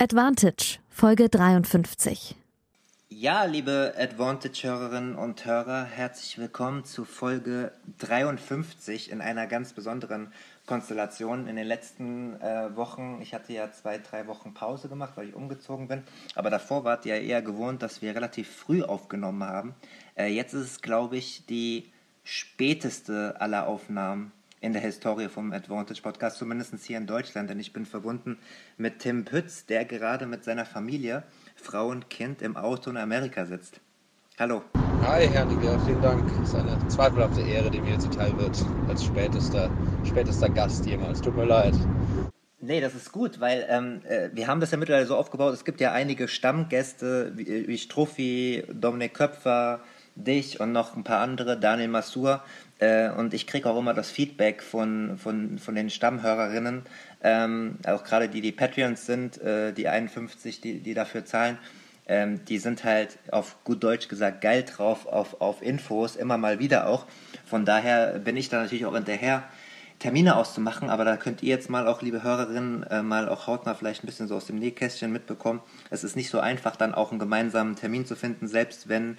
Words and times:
Advantage, 0.00 0.78
Folge 0.88 1.28
53. 1.28 2.36
Ja, 3.08 3.42
liebe 3.46 3.94
Advantage-Hörerinnen 3.98 5.16
und 5.16 5.44
Hörer, 5.44 5.86
herzlich 5.86 6.38
willkommen 6.38 6.84
zu 6.84 7.04
Folge 7.04 7.72
53 7.98 9.10
in 9.10 9.20
einer 9.20 9.48
ganz 9.48 9.72
besonderen 9.72 10.32
Konstellation. 10.66 11.48
In 11.48 11.56
den 11.56 11.66
letzten 11.66 12.40
äh, 12.40 12.76
Wochen, 12.76 13.18
ich 13.20 13.34
hatte 13.34 13.52
ja 13.52 13.72
zwei, 13.72 13.98
drei 13.98 14.28
Wochen 14.28 14.54
Pause 14.54 14.88
gemacht, 14.88 15.14
weil 15.16 15.30
ich 15.30 15.34
umgezogen 15.34 15.88
bin, 15.88 16.04
aber 16.36 16.50
davor 16.50 16.84
wart 16.84 17.04
ihr 17.04 17.16
ja 17.16 17.20
eher 17.20 17.42
gewohnt, 17.42 17.82
dass 17.82 18.00
wir 18.00 18.14
relativ 18.14 18.48
früh 18.48 18.84
aufgenommen 18.84 19.42
haben. 19.42 19.74
Äh, 20.14 20.28
jetzt 20.28 20.54
ist 20.54 20.60
es, 20.60 20.80
glaube 20.80 21.16
ich, 21.16 21.44
die 21.46 21.90
späteste 22.22 23.40
aller 23.40 23.66
Aufnahmen 23.66 24.30
in 24.60 24.72
der 24.72 24.82
Historie 24.82 25.28
vom 25.28 25.52
Advantage 25.52 26.02
Podcast, 26.02 26.38
zumindest 26.38 26.74
hier 26.84 26.98
in 26.98 27.06
Deutschland, 27.06 27.50
denn 27.50 27.60
ich 27.60 27.72
bin 27.72 27.86
verbunden 27.86 28.38
mit 28.76 28.98
Tim 29.00 29.24
Pütz, 29.24 29.66
der 29.66 29.84
gerade 29.84 30.26
mit 30.26 30.44
seiner 30.44 30.64
Familie, 30.64 31.22
Frau 31.56 31.88
und 31.88 32.10
Kind 32.10 32.42
im 32.42 32.56
Auto 32.56 32.90
in 32.90 32.96
Amerika 32.96 33.46
sitzt. 33.46 33.80
Hallo. 34.38 34.62
Hi, 35.02 35.26
Herr 35.28 35.44
Niger, 35.44 35.78
vielen 35.80 36.02
Dank. 36.02 36.30
Es 36.42 36.50
ist 36.50 36.54
eine 36.54 36.78
zweifelhafte 36.88 37.40
Ehre, 37.40 37.70
die 37.70 37.80
mir 37.80 37.98
zuteil 37.98 38.36
wird, 38.38 38.64
als 38.88 39.04
spätester, 39.04 39.70
spätester 40.04 40.48
Gast 40.48 40.86
jemals. 40.86 41.20
Tut 41.20 41.36
mir 41.36 41.44
leid. 41.44 41.74
Nee, 42.60 42.80
das 42.80 42.94
ist 42.94 43.12
gut, 43.12 43.40
weil 43.40 43.64
ähm, 43.68 44.00
äh, 44.08 44.30
wir 44.32 44.48
haben 44.48 44.60
das 44.60 44.72
ja 44.72 44.78
mittlerweile 44.78 45.06
so 45.06 45.16
aufgebaut. 45.16 45.54
Es 45.54 45.64
gibt 45.64 45.80
ja 45.80 45.92
einige 45.92 46.26
Stammgäste 46.26 47.32
wie, 47.36 47.68
wie 47.68 47.78
Struffi, 47.78 48.64
Dominik 48.72 49.14
Köpfer, 49.14 49.80
dich 50.24 50.60
und 50.60 50.72
noch 50.72 50.96
ein 50.96 51.04
paar 51.04 51.20
andere, 51.20 51.58
Daniel 51.58 51.88
Massur. 51.88 52.42
Äh, 52.78 53.10
und 53.10 53.34
ich 53.34 53.46
kriege 53.46 53.68
auch 53.68 53.78
immer 53.78 53.94
das 53.94 54.10
Feedback 54.10 54.62
von, 54.62 55.18
von, 55.18 55.58
von 55.58 55.74
den 55.74 55.90
Stammhörerinnen, 55.90 56.82
ähm, 57.22 57.76
auch 57.86 58.04
gerade 58.04 58.28
die, 58.28 58.40
die 58.40 58.52
Patreons 58.52 59.04
sind, 59.06 59.40
äh, 59.40 59.72
die 59.72 59.88
51, 59.88 60.60
die, 60.60 60.80
die 60.80 60.94
dafür 60.94 61.24
zahlen, 61.24 61.58
ähm, 62.06 62.44
die 62.44 62.58
sind 62.58 62.84
halt 62.84 63.18
auf 63.32 63.56
gut 63.64 63.82
Deutsch 63.82 64.08
gesagt 64.08 64.40
geil 64.40 64.62
drauf 64.64 65.06
auf, 65.06 65.40
auf 65.40 65.60
Infos, 65.60 66.14
immer 66.14 66.38
mal 66.38 66.60
wieder 66.60 66.88
auch. 66.88 67.06
Von 67.44 67.64
daher 67.64 68.18
bin 68.20 68.36
ich 68.36 68.48
da 68.48 68.62
natürlich 68.62 68.86
auch 68.86 68.94
hinterher, 68.94 69.44
Termine 69.98 70.36
auszumachen, 70.36 70.90
aber 70.90 71.04
da 71.04 71.16
könnt 71.16 71.42
ihr 71.42 71.48
jetzt 71.48 71.68
mal 71.68 71.88
auch, 71.88 72.02
liebe 72.02 72.22
Hörerinnen, 72.22 72.84
äh, 72.84 73.02
mal 73.02 73.28
auch 73.28 73.48
hautnah 73.48 73.74
vielleicht 73.74 74.04
ein 74.04 74.06
bisschen 74.06 74.28
so 74.28 74.36
aus 74.36 74.46
dem 74.46 74.60
Nähkästchen 74.60 75.10
mitbekommen. 75.10 75.60
Es 75.90 76.04
ist 76.04 76.14
nicht 76.14 76.30
so 76.30 76.38
einfach, 76.38 76.76
dann 76.76 76.94
auch 76.94 77.10
einen 77.10 77.18
gemeinsamen 77.18 77.74
Termin 77.74 78.06
zu 78.06 78.14
finden, 78.14 78.46
selbst 78.46 78.88
wenn 78.88 79.18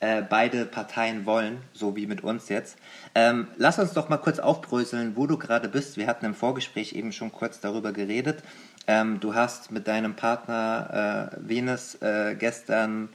äh, 0.00 0.22
beide 0.22 0.66
Parteien 0.66 1.26
wollen, 1.26 1.58
so 1.72 1.96
wie 1.96 2.06
mit 2.06 2.22
uns 2.22 2.48
jetzt. 2.48 2.76
Ähm, 3.14 3.48
lass 3.56 3.78
uns 3.78 3.92
doch 3.92 4.08
mal 4.08 4.18
kurz 4.18 4.38
aufbröseln, 4.38 5.16
wo 5.16 5.26
du 5.26 5.38
gerade 5.38 5.68
bist. 5.68 5.96
Wir 5.96 6.06
hatten 6.06 6.26
im 6.26 6.34
Vorgespräch 6.34 6.92
eben 6.92 7.12
schon 7.12 7.32
kurz 7.32 7.60
darüber 7.60 7.92
geredet. 7.92 8.42
Ähm, 8.86 9.20
du 9.20 9.34
hast 9.34 9.70
mit 9.70 9.88
deinem 9.88 10.14
Partner 10.14 11.30
äh, 11.32 11.48
Venus 11.48 11.96
äh, 12.02 12.36
gestern 12.38 13.08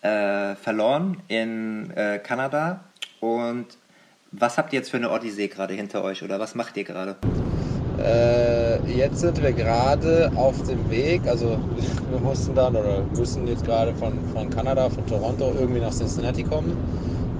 äh, 0.00 0.54
verloren 0.56 1.22
in 1.28 1.90
äh, 1.90 2.18
Kanada. 2.18 2.84
Und 3.20 3.66
was 4.32 4.58
habt 4.58 4.72
ihr 4.72 4.78
jetzt 4.78 4.90
für 4.90 4.96
eine 4.96 5.10
Odyssee 5.10 5.48
gerade 5.48 5.74
hinter 5.74 6.02
euch 6.02 6.22
oder 6.22 6.40
was 6.40 6.54
macht 6.54 6.76
ihr 6.76 6.84
gerade? 6.84 7.16
Äh, 8.04 8.78
jetzt 8.92 9.20
sind 9.20 9.40
wir 9.42 9.52
gerade 9.52 10.30
auf 10.34 10.60
dem 10.62 10.90
Weg, 10.90 11.26
also 11.28 11.56
wir 12.10 12.20
mussten 12.20 12.54
dann 12.54 12.74
oder 12.74 13.02
müssen 13.16 13.46
jetzt 13.46 13.64
gerade 13.64 13.94
von, 13.94 14.14
von 14.34 14.50
Kanada, 14.50 14.90
von 14.90 15.06
Toronto 15.06 15.52
irgendwie 15.58 15.80
nach 15.80 15.92
Cincinnati 15.92 16.42
kommen, 16.42 16.76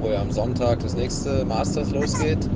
wo 0.00 0.08
ja 0.10 0.20
am 0.20 0.30
Sonntag 0.30 0.80
das 0.80 0.94
nächste 0.94 1.44
Masters 1.44 1.90
losgeht. 1.90 2.48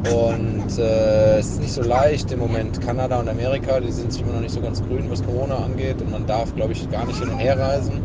Und 0.00 0.78
äh, 0.78 1.38
es 1.38 1.48
ist 1.48 1.60
nicht 1.60 1.72
so 1.72 1.82
leicht 1.82 2.32
im 2.32 2.38
Moment. 2.38 2.80
Kanada 2.80 3.20
und 3.20 3.28
Amerika, 3.28 3.80
die 3.80 3.92
sind 3.92 4.12
sich 4.12 4.22
immer 4.22 4.32
noch 4.32 4.40
nicht 4.40 4.54
so 4.54 4.60
ganz 4.60 4.82
grün, 4.82 5.10
was 5.10 5.22
Corona 5.22 5.56
angeht. 5.56 6.00
Und 6.00 6.10
man 6.10 6.24
darf, 6.26 6.54
glaube 6.54 6.72
ich, 6.72 6.90
gar 6.90 7.04
nicht 7.04 7.18
hin 7.18 7.28
und 7.28 7.38
her 7.38 7.58
reisen. 7.58 8.00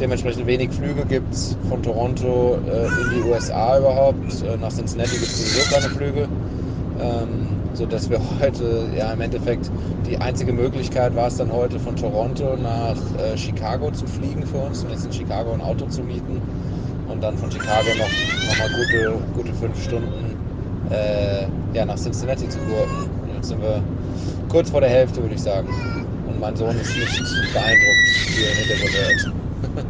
Dementsprechend 0.00 0.46
wenig 0.46 0.70
Flüge 0.70 1.04
gibt 1.04 1.34
es 1.34 1.56
von 1.68 1.82
Toronto 1.82 2.58
äh, 2.66 2.86
in 2.86 3.10
die 3.10 3.28
USA 3.28 3.78
überhaupt. 3.78 4.42
Äh, 4.42 4.56
nach 4.56 4.72
Cincinnati 4.72 5.18
gibt 5.18 5.24
es 5.24 5.52
sowieso 5.52 5.74
keine 5.74 5.94
Flüge. 5.94 6.28
Ähm, 7.00 7.57
sodass 7.78 8.10
wir 8.10 8.20
heute, 8.40 8.88
ja 8.96 9.12
im 9.12 9.20
Endeffekt, 9.20 9.70
die 10.04 10.18
einzige 10.18 10.52
Möglichkeit 10.52 11.14
war 11.14 11.28
es 11.28 11.36
dann 11.36 11.52
heute 11.52 11.78
von 11.78 11.94
Toronto 11.94 12.56
nach 12.56 12.96
äh, 13.18 13.38
Chicago 13.38 13.92
zu 13.92 14.04
fliegen 14.06 14.44
für 14.44 14.58
uns 14.58 14.82
und 14.82 14.90
jetzt 14.90 15.06
in 15.06 15.12
Chicago 15.12 15.52
ein 15.52 15.60
Auto 15.60 15.86
zu 15.86 16.02
mieten 16.02 16.42
und 17.08 17.22
dann 17.22 17.38
von 17.38 17.50
Chicago 17.52 17.88
noch, 17.96 18.08
noch 18.48 18.58
mal 18.58 18.68
gute, 18.76 19.18
gute 19.34 19.54
fünf 19.54 19.80
Stunden 19.82 20.36
äh, 20.90 21.46
ja, 21.72 21.84
nach 21.84 21.96
Cincinnati 21.96 22.48
zu 22.48 22.58
gurken. 22.58 23.10
Und 23.22 23.34
jetzt 23.36 23.48
sind 23.48 23.62
wir 23.62 23.80
kurz 24.48 24.70
vor 24.70 24.80
der 24.80 24.90
Hälfte, 24.90 25.22
würde 25.22 25.36
ich 25.36 25.42
sagen. 25.42 25.68
Und 26.26 26.40
mein 26.40 26.56
Sohn 26.56 26.76
ist 26.76 26.96
nicht 26.96 27.52
beeindruckt, 27.52 28.36
wie 28.36 28.44
er 28.44 28.54
Hintergrund 28.54 28.94
hört. 28.96 29.86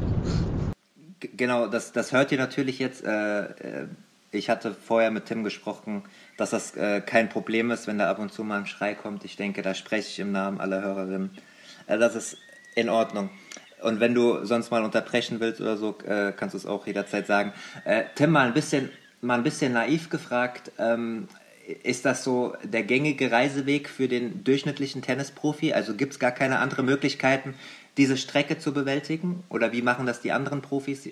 Genau, 1.37 1.67
das, 1.67 1.93
das 1.93 2.13
hört 2.13 2.33
ihr 2.33 2.39
natürlich 2.39 2.79
jetzt. 2.79 3.05
Äh, 3.05 3.41
äh 3.41 3.87
ich 4.31 4.51
hatte 4.51 4.75
vorher 4.75 5.11
mit 5.11 5.25
Tim 5.27 5.43
gesprochen, 5.43 6.03
dass 6.39 6.51
das 6.51 6.75
äh, 6.77 7.03
kein 7.03 7.29
Problem 7.29 7.71
ist, 7.71 7.87
wenn 7.87 7.99
da 7.99 8.09
ab 8.09 8.19
und 8.19 8.33
zu 8.33 8.45
mal 8.45 8.61
ein 8.61 8.67
Schrei 8.67 8.95
kommt. 8.95 9.25
Ich 9.25 9.37
denke, 9.37 9.61
da 9.61 9.75
spreche 9.75 10.09
ich 10.09 10.19
im 10.21 10.33
Namen 10.33 10.61
aller 10.61 10.81
Hörerinnen. 10.81 11.31
Äh, 11.87 11.99
das 11.99 12.15
ist 12.15 12.39
in 12.75 12.89
Ordnung. 12.89 13.29
Und 13.83 14.01
wenn 14.01 14.15
du 14.15 14.45
sonst 14.45 14.71
mal 14.71 14.85
unterbrechen 14.85 15.41
willst 15.41 15.61
oder 15.61 15.77
so, 15.77 15.99
äh, 16.07 16.33
kannst 16.33 16.55
du 16.55 16.59
es 16.59 16.65
auch 16.67 16.87
jederzeit 16.87 17.27
sagen. 17.27 17.53
Äh, 17.85 18.05
Tim, 18.15 18.31
mal 18.31 18.47
ein 18.47 18.55
bisschen, 18.55 18.91
mal 19.21 19.35
ein 19.35 19.43
bisschen 19.43 19.73
naiv 19.73 20.11
gefragt. 20.11 20.73
Ähm, 20.79 21.29
ist 21.83 22.05
das 22.05 22.25
so 22.25 22.55
der 22.63 22.85
gängige 22.85 23.31
Reiseweg 23.31 23.89
für 23.89 24.09
den 24.09 24.45
durchschnittlichen 24.45 25.03
Tennisprofi? 25.03 25.73
Also 25.73 25.95
gibt 25.95 26.15
es 26.15 26.19
gar 26.19 26.33
keine 26.33 26.61
anderen 26.61 26.87
Möglichkeiten, 26.87 27.55
diese 27.97 28.17
Strecke 28.17 28.59
zu 28.59 28.73
bewältigen? 28.73 29.43
Oder 29.49 29.73
wie 29.73 29.83
machen 29.83 30.07
das 30.07 30.21
die 30.21 30.33
anderen 30.33 30.63
Profis? 30.63 31.11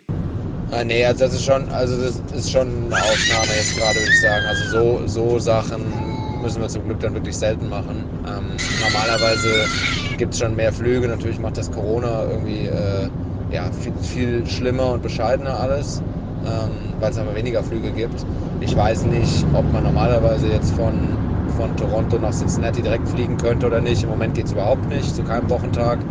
Ah, 0.71 0.83
nee, 0.85 1.05
also 1.05 1.25
das 1.25 1.35
ist 1.35 1.45
schon, 1.45 1.69
also 1.71 1.97
das 2.01 2.17
ist 2.33 2.51
schon 2.51 2.87
eine 2.87 3.01
Ausnahme 3.01 3.55
jetzt 3.55 3.77
gerade, 3.77 4.01
würde 4.01 4.11
ich 4.11 4.19
sagen. 4.21 4.47
Also 4.47 4.65
so, 4.65 5.07
so 5.07 5.39
Sachen 5.39 6.19
müssen 6.41 6.61
wir 6.61 6.69
zum 6.69 6.83
Glück 6.85 6.99
dann 7.01 7.15
wirklich 7.15 7.39
selten 7.39 7.69
machen. 7.69 8.11
Ähm, 8.27 8.67
normalerweise 8.81 9.73
gibt 10.17 10.35
es 10.35 10.41
schon 10.41 10.57
mehr 10.57 10.73
Flüge. 10.73 11.07
Natürlich 11.07 11.39
macht 11.39 11.57
das 11.57 11.71
Corona 11.71 12.25
irgendwie 12.25 12.67
äh, 12.67 13.13
ja, 13.49 13.71
viel, 13.73 13.95
viel 14.01 14.47
schlimmer 14.47 14.91
und 14.93 15.03
bescheidener 15.03 15.57
alles, 15.57 16.05
ähm, 16.45 16.97
weil 16.99 17.13
es 17.13 17.19
aber 17.19 17.35
weniger 17.37 17.63
Flüge 17.63 17.93
gibt. 17.93 18.27
Ich 18.59 18.75
weiß 18.75 19.05
nicht, 19.05 19.49
ob 19.53 19.71
man 19.71 19.85
normalerweise 19.85 20.49
jetzt 20.49 20.73
von, 20.73 21.25
von 21.47 21.77
Toronto 21.77 22.19
nach 22.19 22.33
Cincinnati 22.35 22.83
direkt 22.83 23.09
fliegen 23.09 23.37
könnte 23.37 23.67
oder 23.69 23.81
nicht. 23.81 24.03
Im 24.03 24.09
Moment 24.11 24.35
geht 24.35 24.47
es 24.47 24.53
überhaupt 24.53 24.89
nicht, 24.89 25.15
zu 25.15 25.23
keinem 25.23 25.49
Wochentag. 25.49 26.05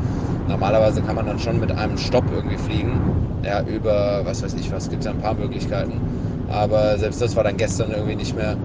Normalerweise 0.47 1.03
kann 1.03 1.15
man 1.15 1.25
dann 1.25 1.39
schon 1.39 1.59
mit 1.59 1.73
einem 1.73 1.97
Stopp 1.97 2.31
irgendwie 2.31 2.57
fliegen. 2.57 3.24
Ja, 3.45 3.61
über, 3.61 4.21
was 4.25 4.43
weiß 4.43 4.55
ich 4.55 4.71
was, 4.71 4.89
gibt 4.89 5.01
es 5.01 5.05
ja 5.05 5.11
ein 5.11 5.19
paar 5.19 5.35
Möglichkeiten. 5.35 6.01
Aber 6.49 6.97
selbst 6.97 7.21
das 7.21 7.35
war 7.35 7.43
dann 7.43 7.57
gestern 7.57 7.91
irgendwie 7.91 8.15
nicht 8.15 8.35
mehr, 8.35 8.57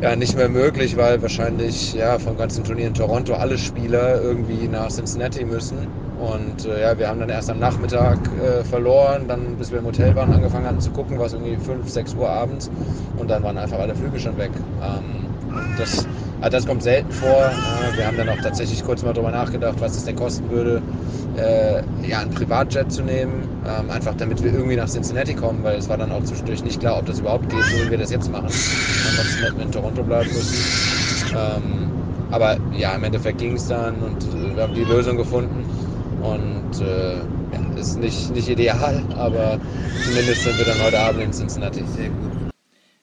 ja, 0.00 0.16
nicht 0.16 0.36
mehr 0.36 0.48
möglich, 0.48 0.96
weil 0.96 1.22
wahrscheinlich 1.22 1.94
ja, 1.94 2.18
vom 2.18 2.36
ganzen 2.36 2.64
Turnier 2.64 2.88
in 2.88 2.94
Toronto 2.94 3.34
alle 3.34 3.56
Spieler 3.58 4.20
irgendwie 4.20 4.68
nach 4.68 4.88
Cincinnati 4.88 5.44
müssen. 5.44 5.86
Und 6.18 6.64
äh, 6.64 6.82
ja, 6.82 6.98
wir 6.98 7.08
haben 7.08 7.20
dann 7.20 7.28
erst 7.28 7.50
am 7.50 7.58
Nachmittag 7.58 8.18
äh, 8.42 8.64
verloren, 8.64 9.28
dann 9.28 9.56
bis 9.56 9.70
wir 9.70 9.78
im 9.78 9.84
Hotel 9.86 10.14
waren, 10.16 10.32
angefangen 10.32 10.66
hatten 10.66 10.80
zu 10.80 10.90
gucken, 10.90 11.18
war 11.18 11.26
es 11.26 11.34
irgendwie 11.34 11.56
5, 11.56 11.88
6 11.88 12.14
Uhr 12.14 12.28
abends 12.28 12.70
und 13.18 13.28
dann 13.28 13.42
waren 13.42 13.58
einfach 13.58 13.78
alle 13.78 13.94
Flüge 13.94 14.18
schon 14.18 14.36
weg. 14.38 14.50
Ähm, 14.82 15.26
das 15.76 16.08
also 16.40 16.56
das 16.56 16.66
kommt 16.66 16.82
selten 16.82 17.10
vor. 17.10 17.50
Wir 17.96 18.06
haben 18.06 18.16
dann 18.16 18.28
auch 18.28 18.40
tatsächlich 18.40 18.84
kurz 18.84 19.02
mal 19.02 19.12
darüber 19.12 19.30
nachgedacht, 19.30 19.80
was 19.80 19.96
es 19.96 20.04
denn 20.04 20.16
kosten 20.16 20.50
würde, 20.50 20.82
äh, 21.36 21.82
ja, 22.06 22.20
einen 22.20 22.30
Privatjet 22.30 22.92
zu 22.92 23.02
nehmen, 23.02 23.48
ähm, 23.66 23.90
einfach 23.90 24.14
damit 24.16 24.42
wir 24.42 24.52
irgendwie 24.52 24.76
nach 24.76 24.88
Cincinnati 24.88 25.34
kommen, 25.34 25.62
weil 25.62 25.78
es 25.78 25.88
war 25.88 25.96
dann 25.96 26.12
auch 26.12 26.22
zwischendurch 26.24 26.62
nicht 26.62 26.80
klar, 26.80 26.98
ob 26.98 27.06
das 27.06 27.20
überhaupt 27.20 27.48
geht, 27.48 27.64
so 27.64 27.84
wie 27.84 27.90
wir 27.90 27.98
das 27.98 28.10
jetzt 28.10 28.30
machen. 28.30 28.46
Ansonsten 28.46 29.42
hätten 29.44 29.56
wir 29.58 29.64
in 29.64 29.72
Toronto 29.72 30.02
bleiben 30.02 30.28
müssen. 30.32 31.34
Ähm, 31.36 31.90
aber 32.30 32.56
ja, 32.76 32.94
im 32.94 33.04
Endeffekt 33.04 33.38
ging 33.38 33.54
es 33.54 33.66
dann 33.68 34.02
und 34.02 34.56
wir 34.56 34.62
haben 34.62 34.74
die 34.74 34.84
Lösung 34.84 35.16
gefunden. 35.16 35.64
Und 36.22 36.80
äh, 36.80 37.16
ja, 37.16 37.80
ist 37.80 37.98
nicht, 37.98 38.30
nicht 38.34 38.48
ideal, 38.48 39.02
aber 39.16 39.58
zumindest 40.04 40.42
sind 40.42 40.58
wir 40.58 40.64
dann 40.64 40.82
heute 40.82 40.98
Abend 40.98 41.22
in 41.22 41.32
Cincinnati. 41.32 41.84
Sehr 41.86 42.08
gut. 42.08 42.35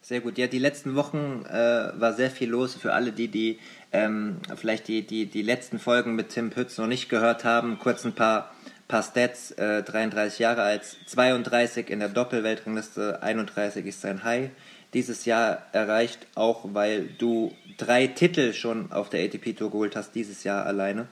Sehr 0.03 0.19
gut. 0.19 0.37
Ja, 0.37 0.47
die 0.47 0.59
letzten 0.59 0.95
Wochen 0.95 1.45
äh, 1.49 1.93
war 1.97 2.11
sehr 2.11 2.29
viel 2.29 2.49
los 2.49 2.75
für 2.75 2.91
alle, 2.91 3.13
die, 3.13 3.29
die 3.29 3.57
ähm, 3.93 4.35
vielleicht 4.57 4.89
die, 4.89 5.03
die, 5.07 5.27
die 5.27 5.41
letzten 5.41 5.79
Folgen 5.79 6.13
mit 6.13 6.27
Tim 6.27 6.49
Pütz 6.49 6.77
noch 6.77 6.87
nicht 6.87 7.07
gehört 7.07 7.45
haben. 7.45 7.79
Kurz 7.79 8.03
ein 8.03 8.11
paar, 8.11 8.53
paar 8.89 9.01
Stats. 9.01 9.51
Äh, 9.51 9.81
33 9.81 10.39
Jahre 10.39 10.63
alt, 10.63 10.83
32 11.05 11.89
in 11.89 11.99
der 11.99 12.09
Doppelweltrangliste, 12.09 13.23
31 13.23 13.85
ist 13.85 14.01
sein 14.01 14.25
High. 14.25 14.49
Dieses 14.93 15.23
Jahr 15.23 15.67
erreicht, 15.71 16.27
auch 16.35 16.65
weil 16.73 17.07
du 17.17 17.53
drei 17.77 18.07
Titel 18.07 18.51
schon 18.51 18.91
auf 18.91 19.09
der 19.09 19.23
ATP 19.23 19.53
Tour 19.53 19.71
geholt 19.71 19.95
hast, 19.95 20.15
dieses 20.15 20.43
Jahr 20.43 20.65
alleine. 20.65 21.07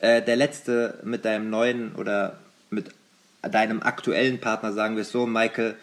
Äh, 0.00 0.22
der 0.22 0.34
letzte 0.34 0.98
mit 1.04 1.24
deinem 1.24 1.50
neuen 1.50 1.94
oder 1.94 2.40
mit 2.68 2.88
deinem 3.42 3.80
aktuellen 3.80 4.40
Partner, 4.40 4.72
sagen 4.72 4.96
wir 4.96 5.02
es 5.02 5.12
so, 5.12 5.24
Michael 5.24 5.76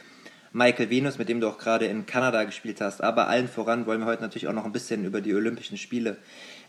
Michael 0.54 0.90
Venus, 0.90 1.18
mit 1.18 1.30
dem 1.30 1.40
du 1.40 1.48
auch 1.48 1.58
gerade 1.58 1.86
in 1.86 2.06
Kanada 2.06 2.44
gespielt 2.44 2.82
hast. 2.82 3.02
Aber 3.04 3.28
allen 3.28 3.48
voran 3.48 3.86
wollen 3.86 4.00
wir 4.00 4.06
heute 4.06 4.22
natürlich 4.22 4.48
auch 4.48 4.54
noch 4.54 4.66
ein 4.66 4.72
bisschen 4.72 5.06
über 5.06 5.22
die 5.22 5.34
Olympischen 5.34 5.78
Spiele 5.78 6.18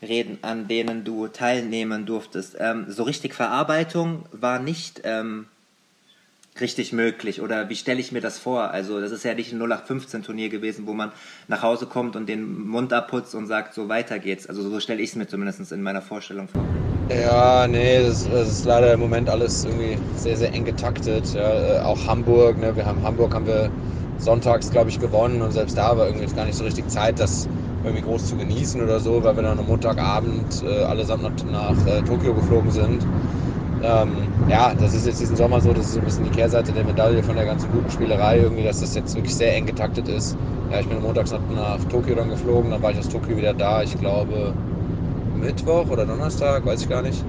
reden, 0.00 0.38
an 0.42 0.68
denen 0.68 1.04
du 1.04 1.28
teilnehmen 1.28 2.06
durftest. 2.06 2.56
Ähm, 2.58 2.86
so 2.88 3.02
richtig 3.02 3.34
Verarbeitung 3.34 4.26
war 4.32 4.58
nicht 4.58 5.02
ähm, 5.04 5.46
richtig 6.60 6.92
möglich 6.92 7.40
oder 7.40 7.68
wie 7.68 7.76
stelle 7.76 8.00
ich 8.00 8.12
mir 8.12 8.20
das 8.20 8.38
vor? 8.38 8.70
Also 8.70 9.00
das 9.00 9.10
ist 9.10 9.24
ja 9.24 9.34
nicht 9.34 9.52
ein 9.52 9.58
0815 9.58 10.22
Turnier 10.22 10.48
gewesen, 10.48 10.86
wo 10.86 10.92
man 10.92 11.12
nach 11.48 11.62
Hause 11.62 11.86
kommt 11.86 12.14
und 12.14 12.28
den 12.28 12.68
Mund 12.68 12.92
abputzt 12.92 13.34
und 13.34 13.46
sagt, 13.46 13.74
so 13.74 13.88
weiter 13.88 14.18
geht's. 14.18 14.46
Also 14.46 14.68
so 14.68 14.78
stelle 14.78 15.00
ich 15.00 15.10
es 15.10 15.16
mir 15.16 15.26
zumindest 15.26 15.72
in 15.72 15.82
meiner 15.82 16.02
Vorstellung 16.02 16.48
vor. 16.48 16.62
Ja, 17.08 17.66
nee, 17.66 18.02
das, 18.02 18.28
das, 18.28 18.48
ist 18.48 18.64
leider 18.64 18.92
im 18.92 19.00
Moment 19.00 19.28
alles 19.28 19.64
irgendwie 19.64 19.98
sehr, 20.16 20.36
sehr 20.36 20.52
eng 20.52 20.64
getaktet. 20.64 21.34
Ja, 21.34 21.78
äh, 21.78 21.80
auch 21.80 22.06
Hamburg, 22.06 22.58
ne, 22.58 22.76
wir 22.76 22.86
haben 22.86 23.02
Hamburg 23.02 23.34
haben 23.34 23.46
wir 23.46 23.70
sonntags, 24.18 24.70
glaube 24.70 24.90
ich, 24.90 25.00
gewonnen 25.00 25.42
und 25.42 25.52
selbst 25.52 25.76
da 25.76 25.96
war 25.96 26.06
irgendwie 26.06 26.32
gar 26.34 26.44
nicht 26.44 26.56
so 26.56 26.64
richtig 26.64 26.88
Zeit, 26.88 27.18
das 27.18 27.48
irgendwie 27.84 28.02
groß 28.02 28.28
zu 28.28 28.36
genießen 28.36 28.80
oder 28.80 29.00
so, 29.00 29.22
weil 29.24 29.34
wir 29.36 29.42
dann 29.42 29.58
am 29.58 29.66
Montagabend 29.66 30.62
äh, 30.62 30.84
allesamt 30.84 31.22
nach, 31.22 31.44
nach 31.50 31.86
äh, 31.86 32.02
Tokio 32.02 32.32
geflogen 32.34 32.70
sind. 32.70 33.04
Ähm, 33.82 34.28
ja, 34.48 34.74
das 34.74 34.94
ist 34.94 35.06
jetzt 35.06 35.20
diesen 35.20 35.36
Sommer 35.36 35.60
so, 35.60 35.72
das 35.72 35.86
ist 35.86 35.94
so 35.94 35.98
ein 35.98 36.04
bisschen 36.04 36.24
die 36.24 36.30
Kehrseite 36.30 36.72
der 36.72 36.84
Medaille 36.84 37.22
von 37.22 37.34
der 37.34 37.44
ganzen 37.44 37.70
guten 37.72 37.90
Spielerei, 37.90 38.38
irgendwie, 38.38 38.62
dass 38.62 38.80
das 38.80 38.94
jetzt 38.94 39.14
wirklich 39.14 39.34
sehr 39.34 39.54
eng 39.56 39.66
getaktet 39.66 40.08
ist. 40.08 40.36
Ja, 40.70 40.80
ich 40.80 40.88
bin 40.88 41.02
montags 41.02 41.32
nach, 41.32 41.40
nach 41.54 41.78
Tokio 41.90 42.14
dann 42.14 42.28
geflogen, 42.30 42.70
dann 42.70 42.80
war 42.82 42.92
ich 42.92 42.98
aus 42.98 43.08
Tokio 43.08 43.36
wieder 43.36 43.54
da, 43.54 43.82
ich 43.82 43.98
glaube 43.98 44.54
Mittwoch 45.40 45.90
oder 45.90 46.06
Donnerstag, 46.06 46.64
weiß 46.64 46.82
ich 46.82 46.88
gar 46.88 47.02
nicht. 47.02 47.24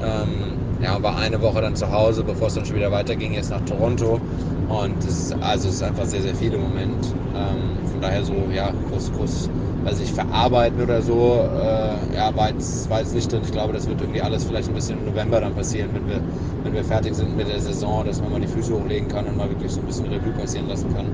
Ähm, 0.00 0.56
ja, 0.80 1.02
war 1.02 1.18
eine 1.18 1.40
Woche 1.42 1.60
dann 1.60 1.74
zu 1.74 1.90
Hause, 1.90 2.22
bevor 2.22 2.46
es 2.46 2.54
dann 2.54 2.64
schon 2.64 2.76
wieder 2.76 2.92
weiterging, 2.92 3.32
jetzt 3.32 3.50
nach 3.50 3.60
Toronto. 3.62 4.20
Und 4.68 4.96
es 5.00 5.18
ist, 5.18 5.42
also 5.42 5.68
ist 5.68 5.82
einfach 5.82 6.04
sehr, 6.06 6.22
sehr 6.22 6.34
viel 6.34 6.52
im 6.52 6.60
Moment. 6.60 7.04
Ähm, 7.34 7.88
von 7.90 8.00
daher 8.00 8.22
so, 8.24 8.34
ja, 8.54 8.70
groß, 8.88 9.10
groß 9.12 9.50
also 9.88 10.02
ich 10.02 10.12
verarbeiten 10.12 10.82
oder 10.82 11.00
so, 11.00 11.48
äh, 11.56 12.14
ja, 12.14 12.36
war 12.36 12.50
jetzt, 12.50 13.14
nicht 13.14 13.32
drin. 13.32 13.40
Ich 13.42 13.52
glaube, 13.52 13.72
das 13.72 13.88
wird 13.88 14.00
irgendwie 14.00 14.20
alles 14.20 14.44
vielleicht 14.44 14.68
ein 14.68 14.74
bisschen 14.74 14.98
im 14.98 15.06
November 15.06 15.40
dann 15.40 15.54
passieren, 15.54 15.88
wenn 15.94 16.06
wir, 16.06 16.20
wenn 16.62 16.74
wir 16.74 16.84
fertig 16.84 17.14
sind 17.14 17.34
mit 17.36 17.48
der 17.48 17.60
Saison, 17.60 18.04
dass 18.04 18.20
man 18.20 18.32
mal 18.32 18.40
die 18.40 18.48
Füße 18.48 18.74
hochlegen 18.74 19.08
kann 19.08 19.26
und 19.26 19.38
mal 19.38 19.48
wirklich 19.48 19.72
so 19.72 19.80
ein 19.80 19.86
bisschen 19.86 20.06
Revue 20.06 20.32
passieren 20.32 20.68
lassen 20.68 20.94
kann, 20.94 21.06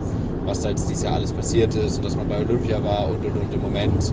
was 0.44 0.62
da 0.62 0.70
jetzt 0.70 0.88
dieses 0.90 1.04
Jahr 1.04 1.14
alles 1.14 1.32
passiert 1.32 1.74
ist 1.76 1.98
und 1.98 2.04
dass 2.04 2.16
man 2.16 2.28
bei 2.28 2.38
Olympia 2.38 2.82
war 2.82 3.08
und, 3.08 3.24
und, 3.24 3.36
und 3.36 3.54
im 3.54 3.62
Moment 3.62 4.12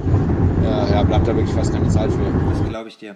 äh, 0.63 0.93
ja, 0.93 1.01
bleibt 1.01 1.27
da 1.27 1.35
wirklich 1.35 1.55
fast 1.55 1.73
keine 1.73 1.89
Zeit 1.89 2.11
für. 2.11 2.51
Das 2.51 2.69
glaube 2.69 2.89
ich 2.89 2.97
dir. 2.99 3.15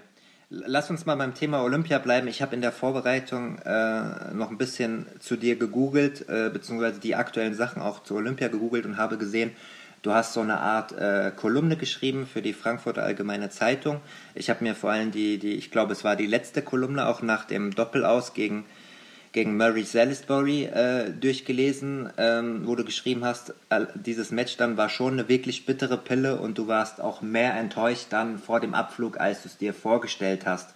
Lass 0.50 0.89
uns 0.89 1.06
mal 1.06 1.15
beim 1.15 1.36
Thema 1.36 1.63
Olympia 1.63 2.00
bleiben. 2.00 2.27
Ich 2.27 2.42
habe 2.42 2.56
in 2.56 2.62
der 2.62 2.71
Vorbereitung 2.71 3.59
äh, 3.59 4.33
noch 4.33 4.50
ein 4.50 4.57
bisschen 4.57 5.06
zu 5.19 5.36
dir 5.36 5.57
gegoogelt, 5.57 6.27
äh, 6.27 6.50
beziehungsweise 6.50 7.00
die 7.00 7.15
aktuellen 7.15 7.53
Sachen 7.53 7.81
auch 7.81 8.03
zu 8.03 8.15
Olympia 8.15 8.47
gegoogelt 8.47 8.86
und 8.86 8.97
habe 8.97 9.18
gesehen, 9.18 9.51
Du 10.06 10.13
hast 10.13 10.34
so 10.34 10.42
eine 10.42 10.60
Art 10.60 10.92
äh, 10.92 11.31
Kolumne 11.36 11.78
geschrieben 11.78 12.28
für 12.31 12.44
die 12.44 12.54
Frankfurter 12.54 13.02
Allgemeine 13.02 13.50
Zeitung. 13.50 14.02
Ich 14.36 14.52
habe 14.52 14.63
mir 14.63 14.75
vor 14.75 14.92
allem 14.92 15.10
die, 15.10 15.40
die, 15.40 15.54
ich 15.56 15.72
glaube, 15.72 15.94
es 15.94 16.04
war 16.04 16.16
die 16.16 16.28
letzte 16.28 16.62
Kolumne, 16.62 17.07
auch 17.07 17.24
nach 17.24 17.46
dem 17.46 17.74
Doppelaus 17.74 18.36
gegen, 18.36 18.66
gegen 19.31 19.57
Murray 19.57 19.81
Salisbury 19.81 20.66
äh, 20.66 21.10
durchgelesen, 21.10 22.12
ähm, 22.19 22.68
wo 22.68 22.75
du 22.75 22.86
geschrieben 22.86 23.25
hast, 23.25 23.56
äh, 23.69 23.88
dieses 23.96 24.30
Match 24.30 24.57
dann 24.57 24.78
war 24.78 24.90
schon 24.90 25.13
eine 25.13 25.28
wirklich 25.28 25.66
bittere 25.66 25.98
Pille 25.98 26.36
und 26.36 26.60
du 26.60 26.68
warst 26.68 27.02
auch 27.02 27.24
mehr 27.24 27.56
enttäuscht 27.56 28.06
dann 28.12 28.38
vor 28.38 28.60
dem 28.60 28.75
Abflug, 28.75 29.19
als 29.19 29.42
du 29.42 29.48
es 29.48 29.57
dir 29.57 29.74
vorgestellt 29.74 30.46
hast. 30.46 30.75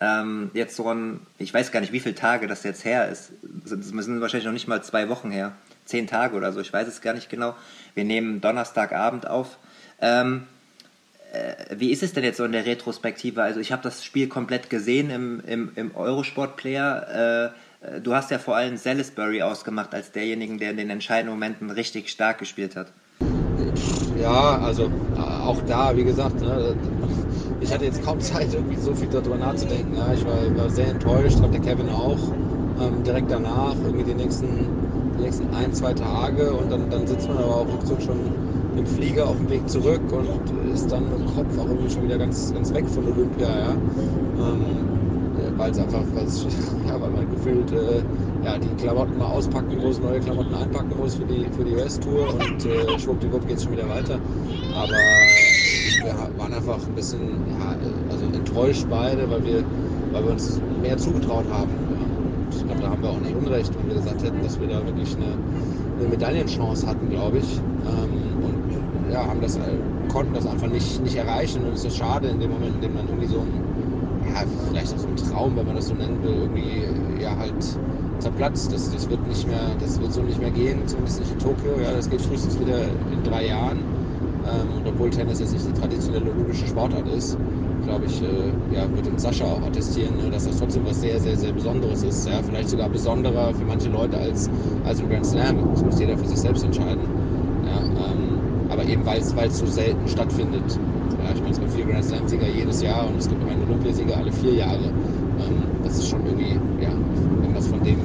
Ähm, 0.00 0.50
jetzt 0.54 0.76
so 0.76 0.88
ein, 0.88 1.20
ich 1.38 1.54
weiß 1.54 1.70
gar 1.72 1.80
nicht, 1.80 1.92
wie 1.92 2.00
viele 2.00 2.14
Tage 2.14 2.46
das 2.46 2.62
jetzt 2.64 2.84
her 2.84 3.08
ist. 3.08 3.32
Das 3.64 3.70
sind 3.70 4.20
wahrscheinlich 4.20 4.46
noch 4.46 4.52
nicht 4.52 4.68
mal 4.68 4.82
zwei 4.82 5.08
Wochen 5.08 5.30
her 5.30 5.52
zehn 5.84 6.06
Tage 6.06 6.36
oder 6.36 6.52
so, 6.52 6.60
ich 6.60 6.72
weiß 6.72 6.88
es 6.88 7.00
gar 7.00 7.14
nicht 7.14 7.28
genau. 7.28 7.54
Wir 7.94 8.04
nehmen 8.04 8.40
Donnerstagabend 8.40 9.26
auf. 9.26 9.58
Ähm, 10.00 10.44
äh, 11.32 11.76
wie 11.76 11.90
ist 11.90 12.02
es 12.02 12.12
denn 12.12 12.24
jetzt 12.24 12.38
so 12.38 12.44
in 12.44 12.52
der 12.52 12.66
Retrospektive? 12.66 13.42
Also 13.42 13.60
ich 13.60 13.72
habe 13.72 13.82
das 13.82 14.04
Spiel 14.04 14.28
komplett 14.28 14.70
gesehen 14.70 15.10
im, 15.10 15.42
im, 15.46 15.72
im 15.74 15.94
Eurosport-Player. 15.94 17.52
Äh, 17.82 18.00
du 18.00 18.14
hast 18.14 18.30
ja 18.30 18.38
vor 18.38 18.56
allem 18.56 18.76
Salisbury 18.76 19.42
ausgemacht 19.42 19.94
als 19.94 20.10
derjenigen, 20.10 20.58
der 20.58 20.70
in 20.70 20.78
den 20.78 20.90
entscheidenden 20.90 21.34
Momenten 21.34 21.70
richtig 21.70 22.08
stark 22.08 22.38
gespielt 22.38 22.76
hat. 22.76 22.88
Ja, 24.20 24.58
also 24.58 24.90
äh, 25.16 25.18
auch 25.18 25.60
da, 25.66 25.96
wie 25.96 26.04
gesagt, 26.04 26.40
ne, 26.40 26.76
ich 27.64 27.72
hatte 27.72 27.86
jetzt 27.86 28.04
kaum 28.04 28.20
Zeit, 28.20 28.52
irgendwie 28.52 28.76
so 28.76 28.94
viel 28.94 29.08
darüber 29.08 29.36
nachzudenken. 29.36 29.96
Ja, 29.96 30.12
ich 30.12 30.24
war, 30.24 30.36
war 30.56 30.68
sehr 30.70 30.88
enttäuscht, 30.88 31.38
ich 31.42 31.50
der 31.50 31.60
Kevin 31.60 31.88
auch. 31.88 32.18
Ähm, 32.80 33.02
direkt 33.04 33.30
danach, 33.30 33.74
irgendwie 33.84 34.04
die 34.04 34.14
nächsten 34.14 34.48
die 35.18 35.22
nächsten 35.22 35.54
ein, 35.54 35.72
zwei 35.72 35.94
Tage 35.94 36.52
und 36.52 36.70
dann, 36.70 36.90
dann 36.90 37.06
sitzt 37.06 37.28
man 37.28 37.38
aber 37.38 37.56
auch 37.56 37.68
ruckzuck 37.68 38.02
schon 38.02 38.18
im 38.76 38.84
Flieger 38.84 39.28
auf 39.28 39.36
dem 39.36 39.48
Weg 39.48 39.68
zurück 39.68 40.00
und 40.12 40.72
ist 40.74 40.90
dann 40.90 41.04
im 41.04 41.24
Kopf 41.34 41.56
auch 41.58 41.68
irgendwie 41.68 41.90
schon 41.90 42.02
wieder 42.02 42.18
ganz, 42.18 42.52
ganz 42.52 42.74
weg 42.74 42.84
von 42.88 43.06
Olympia, 43.06 43.48
ja. 43.48 43.70
Ähm, 43.70 44.60
weil 45.56 45.70
es 45.70 45.78
einfach, 45.78 46.02
ja, 46.88 47.00
weil 47.00 47.10
man 47.10 47.30
gefühlt 47.30 47.70
äh, 47.72 48.02
ja, 48.44 48.58
die 48.58 48.82
Klamotten 48.82 49.16
mal 49.16 49.28
auspacken 49.28 49.78
muss, 49.80 50.00
neue 50.00 50.18
Klamotten 50.20 50.54
einpacken 50.54 50.96
muss 50.98 51.14
für 51.14 51.24
die, 51.24 51.46
für 51.56 51.64
die 51.64 51.74
US-Tour 51.74 52.34
und 52.34 52.66
äh, 52.66 52.98
schwuppdiwupp 52.98 53.46
geht 53.46 53.58
es 53.58 53.64
schon 53.64 53.72
wieder 53.72 53.88
weiter. 53.88 54.18
Aber 54.76 54.98
wir 56.04 56.14
waren 56.38 56.52
einfach 56.52 56.78
ein 56.86 56.94
bisschen 56.94 57.20
ja, 57.20 57.76
also 58.10 58.24
enttäuscht 58.26 58.86
beide, 58.90 59.28
weil 59.30 59.44
wir, 59.44 59.64
weil 60.12 60.24
wir 60.24 60.32
uns 60.32 60.60
mehr 60.82 60.96
zugetraut 60.96 61.46
haben 61.50 61.70
ich 62.64 62.66
glaube, 62.66 62.82
da 62.82 62.90
haben 62.90 63.02
wir 63.02 63.10
auch 63.10 63.20
nicht 63.20 63.36
Unrecht, 63.36 63.72
wenn 63.78 63.88
wir 63.88 63.96
gesagt 63.96 64.22
hätten, 64.22 64.42
dass 64.42 64.58
wir 64.58 64.68
da 64.68 64.84
wirklich 64.86 65.14
eine, 65.16 65.36
eine 65.98 66.08
Medaillenchance 66.08 66.86
hatten, 66.86 67.10
glaube 67.10 67.38
ich. 67.38 67.60
Ähm, 67.86 68.44
und 68.44 69.12
ja, 69.12 69.26
haben 69.26 69.40
das, 69.40 69.58
konnten 70.08 70.34
das 70.34 70.46
einfach 70.46 70.68
nicht, 70.68 71.02
nicht 71.02 71.16
erreichen. 71.16 71.64
Und 71.64 71.74
es 71.74 71.84
ist 71.84 71.96
schade 71.96 72.28
in 72.28 72.40
dem 72.40 72.50
Moment, 72.50 72.76
in 72.76 72.80
dem 72.80 72.94
man 72.94 73.06
irgendwie 73.06 73.26
so 73.26 73.40
ein, 73.40 74.32
ja, 74.32 74.44
vielleicht 74.70 74.94
auch 74.94 74.98
so 74.98 75.08
ein 75.08 75.16
Traum, 75.16 75.56
wenn 75.56 75.66
man 75.66 75.76
das 75.76 75.88
so 75.88 75.94
nennen 75.94 76.22
will, 76.22 76.36
irgendwie 76.42 77.22
ja 77.22 77.36
halt 77.36 77.52
zerplatzt. 78.18 78.72
Das, 78.72 78.90
das 78.90 79.10
wird 79.10 79.26
nicht 79.28 79.46
mehr, 79.46 79.70
das 79.78 80.00
wird 80.00 80.12
so 80.12 80.22
nicht 80.22 80.40
mehr 80.40 80.50
gehen, 80.50 80.86
zumindest 80.86 81.20
nicht 81.20 81.32
in 81.32 81.38
Tokio. 81.38 81.78
Ja, 81.82 81.92
das 81.92 82.08
geht 82.08 82.22
frühestens 82.22 82.58
wieder 82.58 82.78
in 82.78 83.22
drei 83.24 83.46
Jahren. 83.46 83.93
Ähm, 84.46 84.76
und 84.78 84.86
obwohl 84.86 85.10
Tennis 85.10 85.40
jetzt 85.40 85.52
nicht 85.52 85.66
die 85.66 85.80
traditionelle 85.80 86.30
olympische 86.30 86.66
Sportart 86.66 87.08
ist, 87.08 87.36
glaube 87.84 88.06
ich, 88.06 88.22
äh, 88.22 88.74
ja, 88.74 88.90
wird 88.94 89.06
uns 89.06 89.22
Sascha 89.22 89.44
auch 89.44 89.62
attestieren, 89.62 90.16
ne, 90.16 90.30
dass 90.30 90.44
das 90.44 90.56
trotzdem 90.56 90.84
was 90.86 91.00
sehr, 91.00 91.18
sehr, 91.20 91.36
sehr 91.36 91.52
Besonderes 91.52 92.02
ist. 92.02 92.26
Ja, 92.28 92.42
vielleicht 92.42 92.68
sogar 92.68 92.88
besonderer 92.88 93.54
für 93.54 93.64
manche 93.64 93.88
Leute 93.88 94.18
als, 94.18 94.50
als 94.84 95.00
ein 95.00 95.08
Grand 95.08 95.26
Slam. 95.26 95.56
Das 95.72 95.82
muss 95.82 96.00
jeder 96.00 96.16
für 96.16 96.26
sich 96.26 96.38
selbst 96.38 96.64
entscheiden. 96.64 97.02
Ja, 97.64 97.80
ähm, 98.12 98.38
aber 98.70 98.84
eben 98.84 99.04
weil 99.06 99.20
es 99.20 99.58
so 99.58 99.66
selten 99.66 100.08
stattfindet. 100.08 100.78
Ja, 101.22 101.32
ich 101.32 101.40
meine, 101.40 101.52
es 101.52 101.60
gibt 101.60 101.72
vier 101.72 101.84
Grand 101.84 102.04
Slam-Sieger 102.04 102.48
jedes 102.48 102.82
Jahr 102.82 103.06
und 103.06 103.18
es 103.18 103.28
gibt 103.28 103.42
einen 103.48 103.62
Olympiasieger 103.62 104.16
alle 104.16 104.32
vier 104.32 104.54
Jahre. 104.54 104.84
Ähm, 104.84 105.62
das 105.82 105.96
ist 105.98 106.08
schon 106.08 106.24
irgendwie, 106.26 106.58
ja, 106.82 106.90
wenn 106.90 107.46
man 107.46 107.54
das 107.54 107.66
von 107.68 107.82
dem 107.82 107.98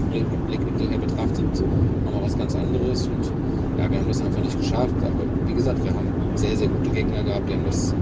Blickwinkel 0.47 0.89
her 0.89 0.99
betrachtet, 0.99 1.45
nochmal 2.05 2.23
was 2.23 2.37
ganz 2.37 2.55
anderes. 2.55 3.07
Und 3.07 3.25
ja, 3.77 3.89
wir 3.89 3.99
haben 3.99 4.07
das 4.07 4.21
einfach 4.21 4.41
nicht 4.41 4.57
geschafft. 4.57 4.95
Aber 4.99 5.23
wie 5.47 5.53
gesagt, 5.53 5.83
wir 5.83 5.93
haben 5.93 6.08
sehr, 6.35 6.55
sehr 6.55 6.67
gute 6.67 6.89
Gegner 6.89 7.23
gehabt. 7.23 7.49
Die 7.49 7.53
haben 7.53 7.65
das 7.65 7.93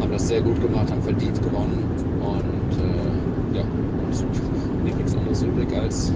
haben 0.00 0.12
das 0.12 0.28
sehr 0.28 0.40
gut 0.40 0.60
gemacht, 0.60 0.90
haben 0.90 1.02
verdient 1.02 1.42
gewonnen 1.42 1.90
und 2.20 2.72
äh, 2.78 3.56
ja, 3.56 3.64
nicht 4.84 4.96
nichts 4.96 5.16
anderes 5.16 5.42
übrig 5.42 5.72
als 5.74 6.12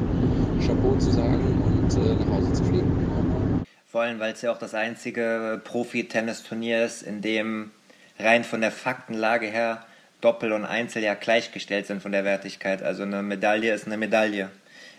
Chapeau 0.65 0.95
zu 0.97 1.11
sagen 1.11 1.63
und 1.65 1.93
äh, 1.97 2.15
nach 2.25 2.37
Hause 2.37 2.53
zu 2.53 2.65
fliegen. 2.65 3.65
Vor 3.87 4.03
allem, 4.03 4.21
weil 4.21 4.33
es 4.33 4.43
ja 4.43 4.53
auch 4.53 4.59
das 4.59 4.75
einzige 4.75 5.61
Profi-Tennis-Turnier 5.65 6.85
ist, 6.85 7.03
in 7.03 7.23
dem 7.23 7.71
rein 8.19 8.45
von 8.45 8.61
der 8.61 8.71
Faktenlage 8.71 9.47
her 9.47 9.85
Doppel 10.21 10.53
und 10.53 10.65
Einzel 10.65 11.03
ja 11.03 11.15
gleichgestellt 11.15 11.87
sind 11.87 12.03
von 12.03 12.13
der 12.13 12.25
Wertigkeit. 12.25 12.83
Also 12.83 13.03
eine 13.03 13.23
Medaille 13.23 13.73
ist 13.73 13.87
eine 13.87 13.97
Medaille. 13.97 14.51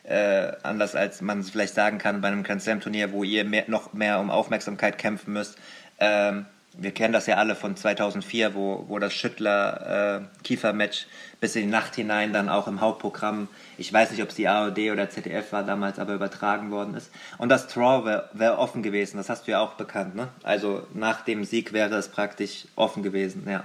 Äh, 0.03 0.53
anders 0.63 0.95
als 0.95 1.21
man 1.21 1.39
es 1.39 1.51
vielleicht 1.51 1.75
sagen 1.75 1.99
kann 1.99 2.21
bei 2.21 2.27
einem 2.27 2.43
Grand 2.43 2.61
Slam 2.61 2.81
Turnier, 2.81 3.13
wo 3.13 3.23
ihr 3.23 3.45
mehr, 3.45 3.65
noch 3.67 3.93
mehr 3.93 4.19
um 4.19 4.31
Aufmerksamkeit 4.31 4.97
kämpfen 4.97 5.33
müsst. 5.33 5.57
Ähm, 5.99 6.47
wir 6.73 6.91
kennen 6.91 7.13
das 7.13 7.27
ja 7.27 7.35
alle 7.35 7.55
von 7.55 7.75
2004, 7.75 8.55
wo, 8.55 8.85
wo 8.87 8.97
das 8.97 9.13
Schüttler-Kiefer-Match 9.13 11.05
bis 11.41 11.55
in 11.55 11.63
die 11.63 11.67
Nacht 11.67 11.95
hinein 11.95 12.33
dann 12.33 12.49
auch 12.49 12.67
im 12.67 12.79
Hauptprogramm, 12.79 13.49
ich 13.77 13.91
weiß 13.91 14.11
nicht, 14.11 14.21
ob 14.21 14.29
es 14.29 14.35
die 14.35 14.47
AOD 14.47 14.91
oder 14.91 15.09
ZDF 15.09 15.51
war 15.51 15.63
damals, 15.63 15.99
aber 15.99 16.13
übertragen 16.13 16.71
worden 16.71 16.95
ist. 16.95 17.11
Und 17.37 17.49
das 17.49 17.67
Draw 17.67 18.05
wäre 18.05 18.29
wär 18.33 18.59
offen 18.59 18.83
gewesen, 18.83 19.17
das 19.17 19.29
hast 19.29 19.47
du 19.47 19.51
ja 19.51 19.59
auch 19.59 19.73
bekannt, 19.73 20.15
ne? 20.15 20.29
Also 20.43 20.87
nach 20.93 21.21
dem 21.21 21.43
Sieg 21.43 21.73
wäre 21.73 21.95
es 21.95 22.07
praktisch 22.07 22.67
offen 22.75 23.03
gewesen, 23.03 23.47
ja. 23.49 23.63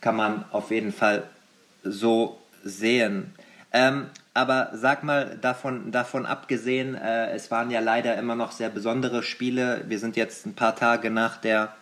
Kann 0.00 0.14
man 0.14 0.44
auf 0.52 0.70
jeden 0.70 0.92
Fall 0.92 1.24
so 1.82 2.40
sehen. 2.62 3.34
Ähm, 3.72 4.06
aber 4.32 4.70
sag 4.74 5.02
mal, 5.02 5.36
davon, 5.40 5.90
davon 5.90 6.24
abgesehen, 6.24 6.94
äh, 6.94 7.32
es 7.32 7.50
waren 7.50 7.70
ja 7.70 7.80
leider 7.80 8.16
immer 8.16 8.36
noch 8.36 8.52
sehr 8.52 8.68
besondere 8.68 9.24
Spiele. 9.24 9.84
Wir 9.88 9.98
sind 9.98 10.16
jetzt 10.16 10.46
ein 10.46 10.54
paar 10.54 10.76
Tage 10.76 11.10
nach 11.10 11.38
der 11.38 11.74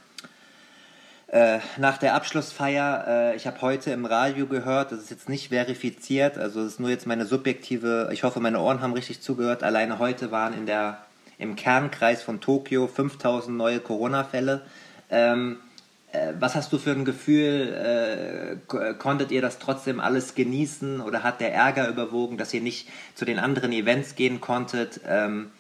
äh, 1.37 1.61
nach 1.77 1.99
der 1.99 2.15
Abschlussfeier, 2.15 3.05
äh, 3.07 3.37
ich 3.37 3.47
habe 3.47 3.61
heute 3.61 3.91
im 3.91 4.07
Radio 4.07 4.47
gehört, 4.47 4.91
das 4.91 5.01
ist 5.01 5.11
jetzt 5.11 5.29
nicht 5.29 5.51
verifiziert, 5.51 6.39
also 6.39 6.63
es 6.63 6.73
ist 6.73 6.81
nur 6.81 6.89
jetzt 6.89 7.07
meine 7.07 7.27
subjektive, 7.27 8.09
ich 8.11 8.23
hoffe, 8.23 8.41
meine 8.41 8.59
Ohren 8.59 8.81
haben 8.81 8.95
richtig 8.95 9.21
zugehört. 9.21 9.63
Alleine 9.63 9.99
heute 9.99 10.31
waren 10.31 10.55
in 10.55 10.65
der, 10.65 11.05
im 11.37 11.55
Kernkreis 11.55 12.23
von 12.23 12.41
Tokio 12.41 12.87
5000 12.87 13.55
neue 13.55 13.81
Corona-Fälle. 13.81 14.63
Ähm, 15.11 15.59
äh, 16.13 16.33
was 16.41 16.55
hast 16.55 16.73
du 16.73 16.79
für 16.79 16.93
ein 16.93 17.05
Gefühl? 17.05 18.57
Äh, 18.71 18.95
konntet 18.95 19.31
ihr 19.31 19.43
das 19.43 19.59
trotzdem 19.59 20.01
alles 20.01 20.35
genießen 20.37 21.03
oder 21.03 21.23
hat 21.23 21.43
der 21.43 21.53
Ärger 21.53 21.89
überwogen, 21.89 22.39
dass 22.39 22.55
ihr 22.55 22.63
nicht 22.63 22.89
zu 23.15 23.27
den 23.27 23.39
anderen 23.39 23.73
Events 23.73 24.15
gehen 24.15 24.41
konntet? 24.41 25.03
Ähm, 25.07 25.51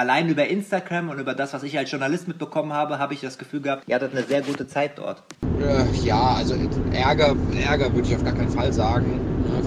allein 0.00 0.28
über 0.28 0.46
Instagram 0.46 1.10
und 1.10 1.18
über 1.18 1.34
das, 1.34 1.52
was 1.52 1.62
ich 1.62 1.76
als 1.76 1.90
Journalist 1.90 2.26
mitbekommen 2.26 2.72
habe, 2.72 2.98
habe 2.98 3.12
ich 3.12 3.20
das 3.20 3.36
Gefühl 3.36 3.60
gehabt, 3.60 3.82
ihr 3.86 3.94
hattet 3.94 4.12
eine 4.12 4.22
sehr 4.22 4.40
gute 4.40 4.66
Zeit 4.66 4.92
dort. 4.96 5.22
Äh, 5.60 6.06
ja, 6.06 6.36
also 6.38 6.54
Ärger, 6.92 7.36
Ärger 7.68 7.94
würde 7.94 8.08
ich 8.08 8.16
auf 8.16 8.24
gar 8.24 8.32
keinen 8.32 8.48
Fall 8.48 8.72
sagen. 8.72 9.20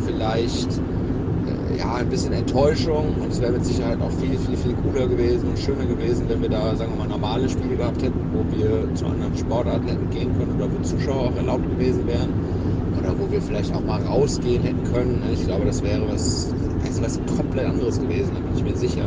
vielleicht 0.08 0.70
äh, 0.72 1.78
ja, 1.78 1.96
ein 1.96 2.10
bisschen 2.10 2.34
Enttäuschung 2.34 3.16
und 3.22 3.32
es 3.32 3.40
wäre 3.42 3.52
mit 3.52 3.64
Sicherheit 3.64 4.02
auch 4.02 4.12
viel, 4.12 4.38
viel, 4.40 4.58
viel 4.58 4.74
cooler 4.74 5.08
gewesen 5.08 5.50
und 5.50 5.60
schöner 5.60 5.86
gewesen, 5.86 6.28
wenn 6.28 6.42
wir 6.42 6.50
da, 6.50 6.76
sagen 6.76 6.94
wir 6.94 7.06
mal, 7.06 7.10
normale 7.10 7.48
Spiele 7.48 7.76
gehabt 7.76 8.02
hätten, 8.02 8.20
wo 8.34 8.44
wir 8.58 8.94
zu 8.96 9.06
anderen 9.06 9.38
Sportarten 9.38 9.88
hätten 9.88 10.10
gehen 10.10 10.36
können 10.36 10.56
oder 10.56 10.68
wo 10.72 10.82
Zuschauer 10.82 11.30
auch 11.30 11.36
erlaubt 11.36 11.70
gewesen 11.70 12.08
wären 12.08 12.34
oder 13.00 13.18
wo 13.18 13.32
wir 13.32 13.42
vielleicht 13.42 13.74
auch 13.74 13.84
mal 13.84 14.02
rausgehen 14.02 14.64
hätten 14.64 14.84
können. 14.92 15.22
Ich 15.34 15.46
glaube, 15.46 15.66
das 15.66 15.84
wäre 15.84 16.08
was, 16.08 16.54
also 16.86 17.02
was 17.02 17.20
komplett 17.38 17.68
anderes 17.68 18.00
gewesen, 18.00 18.34
da 18.34 18.40
bin 18.40 18.58
ich 18.58 18.64
mir 18.64 18.76
sicher. 18.76 19.04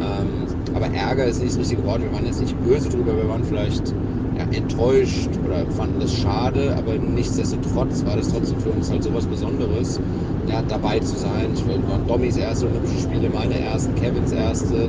Ähm, 0.00 0.46
aber 0.74 0.86
Ärger 0.94 1.26
ist 1.26 1.40
nicht 1.40 1.52
das 1.52 1.60
richtige 1.60 1.84
Wort. 1.84 2.02
Wir 2.02 2.12
waren 2.12 2.26
jetzt 2.26 2.40
nicht 2.40 2.56
böse 2.62 2.88
drüber, 2.88 3.16
wir 3.16 3.28
waren 3.28 3.44
vielleicht 3.44 3.94
ja, 4.36 4.44
enttäuscht 4.56 5.28
oder 5.44 5.66
fanden 5.76 6.00
das 6.00 6.12
schade, 6.12 6.74
aber 6.76 6.96
nichtsdestotrotz 6.98 8.04
war 8.04 8.16
das 8.16 8.28
trotzdem 8.28 8.58
für 8.60 8.70
uns 8.70 8.90
halt 8.90 9.02
so 9.02 9.12
was 9.12 9.26
Besonderes, 9.26 10.00
ja, 10.46 10.62
dabei 10.62 11.00
zu 11.00 11.16
sein. 11.18 11.50
Ich 11.54 11.64
meine, 11.66 11.86
waren 11.88 12.06
Dommys 12.06 12.36
erste 12.36 12.66
Olympische 12.66 13.00
Spiele, 13.00 13.28
meine 13.28 13.58
ersten, 13.58 13.94
Kevins 13.94 14.32
erste, 14.32 14.88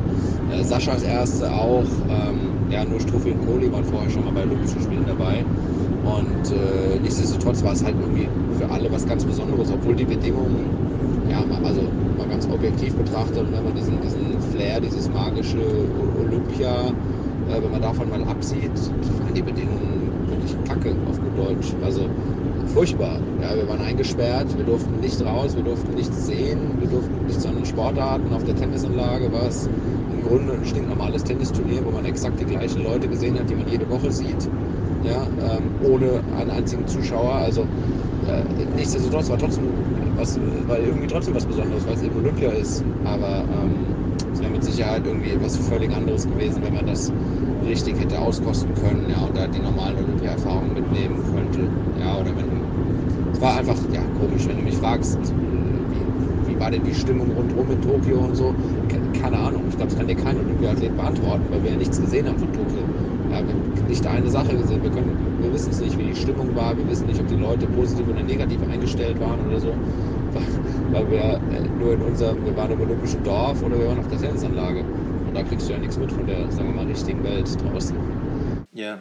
äh, 0.50 0.64
Saschas 0.64 1.04
erste 1.04 1.52
auch. 1.52 1.86
Ähm, 2.10 2.52
ja, 2.70 2.86
nur 2.86 3.00
Struffi 3.00 3.32
und 3.32 3.46
Kohli 3.46 3.72
waren 3.72 3.84
vorher 3.84 4.10
schon 4.10 4.24
mal 4.24 4.32
bei 4.32 4.44
Olympischen 4.44 4.82
Spielen 4.82 5.06
dabei. 5.06 5.44
Und 6.04 6.52
äh, 6.52 7.00
nichtsdestotrotz 7.00 7.64
war 7.64 7.74
es 7.74 7.84
halt 7.84 7.96
irgendwie 8.00 8.28
für 8.58 8.70
alle 8.70 8.92
was 8.92 9.06
ganz 9.06 9.24
Besonderes, 9.24 9.72
obwohl 9.72 9.96
die 9.96 10.06
Bedingungen, 10.06 10.66
ja, 11.30 11.44
also 11.64 11.82
mal 12.18 12.28
ganz 12.28 12.48
objektiv 12.48 12.96
betrachtet, 12.96 13.46
wenn 13.52 13.64
man 13.64 13.76
diesen, 13.76 14.02
diesen 14.02 14.42
Flair, 14.52 14.80
dieses 14.80 15.10
magische 15.10 15.60
Olympia, 16.20 16.88
äh, 17.50 17.62
wenn 17.62 17.72
man 17.72 17.82
davon 17.82 18.10
mal 18.10 18.24
absieht, 18.24 18.72
waren 19.20 19.34
die 19.34 19.42
Bedingungen 19.42 20.10
wirklich 20.28 20.56
kacke 20.68 20.96
auf 21.10 21.20
gut 21.20 21.38
Deutsch. 21.38 21.74
Also 21.84 22.02
furchtbar. 22.74 23.20
Ja, 23.42 23.56
wir 23.56 23.68
waren 23.68 23.82
eingesperrt, 23.82 24.58
wir 24.58 24.66
durften 24.66 25.00
nicht 25.00 25.24
raus, 25.24 25.56
wir 25.56 25.64
durften 25.64 25.94
nichts 25.94 26.26
sehen, 26.26 26.60
wir 26.80 26.88
durften 26.88 27.26
nicht 27.26 27.42
zu 27.42 27.48
anderen 27.48 27.66
Sportarten. 27.66 28.34
Auf 28.34 28.44
der 28.44 28.56
Tennisanlage 28.56 29.32
war 29.32 29.48
es 29.48 29.68
im 29.68 30.28
Grunde 30.28 30.54
ein 30.54 30.66
stinknormales 30.66 31.24
Tennisturnier, 31.24 31.86
wo 31.86 31.92
man 31.92 32.06
exakt 32.06 32.40
die 32.40 32.46
gleichen 32.46 32.84
Leute 32.84 33.08
gesehen 33.08 33.38
hat, 33.38 33.50
die 33.50 33.56
man 33.56 33.68
jede 33.68 33.90
Woche 33.90 34.12
sieht. 34.12 34.48
Ja, 35.02 35.32
ähm, 35.38 35.74
ohne 35.80 36.24
einen 36.28 36.52
einzigen 36.52 36.86
Zuschauer. 36.88 37.34
Also 37.36 37.70
äh, 38.22 38.44
nichtsdestotrotz 38.68 39.30
war 39.30 39.38
trotzdem 39.40 39.76
was, 40.16 40.38
weil 40.40 40.84
irgendwie 40.84 41.08
trotzdem 41.08 41.34
was 41.34 41.46
Besonderes, 41.48 41.86
weil 41.86 41.96
es 41.96 42.02
eben 42.02 42.16
Olympia 42.18 42.52
ist. 42.52 42.86
Aber 43.02 43.48
ähm, 43.50 43.98
es 44.32 44.42
wäre 44.42 44.52
mit 44.52 44.64
Sicherheit 44.64 45.06
irgendwie 45.06 45.32
etwas 45.32 45.58
völlig 45.58 45.92
anderes 45.94 46.28
gewesen, 46.28 46.62
wenn 46.64 46.74
man 46.74 46.86
das 46.86 47.14
richtig 47.62 47.98
hätte 48.00 48.20
auskosten 48.22 48.74
können, 48.74 49.10
ja, 49.10 49.24
und 49.24 49.38
da 49.38 49.48
die 49.48 49.60
normalen 49.60 49.98
Olympia-Erfahrungen 50.00 50.74
mitnehmen 50.74 51.24
könnte. 51.24 51.72
Ja, 51.94 52.18
oder 52.18 52.36
wenn 52.36 52.68
es 53.34 53.42
war 53.42 53.56
einfach, 53.56 53.86
ja, 53.92 54.08
komisch, 54.10 54.48
wenn 54.48 54.58
du 54.58 54.64
mich 54.64 54.78
fragst, 54.78 55.36
wie, 55.38 56.10
wie 56.44 56.60
war 56.60 56.72
denn 56.72 56.84
die 56.84 56.94
Stimmung 56.96 57.32
rundherum 57.32 57.72
in 57.72 57.82
Tokio 57.82 58.24
und 58.26 58.36
so, 58.36 58.56
keine 59.14 59.40
Ahnung. 59.40 59.68
Ich 59.68 59.78
glaube, 59.78 59.90
das 59.90 59.98
kann 59.98 60.08
dir 60.08 60.16
kein 60.16 60.38
Olympiathlet 60.40 60.96
beantworten, 60.96 61.50
weil 61.52 61.64
wir 61.64 61.72
ja 61.72 61.78
nichts 61.78 62.00
gesehen 62.00 62.28
haben 62.28 62.40
von 62.40 62.52
Tokio. 62.52 62.71
Nicht 63.92 64.08
eine 64.08 64.30
Sache 64.30 64.56
gesehen. 64.56 64.82
Wir, 64.82 64.90
können, 64.90 65.38
wir 65.42 65.54
wissen 65.54 65.72
es 65.72 65.82
nicht, 65.82 65.98
wie 65.98 66.06
die 66.06 66.16
Stimmung 66.16 66.56
war. 66.56 66.78
Wir 66.78 66.88
wissen 66.88 67.08
nicht, 67.08 67.20
ob 67.20 67.28
die 67.28 67.36
Leute 67.36 67.68
positiv 67.68 68.08
oder 68.08 68.24
negativ 68.24 68.62
eingestellt 68.72 69.20
waren 69.20 69.46
oder 69.46 69.60
so. 69.60 69.68
Weil 70.92 71.12
wir 71.12 71.42
äh, 71.52 71.68
nur 71.78 71.96
in 71.96 72.02
unserem, 72.02 72.46
wir 72.46 72.56
waren 72.56 72.72
im 72.72 72.80
olympischen 72.80 73.22
Dorf 73.26 73.62
oder 73.62 73.78
wir 73.78 73.88
waren 73.90 74.00
auf 74.00 74.08
der 74.08 74.18
Tennisanlage. 74.18 74.80
Und 74.80 75.36
da 75.36 75.44
kriegst 75.44 75.68
du 75.68 75.74
ja 75.74 75.80
nichts 75.80 75.98
mit 75.98 76.10
von 76.10 76.26
der, 76.26 76.50
sagen 76.54 76.70
wir 76.70 76.84
mal, 76.84 76.86
richtigen 76.86 77.22
Welt 77.26 77.50
draußen. 77.62 77.98
Ja. 78.72 79.00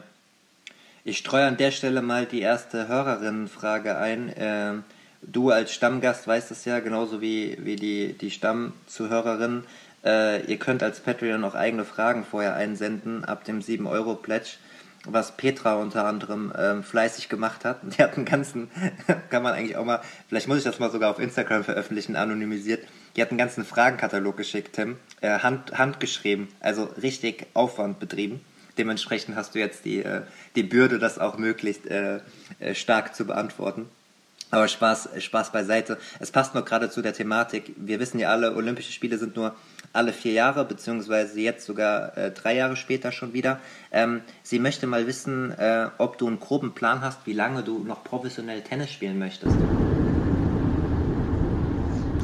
Ich 1.05 1.19
streue 1.19 1.45
an 1.45 1.55
der 1.55 1.71
Stelle 1.71 2.01
mal 2.01 2.25
die 2.25 2.41
erste 2.41 2.89
Hörerinnenfrage 2.89 3.95
ein. 3.95 4.33
Ähm, 4.35 4.83
du 5.21 5.51
als 5.51 5.71
Stammgast 5.73 6.27
weißt 6.27 6.51
es 6.51 6.65
ja, 6.65 6.81
genauso 6.81 7.21
wie, 7.21 7.57
wie 7.61 7.77
die, 7.77 8.11
die 8.19 8.29
Stammzuhörerin. 8.29 9.63
Äh, 10.03 10.43
ihr 10.47 10.57
könnt 10.57 10.83
als 10.83 10.99
Patreon 10.99 11.45
auch 11.45 11.55
eigene 11.55 11.85
Fragen 11.85 12.25
vorher 12.25 12.55
einsenden 12.55 13.23
ab 13.23 13.45
dem 13.45 13.61
7-Euro-Pledge, 13.61 14.57
was 15.05 15.35
Petra 15.35 15.75
unter 15.75 16.05
anderem 16.05 16.53
ähm, 16.57 16.83
fleißig 16.83 17.29
gemacht 17.29 17.65
hat. 17.65 17.79
Die 17.83 18.01
hat 18.01 18.15
einen 18.15 18.25
ganzen, 18.25 18.69
kann 19.29 19.43
man 19.43 19.53
eigentlich 19.53 19.77
auch 19.77 19.85
mal, 19.85 20.01
vielleicht 20.27 20.47
muss 20.47 20.59
ich 20.59 20.63
das 20.63 20.79
mal 20.79 20.91
sogar 20.91 21.09
auf 21.11 21.19
Instagram 21.19 21.63
veröffentlichen, 21.63 22.15
anonymisiert. 22.15 22.87
Die 23.15 23.21
hat 23.21 23.29
einen 23.29 23.37
ganzen 23.37 23.65
Fragenkatalog 23.65 24.37
geschickt, 24.37 24.75
Tim, 24.75 24.97
äh, 25.21 25.39
hand, 25.39 25.77
handgeschrieben, 25.77 26.47
also 26.59 26.83
richtig 27.01 27.47
Aufwand 27.53 27.99
betrieben. 27.99 28.41
Dementsprechend 28.77 29.35
hast 29.35 29.53
du 29.53 29.59
jetzt 29.59 29.85
die, 29.85 30.03
äh, 30.03 30.21
die 30.55 30.63
Bürde, 30.63 30.97
das 30.97 31.19
auch 31.19 31.37
möglichst 31.37 31.87
äh, 31.87 32.19
äh 32.59 32.73
stark 32.73 33.15
zu 33.15 33.25
beantworten. 33.25 33.89
Aber 34.49 34.67
Spaß, 34.67 35.09
Spaß 35.19 35.51
beiseite. 35.53 35.97
Es 36.19 36.31
passt 36.31 36.55
noch 36.55 36.65
gerade 36.65 36.89
zu 36.89 37.01
der 37.01 37.13
Thematik. 37.13 37.73
Wir 37.77 37.99
wissen 37.99 38.19
ja 38.19 38.29
alle, 38.29 38.53
Olympische 38.53 38.91
Spiele 38.91 39.17
sind 39.17 39.35
nur 39.35 39.55
alle 39.93 40.13
vier 40.13 40.33
Jahre, 40.33 40.65
beziehungsweise 40.65 41.39
jetzt 41.39 41.65
sogar 41.65 42.17
äh, 42.17 42.31
drei 42.31 42.55
Jahre 42.55 42.75
später 42.75 43.11
schon 43.11 43.33
wieder. 43.33 43.59
Ähm, 43.91 44.21
sie 44.43 44.59
möchte 44.59 44.87
mal 44.87 45.07
wissen, 45.07 45.51
äh, 45.51 45.87
ob 45.97 46.17
du 46.17 46.27
einen 46.27 46.39
groben 46.39 46.73
Plan 46.73 47.01
hast, 47.01 47.25
wie 47.25 47.33
lange 47.33 47.63
du 47.63 47.79
noch 47.79 48.03
professionell 48.03 48.61
Tennis 48.61 48.91
spielen 48.91 49.19
möchtest. 49.19 49.55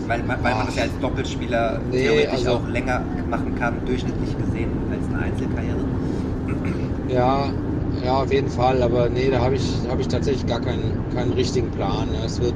Weil, 0.07 0.25
weil 0.25 0.37
man 0.37 0.65
das 0.67 0.75
ja 0.75 0.83
als 0.83 0.97
Doppelspieler 1.01 1.81
nee, 1.91 2.03
theoretisch 2.03 2.33
also, 2.33 2.51
auch 2.51 2.67
länger 2.69 3.03
machen 3.29 3.55
kann, 3.55 3.85
durchschnittlich 3.85 4.37
gesehen, 4.37 4.71
als 4.89 5.05
eine 5.07 5.23
Einzelkarriere. 5.23 5.85
Ja, 7.09 7.49
ja, 8.03 8.21
auf 8.21 8.33
jeden 8.33 8.49
Fall, 8.49 8.83
aber 8.83 9.07
nee, 9.07 9.29
da 9.29 9.39
habe 9.39 9.55
ich, 9.55 9.65
hab 9.89 9.97
ich 9.99 10.09
tatsächlich 10.09 10.45
gar 10.45 10.59
keinen, 10.59 10.93
keinen 11.13 11.31
richtigen 11.31 11.71
Plan. 11.71 12.09
Es 12.25 12.41
wird, 12.41 12.53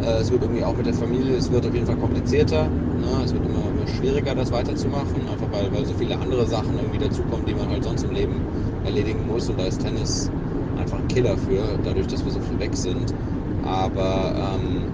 äh, 0.00 0.20
es 0.20 0.30
wird 0.30 0.42
irgendwie 0.42 0.62
auch 0.62 0.76
mit 0.76 0.86
der 0.86 0.94
Familie, 0.94 1.36
es 1.36 1.50
wird 1.50 1.66
auf 1.66 1.74
jeden 1.74 1.86
Fall 1.86 1.96
komplizierter. 1.96 2.68
Ne? 3.04 3.22
Es 3.24 3.32
wird 3.34 3.44
immer, 3.46 3.86
schwieriger, 3.86 4.34
das 4.34 4.50
weiterzumachen, 4.52 5.28
einfach 5.28 5.50
weil, 5.52 5.72
weil 5.72 5.84
so 5.86 5.94
viele 5.94 6.18
andere 6.20 6.46
Sachen 6.46 6.78
irgendwie 6.78 6.98
dazukommen, 6.98 7.46
die 7.46 7.54
man 7.54 7.68
halt 7.70 7.84
sonst 7.84 8.02
im 8.04 8.12
Leben 8.12 8.48
erledigen 8.82 9.26
muss. 9.26 9.48
Und 9.48 9.58
da 9.58 9.66
ist 9.66 9.80
Tennis 9.82 10.32
einfach 10.74 10.98
ein 10.98 11.08
Killer 11.08 11.38
für, 11.38 11.78
dadurch, 11.78 12.06
dass 12.08 12.24
wir 12.24 12.32
so 12.32 12.40
viel 12.40 12.58
weg 12.58 12.76
sind. 12.76 13.14
Aber 13.62 14.56
ähm, 14.56 14.92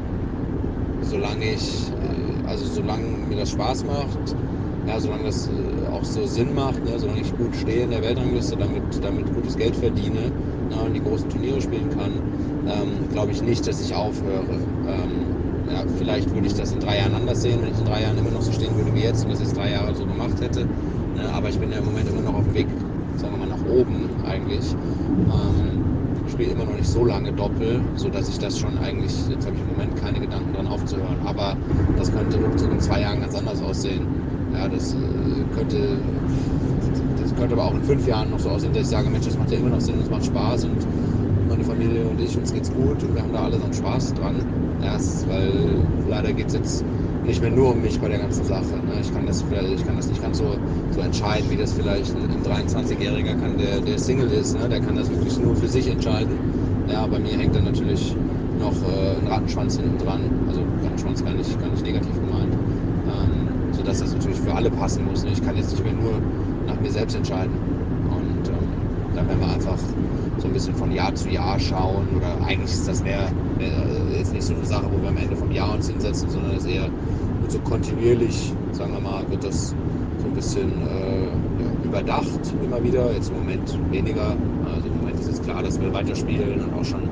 solange 1.00 1.52
ich, 1.54 1.92
äh, 1.96 2.42
also 2.44 2.66
solange 2.66 3.04
mir 3.28 3.36
das 3.36 3.50
Spaß 3.50 3.84
macht, 3.84 4.36
ja, 4.84 4.98
solange 5.00 5.24
das 5.24 5.48
äh, 5.48 5.86
auch 5.86 6.04
so 6.04 6.26
Sinn 6.26 6.54
macht, 6.54 6.84
ne, 6.84 6.98
solange 6.98 7.20
ich 7.20 7.34
gut 7.36 7.54
stehe 7.56 7.84
in 7.84 7.90
der 7.90 8.02
Weltrangliste, 8.02 8.56
damit, 8.56 9.02
damit 9.02 9.32
gutes 9.32 9.56
Geld 9.56 9.76
verdiene 9.76 10.32
ne, 10.68 10.82
und 10.82 10.94
die 10.94 11.00
großen 11.00 11.28
Turniere 11.28 11.60
spielen 11.60 11.90
kann, 11.90 12.22
ähm, 12.64 13.08
glaube 13.08 13.32
ich 13.32 13.42
nicht, 13.42 13.66
dass 13.66 13.80
ich 13.80 13.94
aufhöre. 13.94 14.68
Ähm, 14.84 15.29
ja, 15.72 15.84
vielleicht 15.98 16.32
würde 16.34 16.46
ich 16.46 16.54
das 16.54 16.72
in 16.72 16.80
drei 16.80 16.98
Jahren 16.98 17.14
anders 17.14 17.42
sehen, 17.42 17.60
wenn 17.62 17.72
ich 17.72 17.78
in 17.78 17.84
drei 17.84 18.02
Jahren 18.02 18.18
immer 18.18 18.30
noch 18.30 18.42
so 18.42 18.52
stehen 18.52 18.74
würde 18.76 18.94
wie 18.94 19.00
jetzt 19.00 19.24
und 19.24 19.32
das 19.32 19.40
jetzt 19.40 19.56
drei 19.56 19.72
Jahre 19.72 19.94
so 19.94 20.04
gemacht 20.04 20.40
hätte. 20.40 20.64
Ne, 20.64 21.28
aber 21.32 21.48
ich 21.48 21.58
bin 21.58 21.70
ja 21.70 21.78
im 21.78 21.84
Moment 21.84 22.08
immer 22.08 22.22
noch 22.22 22.34
auf 22.34 22.44
dem 22.44 22.54
Weg, 22.54 22.66
sagen 23.16 23.34
wir 23.34 23.46
mal, 23.46 23.56
nach 23.56 23.64
oben 23.66 24.10
eigentlich. 24.24 24.72
Ähm, 24.72 25.70
spiele 26.30 26.52
immer 26.52 26.64
noch 26.64 26.76
nicht 26.76 26.88
so 26.88 27.04
lange 27.04 27.32
Doppel, 27.32 27.80
sodass 27.96 28.28
ich 28.28 28.38
das 28.38 28.58
schon 28.58 28.78
eigentlich, 28.78 29.12
jetzt 29.28 29.46
habe 29.46 29.56
ich 29.56 29.62
im 29.62 29.68
Moment 29.68 29.96
keine 30.00 30.20
Gedanken 30.20 30.54
dran 30.54 30.66
aufzuhören. 30.66 31.16
Aber 31.26 31.56
das 31.98 32.10
könnte 32.12 32.38
in 32.38 32.80
zwei 32.80 33.02
Jahren 33.02 33.20
ganz 33.20 33.34
anders 33.34 33.62
aussehen. 33.62 34.06
Ja, 34.54 34.66
das 34.68 34.94
äh, 34.94 34.96
könnte, 35.54 35.98
das 37.20 37.34
könnte 37.34 37.54
aber 37.54 37.64
auch 37.64 37.74
in 37.74 37.82
fünf 37.82 38.06
Jahren 38.06 38.30
noch 38.30 38.38
so 38.38 38.48
aussehen, 38.48 38.72
dass 38.72 38.82
ich 38.84 38.88
sage, 38.88 39.10
Mensch, 39.10 39.26
das 39.26 39.36
macht 39.36 39.50
ja 39.50 39.58
immer 39.58 39.70
noch 39.70 39.80
Sinn, 39.80 39.96
es 40.00 40.08
macht 40.08 40.24
Spaß 40.24 40.64
und 40.64 40.86
meine 41.60 41.64
Familie 41.64 42.06
und 42.06 42.20
ich, 42.20 42.36
uns 42.36 42.52
geht's 42.52 42.72
gut 42.72 43.02
und 43.02 43.14
wir 43.14 43.22
haben 43.22 43.32
da 43.32 43.44
alle 43.44 43.58
so 43.58 43.64
einen 43.64 43.74
Spaß 43.74 44.14
dran. 44.14 44.36
Erst, 44.82 45.28
weil 45.28 45.52
leider 46.08 46.32
geht 46.32 46.48
es 46.48 46.54
jetzt 46.54 46.84
nicht 47.24 47.42
mehr 47.42 47.50
nur 47.50 47.72
um 47.72 47.82
mich 47.82 48.00
bei 48.00 48.08
der 48.08 48.18
ganzen 48.18 48.44
Sache. 48.44 48.64
Ne? 48.64 49.00
Ich, 49.00 49.12
kann 49.12 49.26
das, 49.26 49.44
ich 49.44 49.86
kann 49.86 49.96
das 49.96 50.08
nicht 50.08 50.22
ganz 50.22 50.38
so, 50.38 50.56
so 50.90 51.00
entscheiden, 51.00 51.50
wie 51.50 51.56
das 51.56 51.72
vielleicht 51.74 52.14
ein 52.16 52.42
23-Jähriger 52.44 53.38
kann, 53.38 53.58
der, 53.58 53.80
der 53.80 53.98
Single 53.98 54.30
ist. 54.30 54.58
Ne? 54.58 54.68
Der 54.68 54.80
kann 54.80 54.96
das 54.96 55.10
wirklich 55.10 55.38
nur 55.38 55.54
für 55.54 55.68
sich 55.68 55.88
entscheiden. 55.88 56.32
Ja, 56.90 57.06
bei 57.06 57.18
mir 57.18 57.36
hängt 57.36 57.54
dann 57.54 57.64
natürlich 57.64 58.16
noch 58.58 58.72
äh, 58.72 59.20
ein 59.20 59.26
Rattenschwanz 59.26 59.76
hinten 59.76 59.98
dran. 59.98 60.20
Also 60.48 60.62
Rattenschwanz 60.82 61.22
gar 61.22 61.34
nicht, 61.34 61.60
gar 61.60 61.68
nicht 61.68 61.84
negativ 61.84 62.14
gemeint. 62.14 62.54
Ähm, 62.54 63.72
sodass 63.72 64.00
das 64.00 64.14
natürlich 64.14 64.40
für 64.40 64.54
alle 64.54 64.70
passen 64.70 65.04
muss. 65.04 65.24
Ne? 65.24 65.30
Ich 65.32 65.44
kann 65.44 65.56
jetzt 65.56 65.72
nicht 65.72 65.84
mehr 65.84 65.92
nur 65.92 66.12
nach 66.66 66.80
mir 66.80 66.90
selbst 66.90 67.16
entscheiden. 67.16 67.52
Und 68.10 68.48
ähm, 68.48 69.14
da 69.14 69.26
werden 69.28 69.40
wir 69.40 69.52
einfach 69.52 69.78
so 70.40 70.48
ein 70.48 70.52
bisschen 70.54 70.74
von 70.74 70.90
Jahr 70.92 71.14
zu 71.14 71.28
Jahr 71.28 71.58
schauen. 71.58 72.06
Oder 72.16 72.36
eigentlich 72.46 72.72
ist 72.72 72.88
das 72.88 73.02
mehr, 73.02 73.30
mehr 73.58 73.84
jetzt 74.16 74.32
nicht 74.32 74.44
so 74.44 74.54
eine 74.54 74.64
Sache, 74.64 74.86
wo 74.90 75.02
wir 75.02 75.08
am 75.10 75.16
Ende 75.16 75.36
vom 75.36 75.50
Jahr 75.52 75.74
uns 75.74 75.88
hinsetzen, 75.88 76.30
sondern 76.30 76.56
es 76.56 76.64
eher 76.64 76.88
so 77.48 77.58
kontinuierlich, 77.60 78.52
sagen 78.72 78.92
wir 78.92 79.00
mal, 79.00 79.28
wird 79.30 79.44
das 79.44 79.70
so 80.20 80.26
ein 80.26 80.34
bisschen 80.34 80.70
äh, 80.86 81.26
ja, 81.26 81.84
überdacht 81.84 82.54
immer 82.64 82.82
wieder. 82.82 83.12
Jetzt 83.12 83.30
im 83.30 83.38
Moment 83.38 83.78
weniger. 83.90 84.36
Also 84.74 84.88
im 84.88 84.98
Moment 84.98 85.20
ist 85.20 85.32
es 85.32 85.42
klar, 85.42 85.62
dass 85.62 85.80
wir 85.80 85.92
weiterspielen 85.92 86.60
und 86.60 86.74
auch 86.74 86.84
schon 86.84 87.08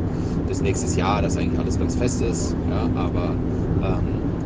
bis 0.46 0.62
nächstes 0.62 0.96
Jahr, 0.96 1.22
dass 1.22 1.36
eigentlich 1.36 1.58
alles 1.58 1.78
ganz 1.78 1.96
fest 1.96 2.22
ist. 2.22 2.54
Ja, 2.70 2.88
aber 2.94 3.34
ähm, 3.82 4.04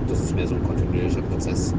das 0.08 0.20
ist 0.20 0.34
mehr 0.34 0.46
so 0.46 0.54
ein 0.54 0.62
kontinuierlicher 0.64 1.22
Prozess. 1.22 1.74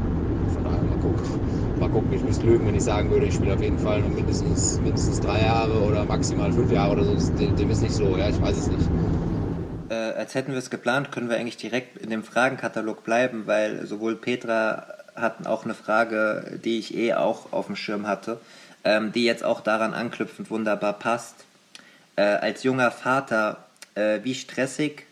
Von 0.54 0.64
daher 0.64 0.82
mal 0.82 0.98
gucken 0.98 1.53
gucken, 1.94 2.12
ich 2.12 2.24
müsste 2.24 2.44
lügen, 2.44 2.66
wenn 2.66 2.74
ich 2.74 2.82
sagen 2.82 3.08
würde, 3.08 3.26
ich 3.26 3.34
spiele 3.34 3.54
auf 3.54 3.62
jeden 3.62 3.78
Fall 3.78 4.00
mindestens, 4.02 4.80
mindestens 4.80 5.20
drei 5.20 5.42
Jahre 5.42 5.80
oder 5.80 6.04
maximal 6.04 6.52
fünf 6.52 6.72
Jahre 6.72 6.94
oder 6.94 7.04
so. 7.04 7.32
Dem, 7.34 7.54
dem 7.54 7.70
ist 7.70 7.82
nicht 7.82 7.94
so, 7.94 8.16
ja, 8.16 8.28
ich 8.28 8.42
weiß 8.42 8.56
es 8.56 8.66
nicht. 8.66 8.88
Äh, 9.90 9.94
als 9.94 10.34
hätten 10.34 10.50
wir 10.50 10.58
es 10.58 10.70
geplant, 10.70 11.12
können 11.12 11.28
wir 11.28 11.36
eigentlich 11.36 11.56
direkt 11.56 11.96
in 11.98 12.10
dem 12.10 12.24
Fragenkatalog 12.24 13.04
bleiben, 13.04 13.46
weil 13.46 13.86
sowohl 13.86 14.16
Petra 14.16 14.88
hatten 15.14 15.46
auch 15.46 15.64
eine 15.64 15.74
Frage, 15.74 16.58
die 16.64 16.80
ich 16.80 16.96
eh 16.96 17.14
auch 17.14 17.52
auf 17.52 17.66
dem 17.66 17.76
Schirm 17.76 18.08
hatte, 18.08 18.40
ähm, 18.82 19.12
die 19.12 19.24
jetzt 19.24 19.44
auch 19.44 19.60
daran 19.60 19.94
anknüpfend 19.94 20.50
wunderbar 20.50 20.94
passt. 20.94 21.44
Äh, 22.16 22.22
als 22.22 22.64
junger 22.64 22.90
Vater, 22.90 23.58
äh, 23.94 24.18
wie 24.24 24.34
stressig 24.34 25.06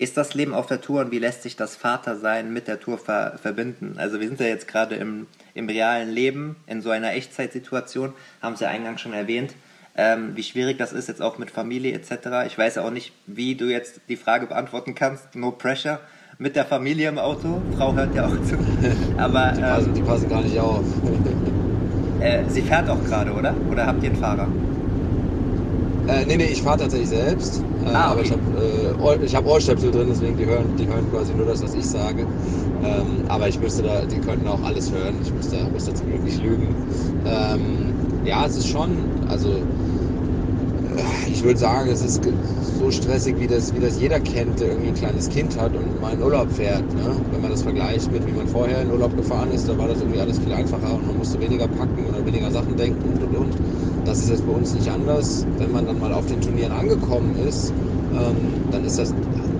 ist 0.00 0.16
das 0.16 0.32
Leben 0.32 0.54
auf 0.54 0.64
der 0.64 0.80
Tour 0.80 1.02
und 1.02 1.10
wie 1.12 1.18
lässt 1.18 1.42
sich 1.42 1.56
das 1.56 1.76
Vatersein 1.76 2.54
mit 2.54 2.68
der 2.68 2.80
Tour 2.80 2.96
ver 2.96 3.38
verbinden? 3.40 3.96
Also 3.98 4.18
wir 4.18 4.28
sind 4.28 4.40
ja 4.40 4.46
jetzt 4.46 4.66
gerade 4.66 4.94
im, 4.94 5.26
im 5.52 5.68
realen 5.68 6.08
Leben, 6.08 6.56
in 6.66 6.80
so 6.80 6.88
einer 6.88 7.12
Echtzeitsituation, 7.12 8.14
haben 8.40 8.56
Sie 8.56 8.64
ja 8.64 8.70
eingangs 8.70 9.02
schon 9.02 9.12
erwähnt, 9.12 9.54
ähm, 9.94 10.34
wie 10.36 10.42
schwierig 10.42 10.78
das 10.78 10.94
ist, 10.94 11.08
jetzt 11.08 11.20
auch 11.20 11.36
mit 11.36 11.50
Familie 11.50 11.92
etc. 11.92 12.46
Ich 12.46 12.56
weiß 12.56 12.76
ja 12.76 12.82
auch 12.82 12.90
nicht, 12.90 13.12
wie 13.26 13.56
du 13.56 13.66
jetzt 13.66 14.00
die 14.08 14.16
Frage 14.16 14.46
beantworten 14.46 14.94
kannst, 14.94 15.34
no 15.34 15.50
pressure, 15.50 16.00
mit 16.38 16.56
der 16.56 16.64
Familie 16.64 17.10
im 17.10 17.18
Auto, 17.18 17.60
Frau 17.76 17.92
hört 17.92 18.14
ja 18.14 18.24
auch 18.24 18.42
zu. 18.44 18.56
Aber, 19.18 19.52
die, 19.54 19.60
passen, 19.60 19.88
ähm, 19.88 19.94
die 19.94 20.02
passen 20.02 20.28
gar 20.30 20.40
nicht 20.40 20.58
auf. 20.58 20.84
äh, 22.20 22.42
sie 22.48 22.62
fährt 22.62 22.88
auch 22.88 23.04
gerade, 23.04 23.32
oder? 23.32 23.54
Oder 23.70 23.86
habt 23.86 24.02
ihr 24.02 24.08
einen 24.08 24.18
Fahrer? 24.18 24.48
Äh, 26.10 26.26
nee, 26.26 26.36
nee, 26.36 26.46
ich 26.46 26.60
fahre 26.60 26.78
tatsächlich 26.78 27.08
selbst. 27.08 27.62
Äh, 27.84 27.86
ah, 27.86 28.10
okay. 28.12 28.12
Aber 28.12 28.22
ich 28.22 28.32
habe 28.32 29.24
äh, 29.24 29.28
hab 29.28 29.46
Ohrstöpsel 29.46 29.92
drin, 29.92 30.08
deswegen 30.08 30.36
die 30.36 30.44
hören, 30.44 30.76
die 30.76 30.86
hören 30.88 31.08
quasi 31.08 31.32
nur 31.34 31.46
das, 31.46 31.62
was 31.62 31.72
ich 31.74 31.86
sage. 31.86 32.26
Ähm, 32.82 33.22
aber 33.28 33.48
ich 33.48 33.60
müsste 33.60 33.82
da, 33.82 34.04
die 34.06 34.18
könnten 34.18 34.48
auch 34.48 34.62
alles 34.64 34.90
hören. 34.90 35.14
Ich 35.22 35.32
müsste, 35.32 35.68
müsste 35.70 35.94
zum 35.94 36.08
Glück 36.08 36.24
nicht 36.24 36.42
lügen. 36.42 36.74
Ähm, 37.24 37.92
ja, 38.24 38.44
es 38.44 38.56
ist 38.56 38.66
schon, 38.66 38.90
also 39.28 39.54
ich 41.30 41.42
würde 41.42 41.58
sagen, 41.58 41.90
es 41.90 42.02
ist 42.02 42.20
so 42.78 42.90
stressig, 42.90 43.36
wie 43.38 43.46
das, 43.46 43.74
wie 43.74 43.80
das 43.80 44.00
jeder 44.00 44.20
kennt, 44.20 44.60
der 44.60 44.68
irgendwie 44.68 44.88
ein 44.88 44.94
kleines 44.94 45.28
Kind 45.28 45.58
hat 45.58 45.74
und 45.74 46.00
mal 46.00 46.14
in 46.14 46.22
Urlaub 46.22 46.50
fährt. 46.52 46.82
Ne? 46.94 47.14
Wenn 47.30 47.40
man 47.40 47.50
das 47.50 47.62
vergleicht 47.62 48.10
mit, 48.12 48.26
wie 48.26 48.32
man 48.32 48.46
vorher 48.48 48.82
in 48.82 48.90
Urlaub 48.90 49.16
gefahren 49.16 49.50
ist, 49.52 49.68
da 49.68 49.76
war 49.76 49.88
das 49.88 50.00
irgendwie 50.00 50.20
alles 50.20 50.38
viel 50.38 50.52
einfacher 50.52 50.94
und 50.94 51.06
man 51.06 51.18
musste 51.18 51.40
weniger 51.40 51.68
packen 51.68 52.06
oder 52.08 52.24
weniger 52.24 52.50
Sachen 52.50 52.76
denken 52.76 53.02
und 53.12 53.22
und 53.22 53.36
und. 53.36 53.54
Das 54.04 54.18
ist 54.18 54.30
jetzt 54.30 54.46
bei 54.46 54.52
uns 54.52 54.74
nicht 54.74 54.90
anders. 54.90 55.46
Wenn 55.58 55.72
man 55.72 55.86
dann 55.86 56.00
mal 56.00 56.12
auf 56.12 56.26
den 56.26 56.40
Turnieren 56.40 56.72
angekommen 56.72 57.36
ist, 57.46 57.72
ähm, 58.12 58.36
dann 58.70 58.84
ist 58.84 58.98
das 58.98 59.14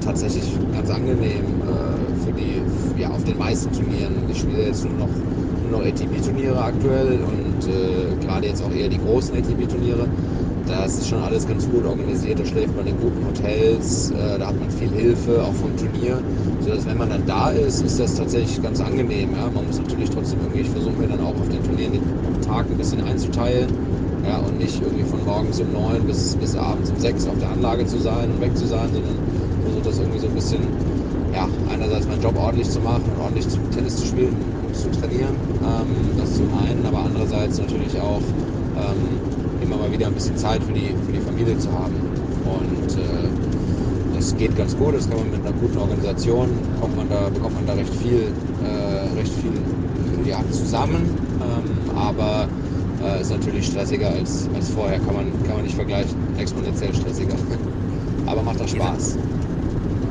tatsächlich 0.05 0.45
ganz 0.73 0.91
angenehm 0.91 1.45
äh, 1.63 2.25
für 2.25 2.33
die, 2.33 2.63
ja, 3.01 3.11
auf 3.11 3.25
den 3.25 3.39
meisten 3.39 3.71
Turnieren. 3.73 4.15
Ich 4.31 4.41
spiele 4.41 4.65
jetzt 4.65 4.85
nur 4.85 4.95
noch, 4.95 5.09
nur 5.71 5.81
noch 5.81 5.87
ATP-Turniere 5.87 6.61
aktuell 6.61 7.21
und 7.21 7.69
äh, 7.69 8.25
gerade 8.25 8.47
jetzt 8.47 8.63
auch 8.63 8.73
eher 8.73 8.89
die 8.89 8.99
großen 8.99 9.37
ATP-Turniere. 9.37 10.09
Das 10.67 10.99
ist 10.99 11.09
schon 11.09 11.21
alles 11.23 11.47
ganz 11.47 11.69
gut 11.69 11.85
organisiert, 11.85 12.39
da 12.39 12.45
schläft 12.45 12.77
man 12.77 12.87
in 12.87 12.99
guten 13.01 13.27
Hotels, 13.27 14.11
äh, 14.13 14.39
da 14.39 14.49
hat 14.49 14.59
man 14.59 14.71
viel 14.71 14.91
Hilfe, 14.91 15.43
auch 15.43 15.55
vom 15.55 15.77
Turnier. 15.77 16.21
Sodass 16.61 16.87
wenn 16.87 16.99
man 16.99 17.11
dann 17.11 17.27
da 17.27 17.51
ist, 17.51 17.83
ist 17.83 17.99
das 17.99 18.15
tatsächlich 18.15 18.63
ganz 18.63 18.81
angenehm. 18.81 19.35
Ja? 19.35 19.51
Man 19.51 19.67
muss 19.67 19.79
natürlich 19.79 20.11
trotzdem 20.11 20.41
irgendwie, 20.41 20.61
ich 20.61 20.71
versuche 20.71 20.95
mir 20.95 21.09
dann 21.09 21.21
auch 21.21 21.35
auf 21.41 21.49
den 21.49 21.63
Turnieren 21.65 21.93
den 21.93 22.43
Tag 22.43 22.67
ein 22.71 22.77
bisschen 22.77 23.01
einzuteilen 23.01 23.69
ja, 24.25 24.39
und 24.39 24.59
nicht 24.59 24.81
irgendwie 24.81 25.05
von 25.05 25.25
morgens 25.25 25.61
um 25.61 25.73
neun 25.73 26.05
bis, 26.07 26.37
bis 26.37 26.57
abends 26.57 26.91
um 26.91 26.99
sechs 26.99 27.27
auf 27.27 27.39
der 27.39 27.51
Anlage 27.51 27.87
zu 27.87 27.99
sein 27.99 28.31
und 28.31 28.41
weg 28.41 28.57
zu 28.57 28.67
sein, 28.67 28.89
sondern 28.93 29.17
versuche 29.63 29.83
das 29.85 29.99
irgendwie 29.99 30.19
so 30.19 30.27
ein 30.27 30.35
bisschen, 30.35 30.61
ja, 31.33 31.49
einerseits 31.73 32.07
meinen 32.07 32.23
Job 32.23 32.37
ordentlich 32.37 32.69
zu 32.69 32.81
machen 32.81 33.05
und 33.17 33.23
ordentlich 33.23 33.47
Tennis 33.75 33.97
zu 33.97 34.07
spielen 34.07 34.37
und 34.67 34.77
zu 34.77 34.91
trainieren. 34.91 35.35
Ähm, 35.63 36.19
das 36.19 36.37
zum 36.37 36.49
einen, 36.55 36.85
aber 36.87 37.05
andererseits 37.05 37.59
natürlich 37.59 37.99
auch 37.99 38.23
ähm, 38.77 39.30
immer 39.71 39.85
mal 39.85 39.93
wieder 39.93 40.09
ein 40.09 40.15
bisschen 40.15 40.37
Zeit 40.37 40.63
für 40.65 40.73
die, 40.73 40.89
für 41.07 41.13
die 41.13 41.21
Familie 41.21 41.57
zu 41.59 41.71
haben. 41.73 41.95
Und 42.45 42.99
äh, 42.99 44.17
das 44.17 44.37
geht 44.37 44.57
ganz 44.57 44.77
gut, 44.77 44.95
das 44.95 45.09
kann 45.09 45.19
man 45.19 45.31
mit 45.31 45.41
einer 45.47 45.53
guten 45.53 45.79
Organisation, 45.79 46.49
bekommt 46.75 46.97
man 46.97 47.09
da, 47.09 47.29
bekommt 47.29 47.55
man 47.55 47.67
da 47.67 47.75
recht 47.75 47.95
viel, 47.95 48.33
äh, 48.65 49.19
recht 49.19 49.33
viel 49.35 49.53
ja, 50.29 50.41
zusammen. 50.51 51.09
Ähm, 51.41 51.97
aber 51.97 52.49
äh, 53.03 53.21
ist 53.21 53.31
natürlich 53.31 53.67
stressiger 53.67 54.11
als, 54.11 54.49
als 54.55 54.71
vorher, 54.71 54.99
kann 54.99 55.15
man, 55.15 55.43
kann 55.45 55.55
man 55.55 55.63
nicht 55.63 55.77
vergleichen. 55.77 56.17
Exponentiell 56.37 56.95
stressiger. 56.95 57.37
Aber 58.27 58.43
macht 58.43 58.61
auch 58.61 58.69
Spaß. 58.69 59.17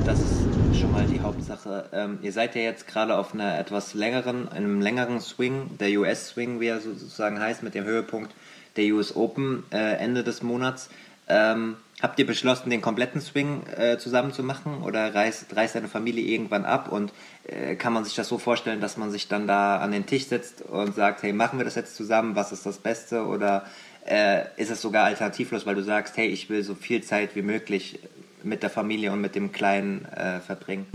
Das 0.06 0.20
ist 0.20 0.80
schon 0.80 0.92
mal 0.92 1.06
die 1.06 1.20
Hauptsache. 1.20 1.86
Ähm, 1.94 2.18
ihr 2.22 2.34
seid 2.34 2.56
ja 2.56 2.62
jetzt 2.62 2.88
gerade 2.88 3.16
auf 3.16 3.34
einer 3.34 3.60
etwas 3.60 3.94
längeren, 3.94 4.50
einem 4.50 4.82
längeren 4.82 5.20
Swing, 5.20 5.78
der 5.80 5.90
US-Swing, 6.00 6.60
wie 6.60 6.68
er 6.68 6.80
sozusagen 6.80 7.40
heißt, 7.40 7.62
mit 7.62 7.76
dem 7.76 7.86
Höhepunkt 7.86 8.32
der 8.80 8.94
US 8.96 9.16
Open 9.16 9.64
äh, 9.72 9.96
Ende 9.98 10.24
des 10.24 10.42
Monats. 10.42 10.90
Ähm, 11.28 11.76
habt 12.02 12.18
ihr 12.18 12.26
beschlossen, 12.26 12.70
den 12.70 12.82
kompletten 12.82 13.22
Swing 13.22 13.64
äh, 13.76 13.98
zusammen 13.98 14.32
zu 14.32 14.42
machen 14.42 14.82
oder 14.84 15.14
reißt, 15.14 15.56
reißt 15.56 15.76
deine 15.76 15.88
Familie 15.88 16.24
irgendwann 16.24 16.66
ab 16.66 16.92
und 16.92 17.14
äh, 17.46 17.76
kann 17.76 17.94
man 17.94 18.04
sich 18.04 18.16
das 18.16 18.28
so 18.28 18.38
vorstellen, 18.38 18.82
dass 18.82 18.98
man 18.98 19.12
sich 19.12 19.28
dann 19.28 19.48
da 19.48 19.78
an 19.78 19.92
den 19.92 20.06
Tisch 20.06 20.26
setzt 20.26 20.64
und 20.64 20.96
sagt, 20.96 21.22
hey, 21.22 21.34
machen 21.34 21.60
wir 21.60 21.66
das 21.66 21.76
jetzt 21.76 21.96
zusammen, 21.96 22.36
was 22.36 22.52
ist 22.52 22.66
das 22.66 22.78
Beste 22.78 23.26
oder 23.26 23.66
äh, 24.08 24.46
ist 24.56 24.72
es 24.72 24.82
sogar 24.82 25.06
alternativlos, 25.06 25.66
weil 25.66 25.76
du 25.76 25.84
sagst, 25.84 26.18
hey, 26.18 26.28
ich 26.28 26.50
will 26.50 26.64
so 26.64 26.74
viel 26.74 27.04
Zeit 27.04 27.36
wie 27.36 27.44
möglich 27.44 28.00
mit 28.44 28.64
der 28.64 28.70
Familie 28.70 29.12
und 29.12 29.22
mit 29.22 29.36
dem 29.36 29.52
Kleinen 29.52 30.06
äh, 30.06 30.40
verbringen? 30.40 30.88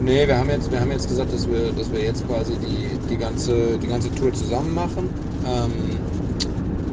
Nee, 0.00 0.26
wir 0.26 0.38
haben 0.38 0.50
jetzt, 0.50 0.70
wir 0.70 0.80
haben 0.80 0.92
jetzt 0.92 1.08
gesagt, 1.08 1.32
dass 1.32 1.48
wir, 1.48 1.72
dass 1.72 1.90
wir 1.90 2.00
jetzt 2.00 2.26
quasi 2.26 2.54
die, 2.58 2.88
die, 3.08 3.16
ganze, 3.16 3.78
die 3.78 3.86
ganze 3.86 4.14
Tour 4.14 4.32
zusammen 4.32 4.74
machen. 4.74 5.08
Ähm, 5.46 5.98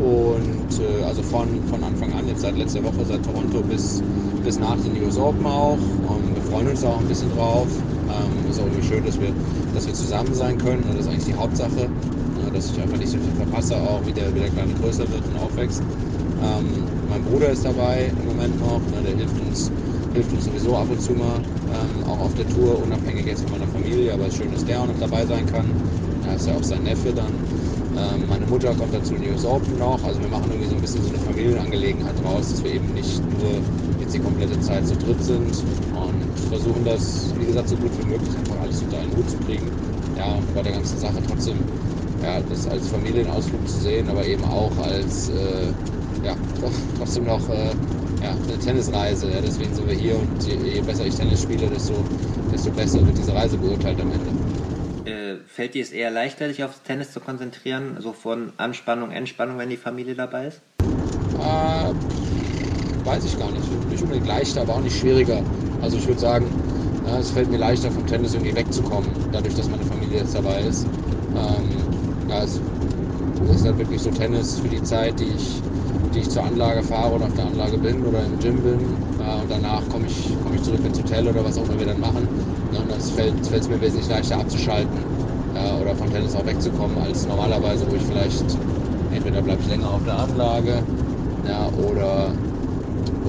und 0.02 0.80
äh, 0.80 1.04
also 1.04 1.22
von, 1.22 1.48
von 1.70 1.84
Anfang 1.84 2.12
an, 2.14 2.28
jetzt 2.28 2.42
seit 2.42 2.58
letzter 2.58 2.84
Woche, 2.84 3.06
seit 3.08 3.24
Toronto 3.24 3.62
bis, 3.62 4.02
bis 4.44 4.60
nach 4.60 4.78
den 4.78 5.02
US 5.04 5.18
Open 5.18 5.46
auch. 5.46 5.78
Und 5.78 6.36
wir 6.36 6.42
freuen 6.52 6.68
uns 6.68 6.84
auch 6.84 7.00
ein 7.00 7.08
bisschen 7.08 7.30
drauf. 7.36 7.68
Ähm, 8.10 8.50
ist 8.50 8.60
auch 8.60 8.66
irgendwie 8.66 8.88
schön, 8.88 9.06
dass 9.06 9.20
wir, 9.20 9.32
dass 9.76 9.86
wir 9.86 9.94
zusammen 9.94 10.34
sein 10.34 10.58
können. 10.58 10.84
Und 10.84 10.98
das 10.98 11.06
ist 11.06 11.12
eigentlich 11.12 11.26
die 11.26 11.36
Hauptsache, 11.36 11.86
äh, 11.86 12.52
dass 12.52 12.72
ich 12.72 12.82
einfach 12.82 12.98
nicht 12.98 13.12
so 13.12 13.18
viel 13.18 13.34
verpasse, 13.38 13.76
auch 13.76 14.02
wie 14.06 14.12
der, 14.12 14.34
wie 14.34 14.40
der 14.40 14.50
Kleine 14.50 14.74
größer 14.82 15.08
wird 15.12 15.22
und 15.24 15.40
aufwächst. 15.40 15.82
Ähm, 16.42 16.66
mein 17.10 17.24
Bruder 17.24 17.50
ist 17.50 17.64
dabei 17.64 18.12
im 18.18 18.26
Moment 18.26 18.60
noch. 18.60 18.82
Ne, 18.92 19.06
der 19.06 19.16
hilft 19.16 19.40
uns, 19.48 19.72
hilft 20.14 20.34
uns 20.34 20.46
sowieso 20.46 20.76
ab 20.78 20.88
und 20.90 21.00
zu 21.00 21.14
mal, 21.14 21.38
ähm, 21.70 22.10
auch 22.10 22.20
auf 22.20 22.34
der 22.34 22.50
Tour, 22.50 22.82
unabhängig 22.84 23.28
jetzt 23.28 23.44
von 23.44 23.52
meiner 23.52 23.72
Familie. 23.72 24.14
Aber 24.14 24.26
es 24.26 24.34
ist 24.34 24.40
schön, 24.40 24.52
dass 24.52 24.66
der 24.66 24.82
auch 24.82 24.88
noch 24.88 25.00
dabei 25.00 25.26
sein 25.28 25.46
kann. 25.46 25.66
Er 26.28 26.36
ist 26.36 26.48
ja 26.48 26.56
auch 26.56 26.64
sein 26.64 26.84
Neffe 26.84 27.14
dann. 27.14 27.61
Ähm, 28.02 28.26
meine 28.28 28.46
Mutter 28.48 28.74
kommt 28.74 28.94
dazu 28.94 29.14
in 29.14 29.32
US 29.32 29.46
Open 29.46 29.78
noch. 29.78 30.04
Also 30.04 30.20
wir 30.22 30.30
machen 30.30 30.50
irgendwie 30.50 30.70
so 30.70 30.76
ein 30.76 30.82
bisschen 30.82 31.04
so 31.04 31.10
eine 31.10 31.20
Familienangelegenheit 31.20 32.16
draus, 32.24 32.50
dass 32.50 32.64
wir 32.64 32.74
eben 32.74 32.94
nicht 32.94 33.22
nur 33.38 33.52
jetzt 34.00 34.14
die 34.16 34.20
komplette 34.20 34.60
Zeit 34.62 34.88
zu 34.88 34.96
dritt 34.96 35.24
sind 35.24 35.54
und 35.94 36.40
versuchen 36.50 36.84
das, 36.84 37.34
wie 37.38 37.46
gesagt, 37.46 37.70
so 37.70 37.76
gut 37.76 37.92
wie 38.02 38.10
möglich 38.10 38.36
einfach 38.38 38.60
alles 38.62 38.82
unter 38.82 39.00
einen 39.00 39.16
Hut 39.16 39.30
zu 39.30 39.38
kriegen. 39.46 39.70
Ja, 40.18 40.34
und 40.34 40.56
bei 40.56 40.64
der 40.64 40.74
ganzen 40.74 40.98
Sache 40.98 41.22
trotzdem 41.28 41.58
ja, 42.24 42.40
das 42.50 42.68
als 42.68 42.88
Familienausflug 42.88 43.68
zu 43.68 43.82
sehen, 43.82 44.10
aber 44.10 44.26
eben 44.26 44.44
auch 44.46 44.72
als 44.84 45.30
äh, 45.30 45.68
ja, 46.24 46.36
trotzdem 46.98 47.26
noch 47.26 47.48
äh, 47.50 47.70
ja, 48.24 48.36
eine 48.48 48.58
Tennisreise. 48.60 49.30
Ja, 49.32 49.42
deswegen 49.42 49.74
sind 49.74 49.88
wir 49.88 49.96
hier 49.96 50.16
und 50.16 50.44
je, 50.46 50.56
je, 50.56 50.82
besser 50.82 51.06
ich 51.06 51.16
Tennis 51.16 51.42
spiele, 51.42 51.68
desto, 51.68 51.94
desto 52.52 52.72
besser 52.72 53.06
wird 53.06 53.18
diese 53.18 53.34
Reise 53.34 53.58
beurteilt 53.58 54.00
am 54.02 54.12
Ende. 54.12 54.32
Äh, 55.06 55.38
fällt 55.48 55.74
dir 55.74 55.82
es 55.82 55.92
eher 55.92 56.12
leichter, 56.12 56.48
dich 56.48 56.64
aufs 56.64 56.82
Tennis 56.84 57.12
zu 57.12 57.20
konzentrieren, 57.20 57.98
so 58.00 58.14
von 58.14 58.54
Anspannung, 58.58 59.12
Entspannung, 59.12 59.58
wenn 59.58 59.70
die 59.70 59.78
Familie 59.78 60.16
dabei 60.16 60.48
ist? 60.48 60.62
Äh, 61.38 61.94
weiß 63.04 63.26
ich 63.26 63.38
gar 63.38 63.52
nicht. 63.52 63.68
Nicht 63.90 64.04
unbedingt 64.04 64.28
leichter, 64.28 64.62
aber 64.62 64.76
auch 64.76 64.82
nicht 64.82 64.98
schwieriger. 64.98 65.44
Also 65.80 65.98
ich 65.98 66.08
würde 66.08 66.20
sagen, 66.20 66.54
ja, 67.04 67.20
es 67.20 67.32
fällt 67.32 67.50
mir 67.50 67.58
leichter 67.58 67.92
vom 67.92 68.06
Tennis 68.06 68.34
irgendwie 68.34 68.56
wegzukommen, 68.56 69.10
dadurch, 69.32 69.56
dass 69.56 69.70
meine 69.70 69.86
Familie 69.86 70.20
jetzt 70.20 70.36
dabei 70.36 70.62
ist. 70.64 70.88
Ähm, 71.34 71.90
ja, 72.28 72.44
es, 72.44 72.62
ist 73.50 73.66
halt 73.66 73.80
wirklich 73.80 74.02
so 74.02 74.12
Tennis 74.12 74.60
für 74.60 74.70
die 74.70 74.84
Zeit, 74.84 75.20
die 75.20 75.34
ich 75.34 75.64
die 76.14 76.20
ich 76.20 76.30
zur 76.30 76.44
Anlage 76.44 76.84
fahre 76.84 77.16
oder 77.16 77.26
auf 77.26 77.34
der 77.34 77.46
Anlage 77.46 77.78
bin 77.78 78.04
oder 78.06 78.24
im 78.24 78.40
Gym 78.40 78.62
bin. 78.62 78.80
Äh, 78.80 79.42
und 79.42 79.50
danach 79.50 79.88
komme 79.90 80.06
ich, 80.08 80.30
komm 80.44 80.54
ich 80.54 80.64
zurück 80.64 80.82
ins 80.86 81.00
Hotel 81.00 81.28
oder 81.28 81.44
was 81.44 81.58
auch 81.58 81.66
immer 81.66 81.80
wir 81.80 81.86
dann 81.86 82.00
machen. 82.00 82.28
Und 82.78 82.90
das 82.90 83.12
fällt 83.12 83.36
es 83.52 83.70
mir 83.70 83.80
wesentlich 83.82 84.10
leichter 84.10 84.40
abzuschalten 84.40 85.00
äh, 85.56 85.82
oder 85.82 85.96
von 85.96 86.10
Tennis 86.10 86.36
auch 86.36 86.46
wegzukommen, 86.46 86.98
als 86.98 87.26
normalerweise, 87.28 87.90
wo 87.90 87.96
ich 87.96 88.04
vielleicht 88.04 88.58
entweder 89.14 89.42
bleibe 89.42 89.62
ich 89.62 89.70
länger 89.70 89.90
auf 89.90 90.04
der 90.04 90.18
Anlage 90.18 90.84
ja, 91.48 91.70
oder, 91.88 92.34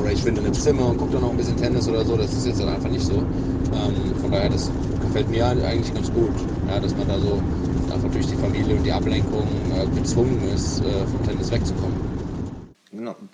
oder 0.01 0.13
ich 0.13 0.23
finde 0.23 0.41
in 0.41 0.47
einem 0.47 0.55
Zimmer 0.55 0.89
und 0.89 0.99
gucke 0.99 1.13
dann 1.13 1.23
noch 1.23 1.31
ein 1.31 1.37
bisschen 1.37 1.57
Tennis 1.57 1.89
oder 1.89 2.05
so. 2.05 2.17
Das 2.17 2.33
ist 2.33 2.47
jetzt 2.47 2.61
dann 2.61 2.69
einfach 2.69 2.91
nicht 2.91 3.07
so. 3.07 3.15
Ähm, 3.15 4.15
von 4.21 4.31
daher, 4.31 4.51
das 4.51 4.71
gefällt 5.01 5.31
mir 5.31 5.47
eigentlich 5.47 5.95
ganz 5.95 6.13
gut, 6.13 6.33
ja, 6.69 6.81
dass 6.81 6.95
man 6.97 7.09
da 7.09 7.19
so 7.19 7.41
einfach 7.93 8.11
durch 8.11 8.27
die 8.27 8.37
Familie 8.37 8.77
und 8.77 8.85
die 8.85 8.93
Ablenkung 8.93 9.47
äh, 9.71 9.87
gezwungen 9.99 10.41
ist, 10.55 10.81
äh, 10.81 11.07
vom 11.07 11.23
Tennis 11.25 11.51
wegzukommen 11.51 12.12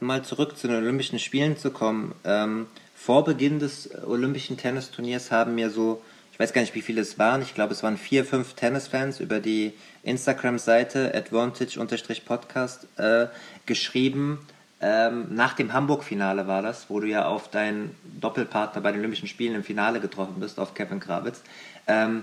mal 0.01 0.23
zurück 0.23 0.57
zu 0.57 0.69
den 0.69 0.77
Olympischen 0.77 1.19
Spielen 1.19 1.57
zu 1.57 1.71
kommen. 1.71 2.15
Ähm, 2.25 2.67
vor 2.95 3.25
Beginn 3.25 3.59
des 3.59 3.91
Olympischen 4.05 4.57
Tennisturniers 4.57 5.31
haben 5.31 5.55
mir 5.55 5.71
so, 5.71 6.03
ich 6.33 6.39
weiß 6.39 6.53
gar 6.53 6.61
nicht, 6.61 6.75
wie 6.75 6.83
viele 6.83 7.01
es 7.01 7.19
waren, 7.19 7.43
ich 7.43 7.55
glaube, 7.55 7.73
es 7.73 7.83
waren 7.83 7.97
vier, 7.97 8.25
fünf 8.25 8.55
Tennisfans 8.55 9.21
über 9.21 9.41
die 9.41 9.73
Instagram-Seite 10.03 11.15
advantage-podcast 11.15 12.87
äh, 12.97 13.27
geschrieben. 13.67 14.39
Ähm, 14.81 15.35
nach 15.35 15.55
dem 15.55 15.73
Hamburg-Finale 15.73 16.47
war 16.47 16.63
das, 16.63 16.87
wo 16.89 17.01
du 17.01 17.09
ja 17.09 17.27
auf 17.27 17.51
deinen 17.51 17.95
Doppelpartner 18.21 18.81
bei 18.81 18.93
den 18.93 19.01
Olympischen 19.01 19.27
Spielen 19.27 19.55
im 19.55 19.65
Finale 19.65 20.01
getroffen 20.01 20.37
bist, 20.39 20.61
auf 20.61 20.75
Kevin 20.75 21.01
Krawitz, 21.01 21.43
ähm, 21.87 22.23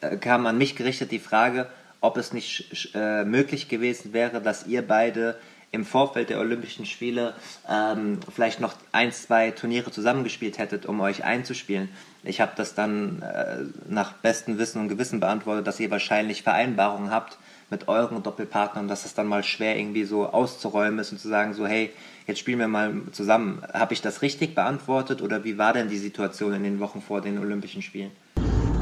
äh, 0.00 0.16
kam 0.16 0.46
an 0.46 0.58
mich 0.58 0.76
gerichtet 0.76 1.10
die 1.10 1.18
Frage, 1.18 1.66
ob 2.00 2.16
es 2.16 2.32
nicht 2.32 2.90
äh, 2.94 3.24
möglich 3.24 3.68
gewesen 3.68 4.12
wäre, 4.12 4.40
dass 4.40 4.66
ihr 4.66 4.86
beide 4.86 5.36
im 5.76 5.84
Vorfeld 5.84 6.30
der 6.30 6.40
Olympischen 6.40 6.86
Spiele 6.86 7.34
ähm, 7.70 8.18
vielleicht 8.34 8.60
noch 8.60 8.74
ein, 8.90 9.12
zwei 9.12 9.52
Turniere 9.52 9.92
zusammengespielt 9.92 10.58
hättet, 10.58 10.86
um 10.86 11.00
euch 11.00 11.22
einzuspielen. 11.22 11.88
Ich 12.24 12.40
habe 12.40 12.52
das 12.56 12.74
dann 12.74 13.22
äh, 13.22 13.64
nach 13.88 14.14
bestem 14.14 14.58
Wissen 14.58 14.80
und 14.80 14.88
Gewissen 14.88 15.20
beantwortet, 15.20 15.66
dass 15.66 15.78
ihr 15.78 15.90
wahrscheinlich 15.90 16.42
Vereinbarungen 16.42 17.10
habt 17.12 17.38
mit 17.70 17.88
euren 17.88 18.22
Doppelpartnern, 18.22 18.88
dass 18.88 19.04
es 19.04 19.14
dann 19.14 19.26
mal 19.26 19.44
schwer 19.44 19.78
irgendwie 19.78 20.04
so 20.04 20.26
auszuräumen 20.26 20.98
ist 20.98 21.12
und 21.12 21.18
zu 21.18 21.28
sagen, 21.28 21.54
so 21.54 21.66
hey, 21.66 21.92
jetzt 22.26 22.40
spielen 22.40 22.58
wir 22.58 22.68
mal 22.68 22.94
zusammen. 23.12 23.62
Habe 23.72 23.92
ich 23.94 24.02
das 24.02 24.22
richtig 24.22 24.54
beantwortet 24.54 25.22
oder 25.22 25.44
wie 25.44 25.58
war 25.58 25.72
denn 25.72 25.88
die 25.88 25.98
Situation 25.98 26.54
in 26.54 26.64
den 26.64 26.80
Wochen 26.80 27.00
vor 27.00 27.20
den 27.20 27.38
Olympischen 27.38 27.82
Spielen? 27.82 28.10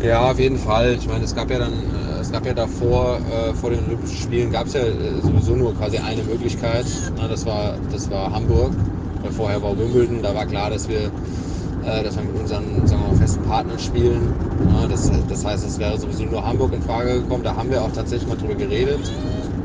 Ja, 0.05 0.31
auf 0.31 0.39
jeden 0.39 0.59
Fall. 0.59 0.97
Ich 0.99 1.09
meine, 1.09 1.25
es 1.25 1.35
gab 1.35 1.51
ja 1.51 1.59
dann, 1.59 1.73
äh, 1.73 2.21
es 2.21 2.31
gab 2.31 2.45
ja 2.45 2.53
davor, 2.53 3.21
äh, 3.21 3.55
vor 3.55 3.71
den 3.71 3.87
Olympischen 3.87 4.19
Spielen 4.19 4.53
gab 4.53 4.67
es 4.67 4.75
ja 4.75 4.83
äh, 4.83 4.93
sowieso 5.23 5.57
nur 5.57 5.75
quasi 5.75 5.97
eine 5.97 6.23
Möglichkeit. 6.25 6.85
Na, 7.17 7.27
das 7.27 7.47
war, 7.47 7.79
das 7.91 8.11
war 8.11 8.31
Hamburg. 8.31 8.73
Vorher 9.31 9.63
war 9.63 9.79
Wimbledon. 9.79 10.21
Da 10.23 10.35
war 10.35 10.45
klar, 10.45 10.69
dass 10.69 10.91
wir, 10.91 11.11
äh, 11.87 12.05
dass 12.05 12.17
wir 12.19 12.25
mit 12.25 12.39
unseren 12.39 12.87
sagen 12.87 13.01
wir 13.03 13.13
mal, 13.13 13.17
festen 13.17 13.45
Partnern 13.45 13.79
spielen. 13.79 14.35
Na, 14.71 14.87
das, 14.87 15.11
das 15.27 15.43
heißt, 15.43 15.67
es 15.67 15.79
wäre 15.79 15.99
sowieso 15.99 16.25
nur 16.25 16.47
Hamburg 16.47 16.75
in 16.75 16.83
Frage 16.83 17.23
gekommen. 17.23 17.43
Da 17.43 17.57
haben 17.57 17.71
wir 17.71 17.81
auch 17.81 17.93
tatsächlich 17.93 18.29
mal 18.29 18.37
drüber 18.37 18.57
geredet. 18.57 19.11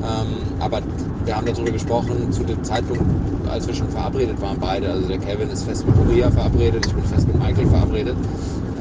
Ähm, 0.01 0.61
aber 0.61 0.79
wir 1.25 1.35
haben 1.35 1.47
darüber 1.47 1.71
gesprochen 1.71 2.31
zu 2.31 2.45
dem 2.45 2.63
Zeitpunkt, 2.63 3.03
als 3.49 3.67
wir 3.67 3.73
schon 3.73 3.89
verabredet 3.89 4.41
waren, 4.41 4.57
beide. 4.57 4.89
Also 4.89 5.05
der 5.09 5.17
Kevin 5.17 5.49
ist 5.49 5.63
fest 5.63 5.85
mit 5.85 5.97
Maria 5.97 6.31
verabredet, 6.31 6.85
ich 6.85 6.93
bin 6.93 7.03
fest 7.03 7.27
mit 7.27 7.37
Michael 7.37 7.67
verabredet. 7.67 8.15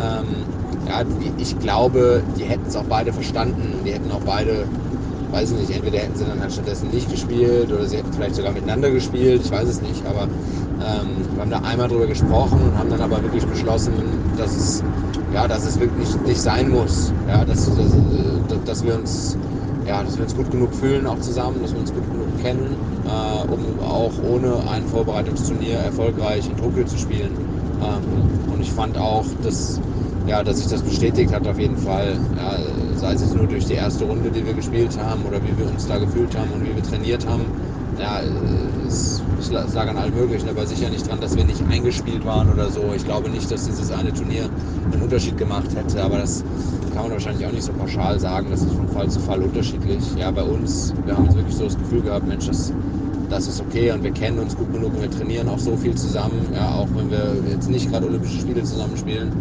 Ähm, 0.01 0.47
ja, 0.89 1.03
ich 1.37 1.59
glaube, 1.61 2.23
die 2.39 2.45
hätten 2.45 2.67
es 2.67 2.75
auch 2.77 2.85
beide 2.85 3.13
verstanden. 3.13 3.83
Die 3.85 3.93
hätten 3.93 4.11
auch 4.11 4.23
beide, 4.25 4.65
weiß 5.31 5.53
ich 5.53 5.59
nicht, 5.59 5.71
entweder 5.71 5.99
hätten 5.99 6.17
sie 6.17 6.25
dann 6.25 6.41
halt 6.41 6.53
stattdessen 6.53 6.91
nicht 6.91 7.11
gespielt 7.11 7.71
oder 7.71 7.87
sie 7.87 7.99
hätten 7.99 8.13
vielleicht 8.13 8.37
sogar 8.37 8.53
miteinander 8.53 8.91
gespielt, 8.91 9.43
ich 9.45 9.51
weiß 9.51 9.69
es 9.69 9.83
nicht. 9.83 10.05
Aber 10.07 10.23
ähm, 10.23 11.27
wir 11.35 11.43
haben 11.43 11.51
da 11.51 11.59
einmal 11.61 11.89
drüber 11.89 12.07
gesprochen 12.07 12.61
und 12.63 12.79
haben 12.79 12.89
dann 12.89 13.03
aber 13.03 13.23
wirklich 13.23 13.45
beschlossen, 13.47 13.93
dass 14.39 14.57
es, 14.57 14.83
ja, 15.35 15.47
dass 15.47 15.67
es 15.67 15.79
wirklich 15.79 16.09
nicht 16.27 16.41
sein 16.41 16.71
muss. 16.71 17.13
Ja, 17.29 17.45
dass, 17.45 17.67
dass, 17.67 18.65
dass 18.65 18.85
wir 18.85 18.95
uns 18.95 19.37
ja, 19.87 20.03
dass 20.03 20.17
wir 20.17 20.25
uns 20.25 20.37
gut 20.37 20.51
genug 20.51 20.75
fühlen, 20.75 21.07
auch 21.07 21.19
zusammen, 21.21 21.63
dass 21.63 21.73
wir 21.73 21.81
uns 21.81 21.93
gut 21.93 22.05
genug 22.13 22.29
kennen, 22.43 22.77
äh, 23.07 23.53
um 23.53 23.61
auch 23.81 24.13
ohne 24.23 24.57
ein 24.71 24.87
Vorbereitungsturnier 24.87 25.79
erfolgreich 25.79 26.47
in 26.47 26.57
Tokio 26.59 26.85
zu 26.85 26.99
spielen. 26.99 27.33
Ähm, 27.81 28.53
und 28.53 28.61
ich 28.61 28.71
fand 28.71 28.99
auch, 28.99 29.25
dass 29.43 29.81
ja, 30.29 30.43
dass 30.43 30.59
sich 30.59 30.67
das 30.69 30.83
bestätigt 30.83 31.33
hat 31.33 31.47
auf 31.47 31.59
jeden 31.59 31.77
Fall. 31.77 32.17
Ja, 32.37 32.59
sei 32.97 33.15
es 33.15 33.35
nur 33.35 33.47
durch 33.47 33.67
die 33.67 33.75
erste 33.75 34.05
Runde, 34.05 34.31
die 34.31 34.45
wir 34.45 34.53
gespielt 34.53 34.97
haben 34.99 35.25
oder 35.25 35.43
wie 35.43 35.57
wir 35.59 35.67
uns 35.67 35.87
da 35.87 35.99
gefühlt 35.99 36.37
haben 36.37 36.53
und 36.53 36.63
wie 36.65 36.75
wir 36.75 36.83
trainiert 36.83 37.27
haben. 37.27 37.45
Ja, 37.99 38.21
es, 38.87 39.23
es 39.39 39.51
lag 39.51 39.89
an 39.89 39.97
allem 39.97 40.15
Möglichen, 40.15 40.49
aber 40.49 40.67
sicher 40.67 40.91
nicht 40.91 41.09
dran, 41.09 41.21
dass 41.21 41.37
wir 41.37 41.45
nicht 41.45 41.63
eingespielt 41.71 42.25
waren 42.25 42.53
oder 42.53 42.71
so. 42.71 42.93
Ich 42.95 43.05
glaube 43.05 43.31
nicht, 43.31 43.51
dass 43.51 43.67
dieses 43.67 43.91
eine 43.91 44.13
Turnier 44.13 44.49
einen 44.93 45.03
Unterschied 45.03 45.37
gemacht 45.39 45.75
hätte, 45.75 46.03
aber 46.03 46.19
das 46.19 46.45
kann 46.93 47.05
man 47.05 47.13
wahrscheinlich 47.13 47.47
auch 47.47 47.53
nicht 47.53 47.65
so 47.65 47.73
pauschal 47.73 48.21
sagen. 48.21 48.49
Das 48.51 48.63
ist 48.63 48.73
von 48.73 48.89
Fall 48.89 49.09
zu 49.09 49.21
Fall 49.21 49.43
unterschiedlich. 49.43 50.03
Ja, 50.17 50.31
bei 50.31 50.43
uns, 50.43 50.93
wir 51.07 51.17
haben 51.17 51.35
wirklich 51.35 51.57
so 51.57 51.65
das 51.65 51.79
Gefühl 51.79 52.03
gehabt, 52.03 52.27
Mensch, 52.29 52.47
das, 52.47 52.73
das 53.31 53.49
ist 53.49 53.61
okay 53.61 53.91
und 53.93 54.03
wir 54.03 54.13
kennen 54.13 54.39
uns 54.39 54.57
gut 54.57 54.73
genug 54.73 54.95
und 54.95 55.03
wir 55.03 55.11
trainieren 55.11 55.49
auch 55.49 55.59
so 55.59 55.77
viel 55.77 55.95
zusammen. 55.95 56.41
Ja, 56.55 56.75
auch 56.75 56.89
wenn 56.95 57.11
wir 57.11 57.35
jetzt 57.51 57.69
nicht 57.69 57.91
gerade 57.91 58.07
Olympische 58.07 58.41
Spiele 58.41 58.63
zusammenspielen, 58.63 59.33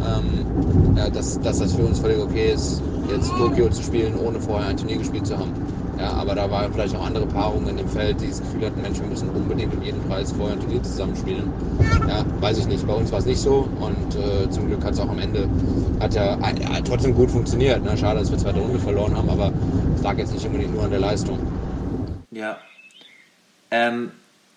ähm, 0.00 0.96
ja, 0.96 1.10
dass, 1.10 1.40
dass 1.40 1.58
das 1.58 1.74
für 1.74 1.82
uns 1.82 1.98
völlig 1.98 2.18
okay 2.18 2.52
ist, 2.52 2.82
jetzt 3.10 3.30
Tokio 3.30 3.68
zu 3.70 3.82
spielen, 3.82 4.18
ohne 4.18 4.40
vorher 4.40 4.68
ein 4.68 4.76
Turnier 4.76 4.98
gespielt 4.98 5.26
zu 5.26 5.38
haben. 5.38 5.52
Ja, 5.98 6.10
aber 6.10 6.34
da 6.34 6.50
waren 6.50 6.72
vielleicht 6.72 6.94
auch 6.94 7.06
andere 7.06 7.26
Paarungen 7.26 7.68
in 7.68 7.76
dem 7.78 7.88
Feld, 7.88 8.20
die 8.20 8.28
das 8.28 8.40
Gefühl 8.40 8.66
hatten, 8.66 8.82
Mensch, 8.82 9.00
wir 9.00 9.06
müssen 9.06 9.30
unbedingt 9.30 9.74
um 9.74 9.82
jeden 9.82 10.00
Preis 10.02 10.30
vorher 10.32 10.56
ein 10.56 10.60
Turnier 10.60 10.82
zusammenspielen. 10.82 11.50
Ja, 12.06 12.24
weiß 12.40 12.58
ich 12.58 12.66
nicht. 12.66 12.86
Bei 12.86 12.92
uns 12.92 13.10
war 13.12 13.20
es 13.20 13.24
nicht 13.24 13.40
so 13.40 13.68
und 13.80 14.14
äh, 14.14 14.50
zum 14.50 14.66
Glück 14.66 14.84
hat 14.84 14.92
es 14.92 15.00
auch 15.00 15.08
am 15.08 15.18
Ende, 15.18 15.48
hat 16.00 16.14
ja, 16.14 16.38
ja 16.38 16.80
trotzdem 16.84 17.14
gut 17.14 17.30
funktioniert. 17.30 17.82
Ne? 17.82 17.96
Schade, 17.96 18.20
dass 18.20 18.30
wir 18.30 18.36
zweite 18.36 18.60
Runde 18.60 18.78
verloren 18.78 19.16
haben, 19.16 19.30
aber 19.30 19.52
es 19.96 20.02
lag 20.02 20.18
jetzt 20.18 20.34
nicht 20.34 20.44
unbedingt 20.44 20.74
nur 20.74 20.84
an 20.84 20.90
der 20.90 21.00
Leistung. 21.00 21.38
Ja. 22.30 22.58
Ähm, 23.70 24.10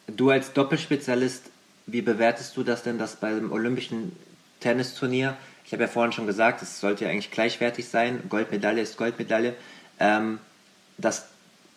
du 0.07 0.29
als 0.31 0.51
Doppelspezialist, 0.51 1.43
wie 1.87 2.01
bewertest 2.01 2.57
du 2.57 2.63
das 2.63 2.83
denn, 2.83 2.97
dass 2.97 3.15
beim 3.15 3.53
Olympischen 3.53 4.11
Tennisturnier. 4.59 5.35
Ich 5.65 5.73
habe 5.73 5.83
ja 5.83 5.87
vorhin 5.87 6.11
schon 6.11 6.25
gesagt, 6.25 6.61
es 6.61 6.79
sollte 6.79 7.05
ja 7.05 7.11
eigentlich 7.11 7.31
gleichwertig 7.31 7.87
sein. 7.87 8.23
Goldmedaille 8.29 8.81
ist 8.81 8.97
Goldmedaille. 8.97 9.53
Ähm, 9.99 10.39
dass 10.97 11.27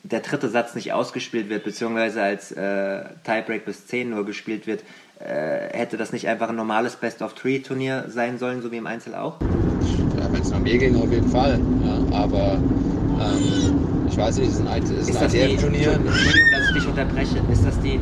der 0.03 0.21
dritte 0.21 0.49
Satz 0.49 0.75
nicht 0.75 0.92
ausgespielt 0.92 1.49
wird, 1.49 1.64
beziehungsweise 1.64 2.23
als 2.23 2.51
äh, 2.53 3.05
Tiebreak 3.25 3.64
bis 3.64 3.87
10 3.87 4.11
nur 4.11 4.27
gespielt 4.27 4.66
wird, 4.66 4.83
äh, 5.21 5.77
hätte 5.77 5.97
das 5.97 6.12
nicht 6.12 6.27
einfach 6.27 6.49
ein 6.49 6.57
normales 6.57 6.97
Best-of-Three-Turnier 6.97 8.07
sein 8.09 8.38
sollen, 8.38 8.62
so 8.62 8.73
wie 8.73 8.79
im 8.79 8.87
Einzel 8.87 9.14
auch? 9.14 9.40
Ja, 9.40 10.33
wenn 10.33 10.42
es 10.42 10.51
nach 10.51 10.59
mir 10.59 10.79
ging, 10.79 10.97
auf 10.97 11.11
jeden 11.12 11.29
Fall. 11.29 11.61
Ja, 11.85 12.16
aber 12.16 12.55
ähm, 12.55 14.07
ich 14.09 14.16
weiß 14.16 14.38
nicht, 14.38 14.49
es 14.49 14.59
ist 14.59 14.66
ein, 14.66 14.83
ist 14.83 15.16
ein 15.16 15.31
ITF-Turnier. 15.31 15.92
Entschuldigung, 15.92 16.51
dass 16.53 16.68
ich 16.68 16.75
dich 16.75 16.87
unterbreche. 16.87 17.42
Ist 17.53 17.64
das 17.64 17.81
die 17.81 18.01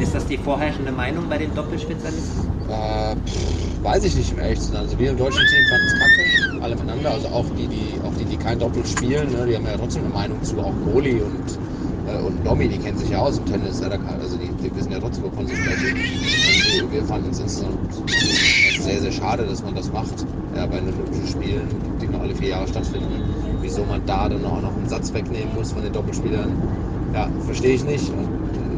ist 0.00 0.14
das 0.14 0.26
die 0.26 0.38
vorherrschende 0.38 0.92
Meinung 0.92 1.28
bei 1.28 1.38
den 1.38 1.54
Doppelspezialisten? 1.54 2.48
Äh, 2.72 3.16
pff, 3.26 3.84
weiß 3.84 4.04
ich 4.04 4.16
nicht, 4.16 4.32
um 4.32 4.38
ehrlich 4.38 4.60
zu 4.60 4.72
sein. 4.72 4.80
Also 4.80 4.98
wir 4.98 5.10
im 5.10 5.16
deutschen 5.18 5.46
Team 5.46 5.64
fanden 5.68 5.86
es 5.86 5.98
kacke, 5.98 6.62
alle 6.62 6.74
miteinander. 6.74 7.10
Also 7.10 7.28
auch 7.28 7.44
die, 7.56 7.66
die, 7.66 8.00
auch 8.02 8.14
die, 8.18 8.24
die 8.24 8.36
kein 8.36 8.58
Doppel 8.58 8.84
spielen, 8.86 9.30
ne, 9.32 9.46
die 9.46 9.56
haben 9.56 9.66
ja 9.66 9.76
trotzdem 9.76 10.04
eine 10.04 10.14
Meinung 10.14 10.42
zu. 10.42 10.58
Auch 10.58 10.72
Goli 10.90 11.20
und, 11.20 11.58
äh, 12.08 12.18
und 12.22 12.46
Domi, 12.46 12.68
die 12.68 12.78
kennen 12.78 12.96
sich 12.96 13.10
ja 13.10 13.18
aus 13.18 13.38
im 13.38 13.46
Tennis. 13.46 13.82
Also 13.82 14.38
die, 14.38 14.48
die, 14.62 14.74
wissen 14.74 14.92
ja 14.92 14.98
trotzdem, 15.00 15.24
wovon 15.24 15.46
sie 15.46 15.56
sprechen. 15.56 16.84
Und 16.84 16.92
wir 16.92 17.04
fanden 17.04 17.30
es 17.30 17.40
insgesamt 17.40 17.76
sehr, 18.80 19.00
sehr 19.00 19.12
schade, 19.12 19.44
dass 19.44 19.62
man 19.62 19.74
das 19.74 19.92
macht. 19.92 20.26
Ja, 20.56 20.66
bei 20.66 20.80
den 20.80 20.88
Olympischen 20.94 21.28
Spielen, 21.28 21.68
die 22.00 22.06
noch 22.06 22.20
alle 22.20 22.34
vier 22.34 22.48
Jahre 22.48 22.68
stattfinden. 22.68 23.22
Wieso 23.60 23.84
man 23.84 24.04
da 24.06 24.28
dann 24.28 24.44
auch 24.44 24.60
noch 24.60 24.76
einen 24.76 24.88
Satz 24.88 25.12
wegnehmen 25.12 25.54
muss 25.54 25.72
von 25.72 25.82
den 25.82 25.92
Doppelspielern, 25.92 26.50
ja, 27.14 27.28
verstehe 27.44 27.74
ich 27.74 27.84
nicht. 27.84 28.08
Und 28.10 28.31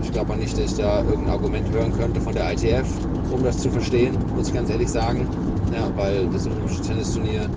ich 0.05 0.13
glaube 0.13 0.33
auch 0.33 0.37
nicht, 0.37 0.57
dass 0.57 0.73
ich 0.73 0.77
da 0.77 1.03
irgendein 1.03 1.31
Argument 1.31 1.71
hören 1.71 1.93
könnte 1.93 2.21
von 2.21 2.35
der 2.35 2.53
ITF, 2.53 2.87
um 3.31 3.43
das 3.43 3.59
zu 3.59 3.71
verstehen, 3.71 4.17
muss 4.37 4.49
ich 4.49 4.55
ganz 4.55 4.71
ehrlich 4.71 4.91
sagen. 4.91 5.27
Ja, 5.73 5.91
weil 5.97 6.27
das 6.29 6.47
Olympische 6.47 6.83
Tennisturnier, 6.83 7.49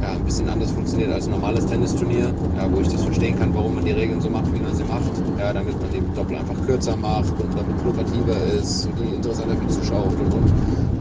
ja, 0.00 0.12
ein 0.12 0.24
bisschen 0.24 0.48
anders 0.48 0.70
funktioniert 0.70 1.12
als 1.12 1.26
ein 1.26 1.32
normales 1.32 1.66
Tennisturnier, 1.66 2.32
ja, 2.56 2.72
wo 2.72 2.80
ich 2.80 2.88
das 2.88 3.02
verstehen 3.02 3.38
kann, 3.38 3.54
warum 3.54 3.74
man 3.74 3.84
die 3.84 3.92
Regeln 3.92 4.20
so 4.20 4.30
macht, 4.30 4.52
wie 4.54 4.60
man 4.60 4.74
sie 4.74 4.84
macht, 4.84 5.12
ja, 5.38 5.52
damit 5.52 5.80
man 5.80 5.90
die 5.90 6.02
Doppel 6.14 6.36
einfach 6.36 6.54
kürzer 6.66 6.96
macht 6.96 7.32
und 7.40 7.56
damit 7.56 7.84
lukrativer 7.84 8.36
ist 8.58 8.86
und 8.86 9.14
interessanter 9.14 9.56
für 9.56 9.64
die 9.64 9.80
Zuschauer 9.80 10.06
und, 10.06 10.32
und 10.32 10.52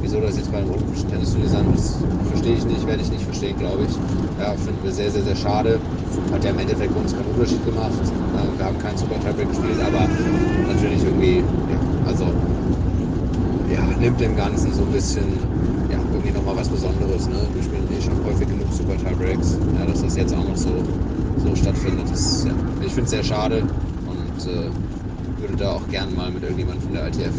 wieso 0.02 0.22
das 0.22 0.38
jetzt 0.38 0.52
bei 0.52 0.60
einem 0.60 0.72
olympischen 0.72 1.10
Tennisturnier 1.10 1.50
sein 1.50 1.72
muss, 1.72 1.98
verstehe 2.30 2.56
ich 2.56 2.66
nicht, 2.66 2.88
werde 2.88 3.02
ich 3.02 3.12
nicht 3.12 3.24
verstehen, 3.24 3.58
glaube 3.58 3.84
ich. 3.84 3.94
Ja, 4.40 4.54
finden 4.54 4.80
wir 4.84 4.92
sehr, 4.92 5.12
sehr, 5.12 5.24
sehr 5.24 5.36
schade. 5.36 5.80
Hat 6.32 6.44
ja 6.44 6.52
im 6.52 6.60
Endeffekt 6.60 6.94
für 6.94 7.00
uns 7.00 7.14
keinen 7.14 7.28
Unterschied 7.34 7.64
gemacht. 7.66 7.92
Wir 8.58 8.66
haben 8.66 8.80
keinen 8.80 8.98
Super 8.98 9.20
Tiebreak 9.20 9.50
gespielt, 9.50 9.80
aber 9.86 10.08
natürlich 10.68 11.04
irgendwie, 11.04 11.38
ja, 11.38 11.80
also 12.08 12.26
ja, 13.74 13.82
nimmt 14.00 14.20
dem 14.20 14.36
Ganzen 14.36 14.74
so 14.74 14.84
ein 14.84 14.92
bisschen 14.92 15.26
ja, 15.92 15.98
irgendwie 16.14 16.32
nochmal 16.32 16.58
was 16.58 16.70
Besonderes. 16.70 17.28
Ne? 17.28 17.36
Wir 17.54 17.64
spielen 17.64 17.87
eh 17.98 18.02
schon 18.02 18.26
häufig 18.26 18.48
genug 18.48 18.72
Super 18.72 18.98
Tiebreaks, 18.98 19.58
ja, 19.78 19.86
dass 19.86 20.02
das 20.02 20.16
jetzt 20.16 20.34
auch 20.34 20.48
noch 20.48 20.56
so, 20.56 20.84
so 21.38 21.56
stattfindet. 21.56 22.10
Das, 22.10 22.46
ja, 22.46 22.52
ich 22.82 22.94
finde 22.94 23.04
es 23.04 23.10
sehr 23.12 23.24
schade 23.24 23.62
und 23.62 24.48
äh, 24.48 24.70
würde 25.40 25.56
da 25.58 25.72
auch 25.74 25.88
gern 25.90 26.16
mal 26.16 26.32
mit 26.32 26.44
irgendjemandem 26.44 26.84
von 26.84 26.94
der 26.94 27.08
ITF 27.08 27.34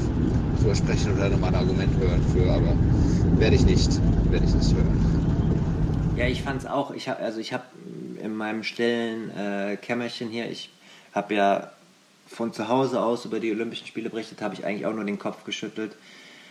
drüber 0.58 0.74
sprechen 0.74 1.14
oder 1.14 1.28
nochmal 1.28 1.50
ein 1.50 1.56
Argument 1.56 1.96
hören 1.98 2.22
für, 2.32 2.50
aber 2.50 2.74
werde 3.38 3.56
ich 3.56 3.64
nicht, 3.64 4.00
werde 4.30 4.46
ich 4.46 4.54
nicht 4.54 4.74
hören. 4.74 6.14
Ja, 6.16 6.26
ich 6.26 6.42
fand 6.42 6.62
es 6.62 6.66
auch. 6.66 6.90
Ich 6.92 7.08
habe 7.08 7.20
also 7.20 7.38
ich 7.38 7.52
habe 7.52 7.64
in 8.22 8.36
meinem 8.36 8.64
stillen 8.64 9.30
äh, 9.36 9.76
Kämmerchen 9.76 10.28
hier, 10.28 10.50
ich 10.50 10.70
habe 11.12 11.34
ja 11.34 11.70
von 12.26 12.52
zu 12.52 12.68
Hause 12.68 13.00
aus 13.00 13.24
über 13.24 13.40
die 13.40 13.52
Olympischen 13.52 13.86
Spiele 13.86 14.10
berichtet, 14.10 14.42
habe 14.42 14.54
ich 14.54 14.64
eigentlich 14.64 14.86
auch 14.86 14.94
nur 14.94 15.04
den 15.04 15.18
Kopf 15.18 15.44
geschüttelt. 15.44 15.92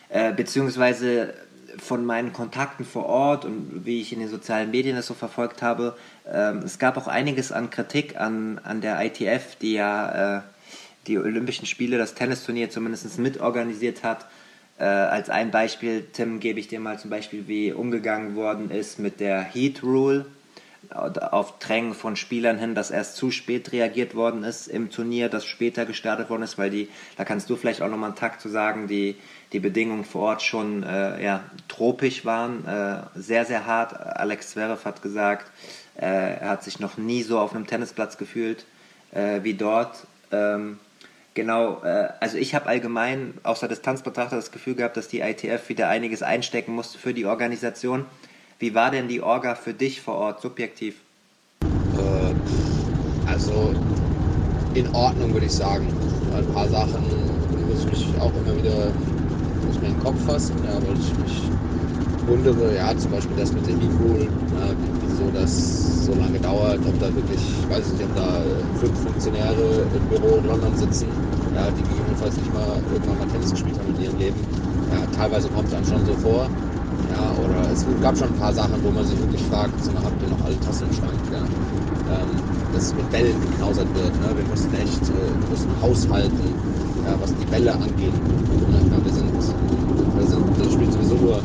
Äh, 0.10 0.34
beziehungsweise 0.34 1.34
von 1.82 2.06
meinen 2.06 2.34
Kontakten 2.34 2.86
vor 2.86 3.06
Ort 3.06 3.46
und 3.46 3.86
wie 3.86 4.02
ich 4.02 4.14
in 4.14 4.20
den 4.20 4.30
sozialen 4.30 4.72
Medien 4.72 4.96
das 4.96 5.08
so 5.08 5.14
verfolgt 5.14 5.62
habe, 5.62 5.96
äh, 6.26 6.54
es 6.58 6.80
gab 6.80 6.98
auch 6.98 7.08
einiges 7.08 7.52
an 7.52 7.70
Kritik 7.70 8.20
an, 8.20 8.60
an 8.64 8.82
der 8.82 9.04
ITF, 9.04 9.56
die 9.56 9.74
ja 9.74 10.38
äh, 10.38 10.42
die 11.08 11.18
Olympischen 11.18 11.66
Spiele, 11.66 11.98
das 11.98 12.14
Tennisturnier 12.14 12.70
zumindest 12.70 13.18
mitorganisiert 13.20 14.04
hat. 14.04 14.26
Äh, 14.78 14.84
als 14.84 15.30
ein 15.30 15.52
Beispiel, 15.52 16.06
Tim, 16.14 16.40
gebe 16.40 16.60
ich 16.60 16.68
dir 16.68 16.80
mal 16.80 17.00
zum 17.00 17.10
Beispiel, 17.10 17.48
wie 17.48 17.72
umgegangen 17.72 18.36
worden 18.36 18.70
ist 18.70 19.00
mit 19.00 19.20
der 19.20 19.42
Heat 19.42 19.82
Rule 19.84 20.26
auf 20.90 21.60
Drängen 21.60 21.94
von 21.94 22.16
Spielern 22.16 22.58
hin, 22.58 22.76
dass 22.76 22.92
erst 22.92 23.16
zu 23.16 23.32
spät 23.32 23.72
reagiert 23.72 24.16
worden 24.16 24.44
ist 24.44 24.68
im 24.68 24.90
Turnier, 24.90 25.30
das 25.30 25.46
später 25.46 25.86
gestartet 25.86 26.30
worden 26.30 26.44
ist, 26.44 26.58
weil 26.58 26.70
die, 26.70 26.90
da 27.18 27.26
kannst 27.26 27.50
du 27.50 27.56
vielleicht 27.56 27.82
auch 27.82 27.90
nochmal 27.90 28.10
einen 28.10 28.18
Takt 28.18 28.42
zu 28.42 28.50
sagen, 28.50 28.88
die, 28.88 29.16
die 29.54 29.60
Bedingungen 29.60 30.06
vor 30.06 30.24
Ort 30.24 30.42
schon 30.42 30.84
äh, 30.84 31.24
ja, 31.24 31.44
tropisch 31.68 32.26
waren, 32.26 32.66
äh, 32.66 33.02
sehr, 33.16 33.46
sehr 33.46 33.66
hart. 33.66 34.00
Alex 34.00 34.52
Zverev 34.52 34.86
hat 34.86 35.02
gesagt, 35.02 35.52
äh, 35.96 36.06
er 36.40 36.50
hat 36.50 36.64
sich 36.64 36.80
noch 36.80 36.98
nie 36.98 37.24
so 37.24 37.40
auf 37.40 37.54
einem 37.54 37.68
Tennisplatz 37.68 38.18
gefühlt 38.18 38.66
äh, 39.12 39.44
wie 39.44 39.54
dort. 39.54 40.08
Ähm, 40.32 40.80
genau, 41.34 41.84
äh, 41.84 42.10
also 42.20 42.38
ich 42.38 42.56
habe 42.56 42.68
allgemein 42.68 43.34
aus 43.44 43.60
der 43.60 43.70
Distanz 43.70 44.02
betrachtet 44.02 44.38
das 44.38 44.52
Gefühl 44.52 44.76
gehabt, 44.76 44.98
dass 44.98 45.08
die 45.08 45.22
ITF 45.22 45.70
wieder 45.70 45.90
einiges 45.90 46.24
einstecken 46.24 46.74
musste 46.74 46.98
für 46.98 47.14
die 47.14 47.26
Organisation. 47.26 48.06
Wie 48.60 48.74
war 48.74 48.92
denn 48.92 49.08
die 49.08 49.22
Orga 49.22 49.56
für 49.56 49.74
dich 49.74 50.02
vor 50.02 50.16
Ort, 50.16 50.42
subjektiv? 50.42 50.96
Äh, 51.94 52.34
also 53.26 53.76
in 54.74 54.88
Ordnung, 54.94 55.34
würde 55.34 55.46
ich 55.46 55.54
sagen. 55.54 55.94
Ein 56.34 56.48
paar 56.48 56.68
Sachen 56.68 57.04
muss 57.68 57.80
ich 57.82 57.88
mich 57.88 58.18
auch 58.20 58.36
immer 58.36 58.56
wieder 58.56 58.94
in 59.64 59.82
den 59.82 60.00
Kopf 60.00 60.24
fassen, 60.26 60.64
ja, 60.64 60.82
weil 60.84 60.98
ich 60.98 61.18
mich 61.18 61.52
wundere, 62.26 62.76
ja, 62.76 62.96
zum 62.98 63.12
Beispiel 63.12 63.36
das 63.38 63.54
mit 63.54 63.68
dem 63.68 63.78
Mikro, 63.78 64.18
ja, 64.52 64.76
wieso 65.00 65.32
das 65.32 66.06
so 66.06 66.14
lange 66.16 66.40
dauert, 66.40 66.86
ob 66.86 67.00
da 67.00 67.16
wirklich, 67.16 67.62
ich 67.64 67.70
weiß 67.70 67.92
nicht, 67.92 68.04
ob 68.04 68.14
da 68.14 68.44
fünf 68.74 69.00
Funktionäre 69.00 69.90
im 69.94 70.08
Büro 70.08 70.38
in 70.40 70.46
London 70.46 70.76
sitzen, 70.76 71.10
ja, 71.54 71.72
die 71.72 71.84
gegebenenfalls 71.84 72.38
nicht 72.38 72.52
mal 72.52 72.84
irgendwann 72.90 73.18
mal 73.18 73.28
Tennis 73.28 73.52
gespielt 73.52 73.78
haben 73.80 73.90
in 73.90 74.00
ihrem 74.00 74.18
Leben. 74.18 74.46
Ja, 74.90 75.08
teilweise 75.08 75.50
kommt 75.50 75.68
es 75.70 75.74
einem 75.74 75.86
schon 75.86 76.06
so 76.06 76.16
vor. 76.16 76.52
Ja, 77.12 77.32
oder 77.38 77.72
es 77.72 77.86
gab 78.02 78.18
schon 78.18 78.28
ein 78.28 78.40
paar 78.40 78.54
Sachen, 78.54 78.82
wo 78.84 78.92
man 78.92 79.06
sich 79.06 79.20
wirklich 79.20 79.42
fragt, 79.44 79.74
so, 79.84 79.92
habt 79.94 80.22
ihr 80.22 80.30
noch 80.30 80.44
alle 80.46 80.60
Tassen 80.62 80.88
im 80.90 80.94
Schrank? 80.94 81.20
Ja? 81.32 81.40
Ähm, 81.40 82.30
dass 82.74 82.94
mit 82.94 83.10
Bällen 83.12 83.36
geknausert 83.42 83.88
wird. 83.96 84.14
Ne? 84.22 84.28
Wir 84.36 84.46
mussten 84.50 84.74
echt, 84.76 85.04
äh, 85.10 85.32
wir 85.42 85.50
mussten 85.50 85.72
haushalten, 85.82 86.48
ja, 87.06 87.16
was 87.22 87.34
die 87.36 87.46
Bälle 87.46 87.74
angeht. 87.74 88.14
Ne? 88.14 88.80
Ja, 88.92 88.98
wir 89.04 89.14
sind, 89.14 89.34
wir 89.34 90.28
sind, 90.28 90.46
das 90.60 90.74
spielt 90.74 90.94
sowieso 90.94 91.16
nur 91.16 91.40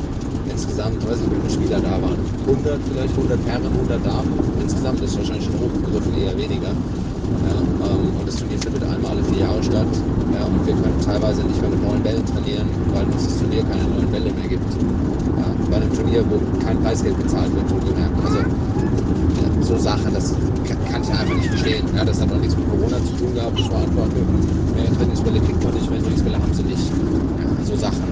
insgesamt, 0.53 1.01
weiß 1.09 1.19
nicht, 1.19 1.33
wie 1.33 1.41
viele 1.41 1.53
Spieler 1.53 1.81
da 1.81 1.97
waren. 2.03 2.19
100 2.47 2.81
vielleicht, 2.91 3.15
100 3.17 3.38
Herren, 3.47 3.67
100 3.67 4.07
Damen. 4.07 4.33
Insgesamt 4.61 5.01
ist 5.01 5.17
wahrscheinlich 5.17 5.45
schon 5.45 5.59
hochgegriffen, 5.59 6.12
eher 6.19 6.37
weniger. 6.37 6.73
Ja, 6.73 7.57
ähm, 7.88 8.12
und 8.19 8.27
das 8.27 8.37
Turnier 8.37 8.59
findet 8.59 8.83
einmal 8.85 9.12
alle 9.12 9.25
vier 9.25 9.41
Jahre 9.47 9.62
statt. 9.62 9.93
Ja, 10.35 10.45
und 10.45 10.67
wir 10.67 10.75
können 10.75 11.01
teilweise 11.05 11.43
nicht 11.43 11.61
mehr 11.61 11.71
mit 11.71 11.83
neuen 11.83 12.03
Bällen 12.03 12.25
trainieren, 12.27 12.69
weil 12.93 13.05
uns 13.05 13.25
das 13.25 13.38
Turnier 13.38 13.65
keine 13.65 13.85
neuen 13.88 14.11
Bälle 14.11 14.31
mehr 14.33 14.49
gibt. 14.49 14.71
Ja, 15.38 15.49
bei 15.71 15.77
einem 15.77 15.93
Turnier, 15.93 16.22
wo 16.33 16.64
kein 16.64 16.81
Preisgeld 16.81 17.18
gezahlt 17.21 17.55
wird. 17.55 17.66
Also 18.25 18.38
so 19.61 19.77
Sachen, 19.79 20.12
das 20.14 20.35
kann 20.90 21.03
ich 21.03 21.11
einfach 21.11 21.35
nicht 21.35 21.49
verstehen. 21.49 21.87
Ja, 21.95 22.05
das 22.05 22.21
hat 22.21 22.33
auch 22.33 22.38
nichts 22.38 22.57
mit 22.57 22.68
Corona 22.68 22.97
zu 23.05 23.12
tun 23.16 23.35
gehabt. 23.35 23.59
War 23.71 23.83
einfach, 23.83 24.09
mehr 24.75 24.92
Trainingsbälle 24.97 25.40
kriegt 25.40 25.62
man 25.62 25.75
nicht, 25.75 25.90
mehr 25.90 26.01
Trainingsbälle 26.01 26.38
haben 26.38 26.55
sie 26.55 26.62
nicht. 26.64 26.90
Ja, 27.38 27.64
so 27.64 27.77
Sachen, 27.77 28.09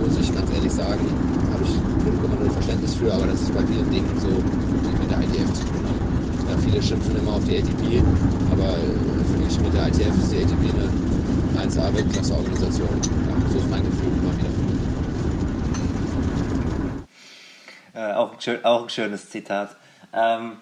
muss 0.00 0.16
ich 0.20 0.34
ganz 0.34 0.50
ehrlich 0.52 0.72
sagen, 0.72 1.06
habe 1.52 1.64
ich 1.64 1.74
0,0 2.04 2.50
Verständnis 2.50 2.94
für, 2.94 3.12
aber 3.12 3.26
das 3.26 3.40
ist 3.42 3.54
bei 3.54 3.64
vielen 3.64 3.90
Dingen 3.90 4.18
so, 4.18 4.28
die 4.28 4.98
mit 4.98 5.10
der 5.10 5.18
IDF 5.22 5.52
zu 5.52 5.64
tun 5.64 5.82
haben. 5.86 6.00
Ja, 6.48 6.56
viele 6.58 6.82
schimpfen 6.82 7.16
immer 7.16 7.34
auf 7.34 7.44
die 7.44 7.58
ATP, 7.58 8.02
aber 8.50 8.76
äh, 8.78 9.24
für 9.30 9.38
mich 9.38 9.60
mit 9.60 9.74
der 9.74 9.88
ITF 9.88 10.14
ist 10.22 10.32
die 10.32 10.42
ATP 10.42 10.74
eine 10.74 11.68
1A-Weltklasse-Organisation. 11.68 12.88
Ja, 13.28 13.34
so 13.52 13.58
ist 13.58 13.70
mein 13.70 13.84
Gefühl 13.84 14.12
immer 14.20 14.36
wieder. 14.36 14.50
Äh, 17.94 18.14
auch, 18.32 18.64
auch 18.64 18.82
ein 18.84 18.90
schönes 18.90 19.30
Zitat. 19.30 19.76
Ähm, 20.12 20.58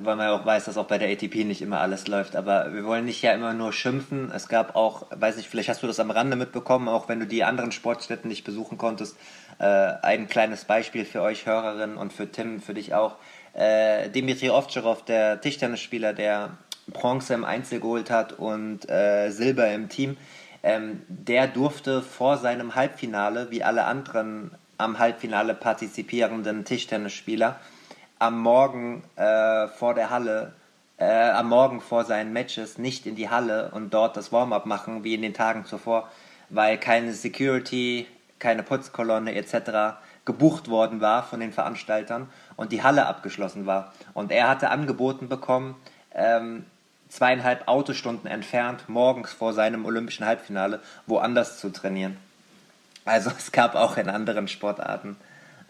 weil 0.00 0.16
man 0.16 0.26
ja 0.26 0.36
auch 0.36 0.44
weiß, 0.44 0.66
dass 0.66 0.76
auch 0.76 0.86
bei 0.86 0.98
der 0.98 1.10
ATP 1.10 1.44
nicht 1.44 1.62
immer 1.62 1.80
alles 1.80 2.08
läuft. 2.08 2.36
Aber 2.36 2.74
wir 2.74 2.84
wollen 2.84 3.06
nicht 3.06 3.22
ja 3.22 3.32
immer 3.32 3.54
nur 3.54 3.72
schimpfen. 3.72 4.30
Es 4.34 4.48
gab 4.48 4.76
auch, 4.76 5.06
weiß 5.10 5.36
nicht, 5.36 5.48
vielleicht 5.48 5.68
hast 5.68 5.82
du 5.82 5.86
das 5.86 6.00
am 6.00 6.10
Rande 6.10 6.36
mitbekommen, 6.36 6.88
auch 6.88 7.08
wenn 7.08 7.20
du 7.20 7.26
die 7.26 7.44
anderen 7.44 7.72
Sportstätten 7.72 8.28
nicht 8.28 8.44
besuchen 8.44 8.76
konntest. 8.76 9.16
Äh, 9.58 9.64
ein 9.64 10.28
kleines 10.28 10.64
Beispiel 10.64 11.04
für 11.04 11.22
euch 11.22 11.46
Hörerinnen 11.46 11.96
und 11.96 12.12
für 12.12 12.30
Tim, 12.30 12.60
für 12.60 12.74
dich 12.74 12.94
auch 12.94 13.16
äh, 13.54 14.10
Dimitri 14.10 14.50
Ovtcharov, 14.50 15.04
der 15.04 15.40
Tischtennisspieler, 15.40 16.12
der 16.12 16.50
Bronze 16.86 17.34
im 17.34 17.44
Einzel 17.44 17.80
geholt 17.80 18.10
hat 18.10 18.32
und 18.32 18.88
äh, 18.88 19.30
Silber 19.30 19.70
im 19.70 19.88
Team, 19.88 20.16
ähm, 20.62 21.02
der 21.08 21.46
durfte 21.46 22.02
vor 22.02 22.36
seinem 22.38 22.74
Halbfinale, 22.74 23.50
wie 23.50 23.62
alle 23.62 23.84
anderen 23.84 24.52
am 24.78 24.98
Halbfinale 24.98 25.54
partizipierenden 25.54 26.64
Tischtennisspieler, 26.64 27.60
am 28.18 28.40
Morgen 28.40 29.04
äh, 29.16 29.68
vor 29.68 29.94
der 29.94 30.10
Halle, 30.10 30.54
äh, 30.96 31.30
am 31.30 31.48
Morgen 31.48 31.80
vor 31.80 32.04
seinen 32.04 32.32
Matches 32.32 32.78
nicht 32.78 33.06
in 33.06 33.14
die 33.14 33.28
Halle 33.28 33.70
und 33.72 33.92
dort 33.92 34.16
das 34.16 34.32
Warm-up 34.32 34.66
machen, 34.66 35.04
wie 35.04 35.14
in 35.14 35.22
den 35.22 35.34
Tagen 35.34 35.66
zuvor, 35.66 36.08
weil 36.48 36.78
keine 36.78 37.12
Security, 37.12 38.06
keine 38.38 38.62
Putzkolonne 38.62 39.34
etc 39.34 39.98
gebucht 40.28 40.68
worden 40.68 41.00
war 41.00 41.22
von 41.22 41.40
den 41.40 41.54
Veranstaltern 41.54 42.28
und 42.54 42.70
die 42.70 42.82
Halle 42.82 43.06
abgeschlossen 43.06 43.64
war. 43.64 43.94
Und 44.12 44.30
er 44.30 44.46
hatte 44.46 44.68
angeboten 44.68 45.30
bekommen, 45.30 45.74
ähm, 46.14 46.66
zweieinhalb 47.08 47.66
Autostunden 47.66 48.30
entfernt, 48.30 48.90
morgens 48.90 49.32
vor 49.32 49.54
seinem 49.54 49.86
olympischen 49.86 50.26
Halbfinale, 50.26 50.80
woanders 51.06 51.58
zu 51.58 51.70
trainieren. 51.70 52.18
Also 53.08 53.30
es 53.36 53.52
gab 53.52 53.74
auch 53.74 53.96
in 53.96 54.08
anderen 54.08 54.48
Sportarten 54.48 55.16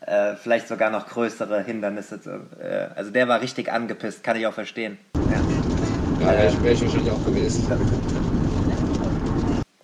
äh, 0.06 0.36
vielleicht 0.36 0.68
sogar 0.68 0.90
noch 0.90 1.06
größere 1.06 1.62
Hindernisse. 1.62 2.20
Zu, 2.20 2.46
äh, 2.60 2.88
also 2.94 3.10
der 3.10 3.28
war 3.28 3.40
richtig 3.40 3.70
angepisst, 3.70 4.24
kann 4.24 4.36
ich 4.36 4.46
auch 4.46 4.54
verstehen. 4.54 4.98
Ja, 5.14 6.26
ja 6.26 6.32
wäre 6.32 6.48
ich, 6.48 6.62
wär 6.62 6.72
ich 6.72 6.82
wahrscheinlich 6.82 7.12
auch 7.12 7.24
gewesen. 7.24 7.66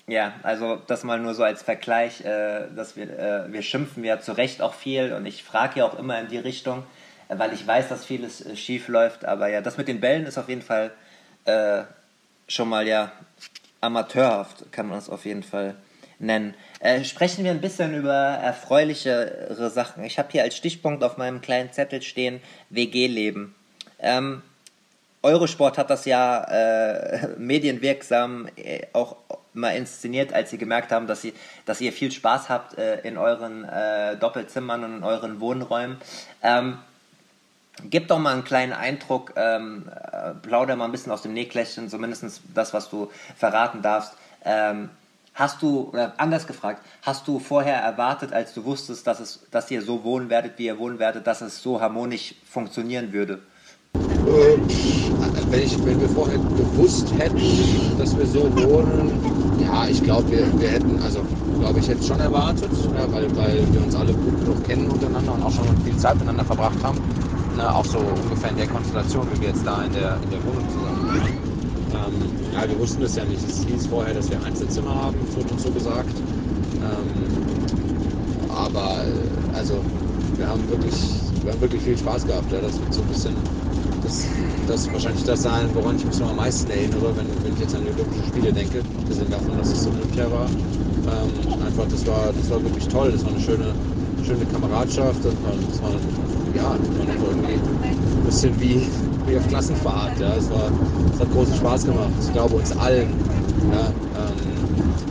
Ja, 0.07 0.35
also 0.43 0.77
das 0.87 1.03
mal 1.03 1.19
nur 1.19 1.35
so 1.35 1.45
als 1.45 1.63
Vergleich, 1.63 2.25
äh, 2.25 2.69
dass 2.75 2.97
wir, 2.97 3.19
äh, 3.19 3.53
wir 3.53 3.63
schimpfen 3.63 4.05
ja 4.05 4.21
zu 4.21 4.33
Recht 4.33 4.61
auch 4.61 4.75
viel 4.75 5.15
und 5.15 5.25
ich 5.25 5.43
frage 5.43 5.81
ja 5.81 5.87
auch 5.87 5.99
immer 5.99 6.21
in 6.21 6.29
die 6.29 6.39
Richtung, 6.39 6.85
äh, 7.29 7.39
weil 7.39 7.53
ich 7.55 7.67
weiß, 7.67 7.89
dass 7.89 8.05
vieles 8.05 8.45
äh, 8.45 8.55
schief 8.55 8.89
läuft, 8.89 9.25
aber 9.25 9.49
ja, 9.49 9.63
das 9.63 9.79
mit 9.79 9.89
den 9.89 10.01
Bällen 10.01 10.27
ist 10.27 10.37
auf 10.37 10.51
jeden 10.51 10.61
Fall 10.61 10.91
äh, 11.47 11.85
schon 12.49 12.69
mal 12.69 12.87
ja 12.87 13.13
amateurhaft, 13.81 14.71
kann 14.73 14.89
man 14.89 14.99
es 14.99 15.09
auf 15.09 15.25
jeden 15.25 15.43
Fall 15.43 15.75
nennen. 16.25 16.55
Äh, 16.81 17.05
sprechen 17.05 17.45
wir 17.45 17.51
ein 17.51 17.61
bisschen 17.61 17.95
über 17.95 18.13
erfreulichere 18.13 19.71
Sachen. 19.71 20.05
Ich 20.05 20.19
habe 20.19 20.29
hier 20.33 20.43
als 20.43 20.57
Stichpunkt 20.57 21.05
auf 21.05 21.17
meinem 21.17 21.41
kleinen 21.41 21.73
Zettel 21.73 22.03
stehen 22.03 22.41
WG-Leben. 22.71 23.55
Ähm, 23.99 24.43
Eurosport 25.23 25.79
hat 25.79 25.89
das 25.89 26.05
ja 26.05 26.45
äh, 26.45 27.29
medienwirksam 27.39 28.49
äh, 28.57 28.83
auch 28.93 29.17
mal 29.55 29.71
inszeniert, 29.71 30.33
als 30.33 30.51
sie 30.51 30.59
gemerkt 30.59 30.93
haben, 30.93 31.07
dass, 31.07 31.23
sie, 31.23 31.33
dass 31.65 31.81
ihr 31.81 31.93
viel 31.93 32.11
Spaß 32.11 32.49
habt 32.49 32.77
äh, 32.77 33.01
in 33.01 33.17
euren 33.17 33.65
äh, 33.65 34.17
Doppelzimmern 34.17 34.85
und 34.85 34.97
in 34.99 35.05
euren 35.05 35.41
Wohnräumen. 35.41 35.97
Ähm, 36.43 36.79
Gib 37.83 38.07
doch 38.07 38.19
mal 38.19 38.33
einen 38.33 38.45
kleinen 38.45 38.73
Eindruck, 38.73 39.33
ähm, 39.37 39.91
äh, 40.13 40.31
plauder 40.43 40.77
mal 40.77 40.85
ein 40.85 40.93
bisschen 40.93 41.11
aus 41.11 41.23
dem 41.23 41.35
Nähkästchen, 41.35 41.89
zumindest 41.89 42.41
das, 42.55 42.73
was 42.73 42.89
du 42.89 43.11
verraten 43.37 43.83
darfst. 43.83 44.15
Ähm, 44.45 44.91
hast 45.35 45.63
du, 45.63 45.91
oder 45.93 46.15
anders 46.19 46.47
gefragt, 46.47 46.83
hast 47.03 47.27
du 47.29 47.39
vorher 47.39 47.77
erwartet, 47.77 48.33
als 48.33 48.55
du 48.55 48.65
wusstest, 48.65 49.07
dass, 49.07 49.21
es, 49.21 49.41
dass 49.51 49.71
ihr 49.71 49.83
so 49.83 50.05
wohnen 50.05 50.31
werdet, 50.31 50.59
wie 50.59 50.67
ihr 50.67 50.79
wohnen 50.79 50.99
werdet, 50.99 51.27
dass 51.27 51.41
es 51.41 51.63
so 51.63 51.81
harmonisch 51.81 52.35
funktionieren 52.45 53.13
würde? 53.13 53.41
Äh, 53.95 54.57
wenn, 55.51 55.63
ich, 55.63 55.85
wenn 55.85 56.01
wir 56.01 56.09
vorher 56.09 56.39
gewusst 56.39 57.13
hätten, 57.19 57.99
dass 57.99 58.17
wir 58.17 58.27
so 58.27 58.43
wohnen, 58.57 59.61
ja, 59.61 59.87
ich 59.87 60.03
glaube, 60.03 60.31
wir, 60.31 60.61
wir 60.61 60.69
hätten, 60.69 61.01
also 61.03 61.25
glaube 61.61 61.79
ich, 61.79 61.89
hätte 61.89 62.03
schon 62.03 62.21
erwartet, 62.21 62.71
ja, 62.97 63.13
weil, 63.13 63.37
weil 63.37 63.73
wir 63.73 63.83
uns 63.83 63.95
alle 63.95 64.13
gut 64.13 64.41
genug 64.41 64.65
kennen 64.67 64.91
untereinander 64.91 65.35
und 65.35 65.43
auch 65.43 65.53
schon 65.53 65.67
viel 65.85 65.97
Zeit 65.97 66.15
miteinander 66.15 66.45
verbracht 66.45 66.83
haben. 66.83 66.99
Ne, 67.57 67.73
auch 67.73 67.85
so 67.85 67.99
ungefähr 67.99 68.51
in 68.51 68.57
der 68.57 68.67
Konstellation, 68.67 69.29
wie 69.33 69.41
wir 69.43 69.49
jetzt 69.49 69.65
da 69.65 69.85
in 69.85 69.93
der, 69.93 70.19
in 70.23 70.31
der 70.31 70.45
Wohnung 70.45 70.69
zusammen 70.71 71.23
sind. 71.25 71.54
Ähm, 71.95 72.13
ja, 72.53 72.69
wir 72.69 72.79
wussten 72.79 73.03
es 73.03 73.17
ja 73.17 73.25
nicht. 73.25 73.43
Es 73.49 73.65
hieß 73.65 73.87
vorher, 73.87 74.15
dass 74.15 74.31
wir 74.31 74.43
Einzelzimmer 74.43 74.95
haben, 74.95 75.17
wurde 75.37 75.53
uns 75.53 75.63
so 75.63 75.71
gesagt. 75.71 76.15
Ähm, 76.83 78.51
aber 78.51 79.05
also 79.55 79.75
wir 80.37 80.49
haben 80.49 80.69
wirklich, 80.69 80.95
wir 81.45 81.53
haben 81.53 81.61
wirklich 81.61 81.83
viel 81.83 81.97
Spaß 81.97 82.27
gehabt. 82.27 82.51
Ja. 82.53 82.61
Das 82.61 82.79
wird 82.81 82.93
so 82.93 83.01
ein 83.03 83.09
bisschen 83.09 83.35
das, 84.03 84.27
das 84.69 84.93
wahrscheinlich 84.93 85.25
das 85.25 85.43
sein, 85.43 85.69
woran 85.75 85.97
ich 85.97 86.05
mich 86.05 86.19
noch 86.19 86.31
am 86.31 86.37
meisten 86.37 86.71
erinnere, 86.71 87.17
wenn, 87.17 87.27
wenn 87.43 87.55
ich 87.55 87.61
jetzt 87.61 87.75
an 87.75 87.83
die 87.85 87.91
Olympischen 87.91 88.27
Spiele 88.29 88.53
denke, 88.53 88.83
abgesehen 89.01 89.31
davon, 89.31 89.57
dass 89.57 89.73
es 89.73 89.87
Olympia 89.87 90.31
war. 90.31 90.47
Ähm, 90.47 91.63
einfach, 91.63 91.87
das 91.91 92.07
war, 92.07 92.33
das 92.33 92.51
war 92.51 92.63
wirklich 92.63 92.89
toll. 92.89 93.13
Das 93.13 93.25
war 93.25 93.33
eine 93.33 93.41
schöne, 93.41 93.75
schöne 94.27 94.45
Kameradschaft. 94.47 95.25
Das 95.25 95.35
war, 95.43 95.55
das 95.69 95.83
war 95.83 95.91
ja, 96.55 96.77
das 96.77 97.21
war 97.21 97.29
irgendwie 97.31 97.55
ein 97.55 98.25
bisschen 98.25 98.61
wie, 98.61 98.89
wie 99.27 99.37
auf 99.37 99.47
Klassenfahrt. 99.49 100.19
Ja. 100.21 100.35
Es, 100.37 100.51
war, 100.51 100.71
es 101.13 101.21
hat 101.21 101.31
großen 101.33 101.55
Spaß 101.57 101.85
gemacht. 101.85 102.11
Ich 102.21 102.33
glaube 102.33 102.57
uns 102.57 102.73
allen. 102.77 103.09
Ja. 103.73 103.87
Ähm, 104.21 104.55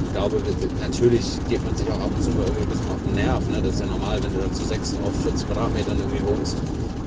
ich 0.06 0.14
glaube, 0.14 0.42
natürlich 0.80 1.26
geht 1.50 1.64
man 1.66 1.76
sich 1.76 1.90
auch 1.90 2.00
ab 2.00 2.12
und 2.16 2.24
zu 2.24 2.30
mal 2.32 2.46
irgendwie 2.46 2.64
ein 2.64 2.70
bisschen 2.70 2.92
auf 2.92 3.02
den 3.06 3.16
Nerv. 3.16 3.44
Ne? 3.50 3.62
Das 3.62 3.74
ist 3.74 3.80
ja 3.82 3.88
normal, 3.88 4.22
wenn 4.22 4.34
du 4.34 4.40
dann 4.40 4.54
zu 4.54 4.64
sechs 4.64 4.94
auf 5.04 5.14
40 5.24 5.48
Quadratmetern 5.48 5.98
irgendwie 5.98 6.22
wohnst. 6.28 6.58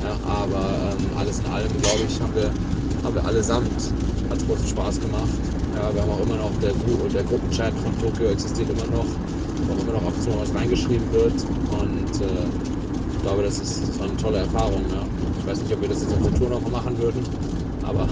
Ja, 0.03 0.19
aber 0.27 0.92
ähm, 0.99 1.07
alles 1.16 1.38
in 1.40 1.47
allem, 1.47 1.71
glaube 1.83 2.03
ich, 2.07 2.21
haben 2.21 2.35
wir, 2.35 2.51
haben 3.05 3.14
wir 3.14 3.25
allesamt, 3.25 3.92
hat 4.31 4.38
großen 4.47 4.69
Spaß 4.69 5.01
gemacht. 5.01 5.31
Ja, 5.75 5.95
wir 5.95 6.03
haben 6.03 6.11
auch 6.11 6.23
immer 6.23 6.37
noch, 6.37 6.51
der, 6.61 6.73
der 7.14 7.23
Gruppenchat 7.25 7.73
von 7.79 7.97
Tokio 7.99 8.29
existiert 8.29 8.71
immer 8.71 8.87
noch, 8.97 9.07
wo 9.66 9.83
immer 9.83 9.92
noch 9.92 10.07
ab 10.07 10.14
und 10.14 10.23
zu 10.23 10.31
was 10.38 10.55
reingeschrieben 10.55 11.11
wird. 11.12 11.35
Und 11.71 12.21
äh, 12.21 12.47
ich 13.14 13.23
glaube, 13.23 13.42
das, 13.42 13.61
ist, 13.61 13.88
das 13.88 13.99
war 13.99 14.07
eine 14.07 14.16
tolle 14.16 14.38
Erfahrung. 14.38 14.83
Ja. 14.90 15.07
Ich 15.47 15.53
weiß 15.53 15.61
nicht, 15.61 15.75
ob 15.75 15.81
wir 15.81 15.89
das 15.89 16.03
jetzt 16.03 16.13
auf 16.13 16.23
der 16.29 16.35
Tour 16.41 16.51
noch 16.51 16.71
machen 16.73 16.99
würden, 16.99 17.25
aber 17.85 18.09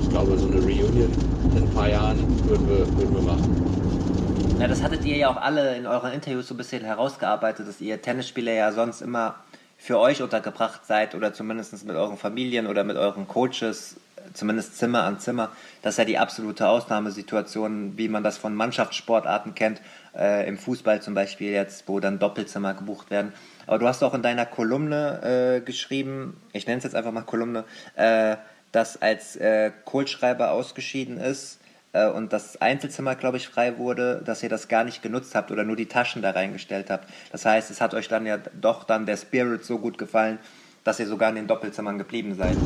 ich 0.00 0.08
glaube, 0.08 0.38
so 0.38 0.46
eine 0.46 0.62
Reunion 0.62 1.12
in 1.54 1.58
ein 1.58 1.70
paar 1.74 1.90
Jahren 1.90 2.16
würden 2.48 2.66
wir, 2.66 2.78
würden 2.96 3.14
wir 3.16 3.20
machen. 3.20 4.56
Ja, 4.58 4.66
das 4.66 4.82
hattet 4.82 5.04
ihr 5.04 5.18
ja 5.18 5.28
auch 5.28 5.36
alle 5.36 5.76
in 5.76 5.86
euren 5.86 6.10
Interviews 6.10 6.48
so 6.48 6.54
ein 6.54 6.56
bisschen 6.56 6.82
herausgearbeitet, 6.82 7.68
dass 7.68 7.82
ihr 7.82 8.00
Tennisspieler 8.00 8.54
ja 8.54 8.72
sonst 8.72 9.02
immer 9.02 9.34
für 9.76 9.98
euch 9.98 10.22
untergebracht 10.22 10.86
seid 10.86 11.14
oder 11.14 11.34
zumindest 11.34 11.84
mit 11.84 11.96
euren 11.96 12.16
Familien 12.16 12.66
oder 12.66 12.82
mit 12.82 12.96
euren 12.96 13.28
Coaches, 13.28 13.96
zumindest 14.32 14.78
Zimmer 14.78 15.02
an 15.02 15.18
Zimmer. 15.18 15.50
Das 15.82 15.94
ist 15.94 15.98
ja 15.98 16.06
die 16.06 16.16
absolute 16.16 16.66
Ausnahmesituation, 16.66 17.98
wie 17.98 18.08
man 18.08 18.22
das 18.22 18.38
von 18.38 18.54
Mannschaftssportarten 18.54 19.54
kennt, 19.54 19.82
äh, 20.16 20.48
im 20.48 20.56
Fußball 20.56 21.02
zum 21.02 21.12
Beispiel 21.12 21.50
jetzt, 21.50 21.88
wo 21.88 22.00
dann 22.00 22.18
Doppelzimmer 22.18 22.72
gebucht 22.72 23.10
werden. 23.10 23.34
Aber 23.70 23.78
du 23.78 23.86
hast 23.86 24.02
auch 24.02 24.14
in 24.14 24.22
deiner 24.22 24.46
Kolumne 24.46 25.58
äh, 25.58 25.60
geschrieben, 25.60 26.36
ich 26.52 26.66
nenne 26.66 26.78
es 26.78 26.84
jetzt 26.84 26.96
einfach 26.96 27.12
mal 27.12 27.22
Kolumne, 27.22 27.62
äh, 27.94 28.34
dass 28.72 29.00
als 29.00 29.36
äh, 29.36 29.70
Kohlschreiber 29.84 30.50
ausgeschieden 30.50 31.18
ist, 31.18 31.60
äh, 31.92 32.08
und 32.08 32.32
das 32.32 32.60
Einzelzimmer, 32.60 33.14
glaube 33.14 33.36
ich, 33.36 33.46
frei 33.46 33.78
wurde, 33.78 34.22
dass 34.24 34.42
ihr 34.42 34.48
das 34.48 34.66
gar 34.66 34.82
nicht 34.82 35.04
genutzt 35.04 35.36
habt 35.36 35.52
oder 35.52 35.62
nur 35.62 35.76
die 35.76 35.86
Taschen 35.86 36.20
da 36.20 36.32
reingestellt 36.32 36.90
habt. 36.90 37.08
Das 37.30 37.44
heißt, 37.44 37.70
es 37.70 37.80
hat 37.80 37.94
euch 37.94 38.08
dann 38.08 38.26
ja 38.26 38.38
doch 38.60 38.82
dann 38.82 39.06
der 39.06 39.16
Spirit 39.16 39.64
so 39.64 39.78
gut 39.78 39.98
gefallen, 39.98 40.40
dass 40.82 40.98
ihr 40.98 41.06
sogar 41.06 41.30
in 41.30 41.36
den 41.36 41.46
Doppelzimmern 41.46 41.96
geblieben 41.96 42.34
seid. 42.34 42.56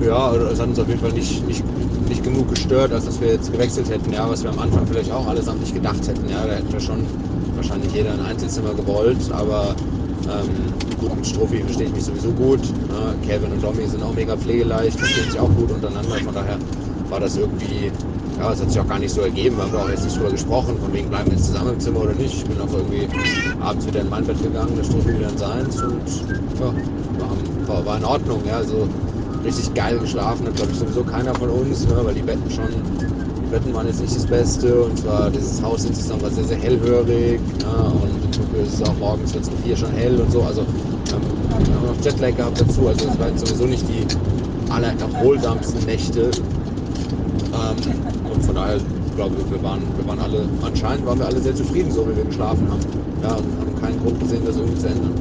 Ja, 0.00 0.32
es 0.34 0.58
hat 0.58 0.68
uns 0.68 0.78
auf 0.78 0.88
jeden 0.88 1.00
Fall 1.00 1.12
nicht, 1.12 1.46
nicht, 1.46 1.62
nicht 2.08 2.24
genug 2.24 2.48
gestört, 2.48 2.92
als 2.92 3.04
dass 3.04 3.20
wir 3.20 3.28
jetzt 3.28 3.52
gewechselt 3.52 3.90
hätten, 3.90 4.10
ja, 4.10 4.26
was 4.26 4.42
wir 4.42 4.48
am 4.48 4.58
Anfang 4.58 4.86
vielleicht 4.86 5.12
auch 5.12 5.26
allesamt 5.26 5.60
nicht 5.60 5.74
gedacht 5.74 6.08
hätten. 6.08 6.30
Ja, 6.30 6.46
da 6.46 6.54
hätten 6.54 6.72
wir 6.72 6.80
schon 6.80 7.04
wahrscheinlich 7.58 7.92
jeder 7.92 8.12
ein 8.12 8.20
Einzelzimmer 8.20 8.72
gewollt, 8.74 9.30
aber 9.30 9.74
ähm, 10.24 10.48
gut, 10.98 11.14
mit 11.14 11.26
Strophi 11.26 11.58
verstehe 11.62 11.86
ich 11.86 11.92
mich 11.92 12.04
sowieso 12.04 12.30
gut. 12.32 12.60
Ne? 12.60 13.14
Kevin 13.26 13.52
und 13.52 13.62
Domi 13.62 13.86
sind 13.86 14.02
auch 14.02 14.14
mega 14.14 14.36
pflegeleicht, 14.36 14.98
verstehen 14.98 15.30
sich 15.30 15.38
auch 15.38 15.54
gut 15.54 15.70
untereinander. 15.70 16.16
Von 16.16 16.34
daher 16.34 16.58
war 17.10 17.20
das 17.20 17.36
irgendwie 17.36 17.90
ja, 18.38 18.52
es 18.52 18.60
hat 18.60 18.70
sich 18.70 18.80
auch 18.80 18.86
gar 18.86 18.98
nicht 19.00 19.12
so 19.12 19.22
ergeben. 19.22 19.56
Wir 19.56 19.64
haben 19.64 19.72
da 19.72 19.82
auch 19.82 19.88
jetzt 19.88 20.04
nicht 20.04 20.16
drüber 20.16 20.30
gesprochen, 20.30 20.78
von 20.78 20.92
wegen 20.92 21.08
bleiben 21.08 21.26
wir 21.26 21.36
jetzt 21.36 21.46
zusammen 21.46 21.72
im 21.72 21.80
Zimmer 21.80 22.00
oder 22.02 22.12
nicht. 22.14 22.34
Ich 22.34 22.44
bin 22.44 22.60
auch 22.60 22.72
irgendwie 22.72 23.08
abends 23.60 23.86
wieder 23.86 24.00
in 24.00 24.08
mein 24.08 24.24
Bett 24.24 24.40
gegangen, 24.40 24.76
der 24.76 24.84
Stoß 24.84 25.06
wieder 25.08 25.28
in 25.28 25.38
seins 25.38 25.82
und 25.82 26.02
ja, 26.60 26.72
war, 27.66 27.84
war 27.84 27.96
in 27.98 28.04
Ordnung. 28.04 28.40
Ja, 28.46 28.58
also 28.58 28.86
richtig 29.44 29.74
geil 29.74 29.98
geschlafen 29.98 30.46
hat, 30.46 30.54
glaube 30.54 30.70
ich, 30.70 30.78
sowieso 30.78 31.02
keiner 31.02 31.34
von 31.34 31.50
uns, 31.50 31.86
ne, 31.88 31.96
weil 32.04 32.14
die 32.14 32.22
Betten 32.22 32.48
schon, 32.50 32.68
waren 33.50 33.86
jetzt 33.86 34.00
nicht 34.00 34.14
das 34.14 34.26
Beste 34.26 34.82
und 34.82 34.98
zwar 34.98 35.30
dieses 35.30 35.62
Haus 35.62 35.84
insgesamt 35.84 36.22
war 36.22 36.30
sehr, 36.30 36.44
sehr 36.44 36.58
hellhörig 36.58 37.40
ja, 37.62 37.68
und 37.68 38.38
es 38.62 38.74
ist 38.74 38.88
auch 38.88 38.96
morgens 38.96 39.34
jetzt 39.34 39.50
um 39.50 39.58
vier 39.62 39.76
schon 39.76 39.92
hell 39.92 40.20
und 40.20 40.30
so. 40.30 40.42
Also 40.42 40.62
ähm, 40.62 41.66
wir 41.66 41.74
haben 41.74 41.86
noch 41.86 42.04
Jetlag 42.04 42.36
gehabt 42.36 42.60
dazu, 42.60 42.88
also 42.88 43.08
es 43.08 43.18
waren 43.18 43.38
sowieso 43.38 43.66
nicht 43.66 43.84
die 43.88 44.06
allererholsamsten 44.70 45.84
Nächte. 45.86 46.30
Ähm, 46.30 48.30
und 48.30 48.44
von 48.44 48.54
daher, 48.54 48.78
glaube 49.16 49.36
ich, 49.40 49.50
wir 49.50 49.62
waren, 49.62 49.82
wir 49.96 50.06
waren 50.06 50.18
alle, 50.18 50.46
anscheinend 50.62 51.06
waren 51.06 51.18
wir 51.18 51.26
alle 51.26 51.40
sehr 51.40 51.54
zufrieden, 51.54 51.90
so 51.90 52.06
wie 52.08 52.16
wir 52.16 52.24
geschlafen 52.24 52.70
haben. 52.70 52.80
Ja, 53.22 53.34
und 53.34 53.60
haben 53.60 53.80
keinen 53.80 54.00
Grund 54.00 54.20
gesehen, 54.20 54.44
das 54.44 54.56
irgendwie 54.56 54.78
zu 54.78 54.88
ändern. 54.88 55.14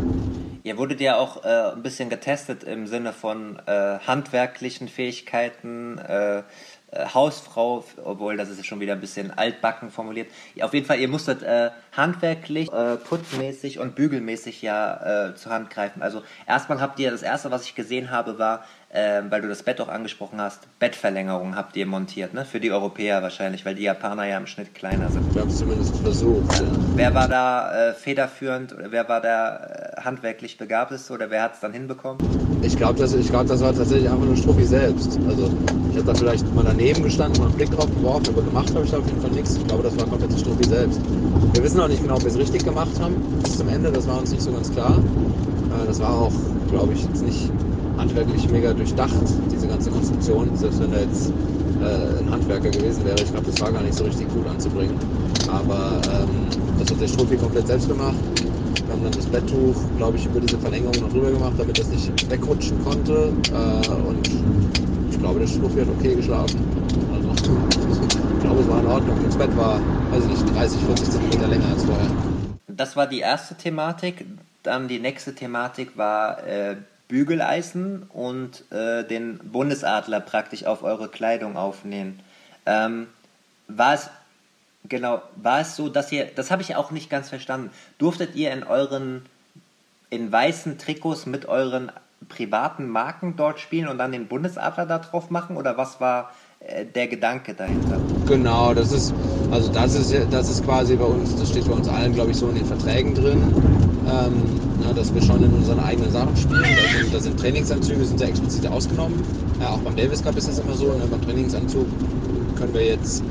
Ihr 0.63 0.77
wurdet 0.77 0.99
ja 0.99 1.17
auch 1.17 1.45
äh, 1.45 1.71
ein 1.75 1.81
bisschen 1.81 2.09
getestet 2.09 2.65
im 2.65 2.87
Sinne 2.87 3.13
von 3.13 3.57
äh, 3.67 3.99
handwerklichen 3.99 4.89
Fähigkeiten, 4.89 5.97
äh, 5.97 6.39
äh, 6.39 6.43
Hausfrau, 6.93 7.83
obwohl 8.03 8.37
das 8.37 8.49
ist 8.49 8.65
schon 8.65 8.79
wieder 8.79 8.93
ein 8.93 9.01
bisschen 9.01 9.37
altbacken 9.37 9.91
formuliert. 9.91 10.31
Auf 10.61 10.73
jeden 10.73 10.85
Fall, 10.85 10.99
ihr 10.99 11.09
musstet 11.09 11.43
äh, 11.43 11.69
handwerklich, 11.91 12.71
äh, 12.71 12.95
putzmäßig 12.95 13.79
und 13.79 13.95
bügelmäßig 13.95 14.61
ja 14.61 15.27
äh, 15.27 15.35
zur 15.35 15.51
Hand 15.51 15.69
greifen. 15.69 16.01
Also 16.01 16.23
erstmal 16.47 16.79
habt 16.79 16.97
ihr, 16.99 17.11
das 17.11 17.23
erste, 17.23 17.51
was 17.51 17.65
ich 17.65 17.75
gesehen 17.75 18.09
habe, 18.09 18.39
war, 18.39 18.63
äh, 18.89 19.21
weil 19.29 19.41
du 19.41 19.49
das 19.49 19.63
Bett 19.63 19.81
auch 19.81 19.89
angesprochen 19.89 20.39
hast, 20.39 20.67
Bettverlängerung 20.79 21.57
habt 21.57 21.75
ihr 21.75 21.85
montiert, 21.85 22.33
ne? 22.33 22.45
Für 22.45 22.61
die 22.61 22.71
Europäer 22.71 23.21
wahrscheinlich, 23.21 23.65
weil 23.65 23.75
die 23.75 23.83
Japaner 23.83 24.25
ja 24.25 24.37
im 24.37 24.47
Schnitt 24.47 24.73
kleiner 24.73 25.09
sind. 25.09 25.35
Wir 25.35 25.41
haben 25.41 25.49
es 25.49 25.57
zumindest 25.57 25.97
versucht. 25.97 26.57
Ja. 26.57 26.65
Wer 26.95 27.13
war 27.13 27.27
da 27.27 27.89
äh, 27.89 27.93
federführend 27.95 28.73
oder 28.73 28.91
wer 28.91 29.09
war 29.09 29.19
da 29.19 29.95
handwerklich 30.01 30.57
begabtest 30.57 31.11
oder 31.11 31.29
wer 31.29 31.43
hat 31.43 31.55
es 31.55 31.59
dann 31.59 31.73
hinbekommen? 31.73 32.46
Ich 32.61 32.75
glaube, 32.75 32.99
das, 32.99 33.15
glaub, 33.29 33.47
das 33.47 33.61
war 33.61 33.73
tatsächlich 33.73 34.09
einfach 34.09 34.25
nur 34.25 34.35
Struppi 34.35 34.65
selbst. 34.65 35.19
Also 35.27 35.49
ich 35.91 35.97
habe 35.97 36.05
da 36.05 36.13
vielleicht 36.13 36.53
mal 36.55 36.63
daneben 36.63 37.03
gestanden, 37.03 37.39
mal 37.39 37.47
einen 37.47 37.55
Blick 37.55 37.71
drauf 37.71 37.87
geworfen, 37.95 38.27
aber 38.29 38.41
gemacht 38.41 38.73
habe 38.75 38.85
ich 38.85 38.91
da 38.91 38.99
auf 38.99 39.07
jeden 39.07 39.21
Fall 39.21 39.31
nichts. 39.31 39.57
Ich 39.57 39.67
glaube, 39.67 39.83
das 39.83 39.97
war 39.97 40.05
komplett 40.07 40.37
Struppi 40.39 40.67
selbst. 40.67 40.99
Wir 41.53 41.63
wissen 41.63 41.79
auch 41.79 41.87
nicht 41.87 42.01
genau, 42.01 42.15
ob 42.15 42.23
wir 42.23 42.31
es 42.31 42.37
richtig 42.37 42.63
gemacht 42.63 42.99
haben 42.99 43.15
bis 43.43 43.57
zum 43.57 43.69
Ende, 43.69 43.91
das 43.91 44.07
war 44.07 44.19
uns 44.19 44.31
nicht 44.31 44.41
so 44.41 44.51
ganz 44.51 44.71
klar. 44.71 44.97
Äh, 44.97 45.87
das 45.87 45.99
war 45.99 46.13
auch, 46.13 46.33
glaube 46.69 46.93
ich, 46.93 47.03
jetzt 47.03 47.23
nicht 47.23 47.51
handwerklich 47.97 48.49
mega 48.49 48.73
durchdacht, 48.73 49.15
diese 49.51 49.67
ganze 49.67 49.89
Konstruktion, 49.89 50.55
selbst 50.55 50.79
wenn 50.81 50.91
da 50.91 50.99
jetzt 50.99 51.31
äh, 51.81 52.19
ein 52.19 52.29
Handwerker 52.29 52.69
gewesen 52.69 53.05
wäre. 53.05 53.17
Ich 53.21 53.31
glaube, 53.31 53.47
das 53.47 53.59
war 53.61 53.71
gar 53.71 53.81
nicht 53.81 53.95
so 53.95 54.03
richtig 54.03 54.29
gut 54.33 54.47
anzubringen. 54.47 54.97
Aber 55.47 56.01
ähm, 56.13 56.47
das 56.79 56.91
hat 56.91 57.01
der 57.01 57.07
Struppi 57.07 57.37
komplett 57.37 57.67
selbst 57.67 57.87
gemacht. 57.87 58.15
Wir 58.87 58.93
haben 58.93 59.03
dann 59.03 59.11
das 59.11 59.25
Betttuch, 59.25 59.75
glaube 59.97 60.15
ich, 60.15 60.25
über 60.25 60.39
diese 60.39 60.57
Verlängerung 60.59 60.95
noch 61.01 61.11
drüber 61.11 61.29
gemacht, 61.29 61.55
damit 61.57 61.77
das 61.77 61.89
nicht 61.89 62.31
wegrutschen 62.31 62.81
konnte. 62.85 63.33
Äh, 63.51 63.89
und 63.89 64.25
ich 65.11 65.19
glaube, 65.19 65.41
der 65.41 65.47
Struppi 65.47 65.81
hat 65.81 65.89
okay 65.89 66.15
geschlafen. 66.15 66.65
Also, 67.13 67.29
ich 67.31 68.39
glaube, 68.39 68.61
es 68.61 68.67
war 68.69 68.79
in 68.79 68.87
Ordnung. 68.87 69.19
Das 69.25 69.37
Bett 69.37 69.57
war, 69.57 69.81
weiß 70.11 70.23
ich 70.23 70.29
nicht, 70.29 70.55
30, 70.55 70.79
40 70.79 71.09
Zentimeter 71.09 71.47
länger 71.49 71.67
als 71.67 71.83
vorher. 71.83 72.07
Das 72.69 72.95
war 72.95 73.07
die 73.07 73.19
erste 73.19 73.55
Thematik. 73.55 74.25
Dann 74.63 74.87
die 74.87 74.99
nächste 74.99 75.35
Thematik 75.35 75.97
war 75.97 76.47
äh, 76.47 76.77
Bügeleisen 77.09 78.03
und 78.03 78.71
äh, 78.71 79.03
den 79.03 79.39
Bundesadler 79.39 80.21
praktisch 80.21 80.63
auf 80.63 80.83
eure 80.83 81.09
Kleidung 81.09 81.57
aufnähen. 81.57 82.21
Ähm, 82.65 83.07
war 83.67 83.95
es 83.95 84.09
genau, 84.89 85.21
war 85.35 85.61
es 85.61 85.75
so, 85.75 85.89
dass 85.89 86.11
ihr, 86.11 86.25
das 86.35 86.51
habe 86.51 86.61
ich 86.61 86.75
auch 86.75 86.91
nicht 86.91 87.09
ganz 87.09 87.29
verstanden, 87.29 87.71
durftet 87.97 88.35
ihr 88.35 88.51
in 88.51 88.63
euren 88.63 89.23
in 90.09 90.31
weißen 90.31 90.77
Trikots 90.77 91.25
mit 91.25 91.47
euren 91.47 91.91
privaten 92.29 92.87
Marken 92.87 93.35
dort 93.35 93.59
spielen 93.59 93.89
und 93.89 93.97
dann 93.97 94.11
den 94.11 94.27
Bundesadler 94.27 94.85
da 94.85 94.99
drauf 94.99 95.29
machen 95.29 95.57
oder 95.57 95.77
was 95.77 95.99
war 95.99 96.31
äh, 96.61 96.85
der 96.85 97.07
Gedanke 97.07 97.53
dahinter? 97.53 97.99
Genau, 98.25 98.73
das 98.73 98.91
ist 98.91 99.13
also 99.51 99.71
das 99.71 99.95
ist 99.95 100.15
das 100.31 100.49
ist 100.49 100.63
quasi 100.63 100.95
bei 100.95 101.05
uns, 101.05 101.35
das 101.35 101.49
steht 101.49 101.65
bei 101.65 101.73
uns 101.73 101.87
allen, 101.87 102.13
glaube 102.13 102.31
ich, 102.31 102.37
so 102.37 102.47
in 102.49 102.55
den 102.55 102.65
Verträgen 102.65 103.13
drin 103.13 103.41
ähm, 104.09 104.43
na, 104.79 104.93
dass 104.93 105.13
wir 105.13 105.21
schon 105.21 105.43
in 105.43 105.53
unseren 105.53 105.79
eigenen 105.79 106.11
Sachen 106.11 106.35
spielen. 106.37 106.63
Da 106.63 106.97
sind, 106.97 107.13
da 107.13 107.19
sind 107.19 107.39
Trainingsanzüge 107.39 108.05
sind 108.05 108.19
sehr 108.19 108.29
explizit 108.29 108.67
ausgenommen. 108.67 109.21
Ja, 109.59 109.69
auch 109.69 109.79
beim 109.79 109.95
Davis 109.95 110.23
Cup 110.23 110.37
ist 110.37 110.47
das 110.47 110.59
immer 110.59 110.73
so. 110.73 110.85
Ne? 110.93 111.05
Beim 111.09 111.21
Trainingsanzug 111.21 111.87
können 112.55 112.73
wir 112.73 112.85
jetzt 112.85 113.23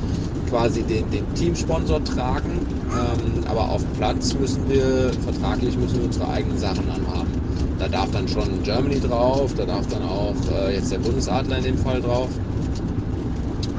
quasi 0.48 0.82
den, 0.82 1.10
den 1.10 1.34
Teamsponsor 1.34 2.02
tragen, 2.04 2.60
ähm, 2.92 3.44
aber 3.48 3.68
auf 3.70 3.82
Platz 3.96 4.34
müssen 4.34 4.68
wir, 4.68 5.12
vertraglich 5.24 5.76
müssen 5.76 5.98
wir 5.98 6.04
unsere 6.04 6.28
eigenen 6.28 6.58
Sachen 6.58 6.88
anhaben. 6.90 7.30
Da 7.78 7.88
darf 7.88 8.10
dann 8.10 8.26
schon 8.28 8.62
Germany 8.62 9.00
drauf, 9.00 9.52
da 9.56 9.64
darf 9.64 9.86
dann 9.88 10.02
auch 10.02 10.34
äh, 10.52 10.74
jetzt 10.74 10.92
der 10.92 10.98
Bundesadler 10.98 11.58
in 11.58 11.64
dem 11.64 11.78
Fall 11.78 12.00
drauf. 12.00 12.28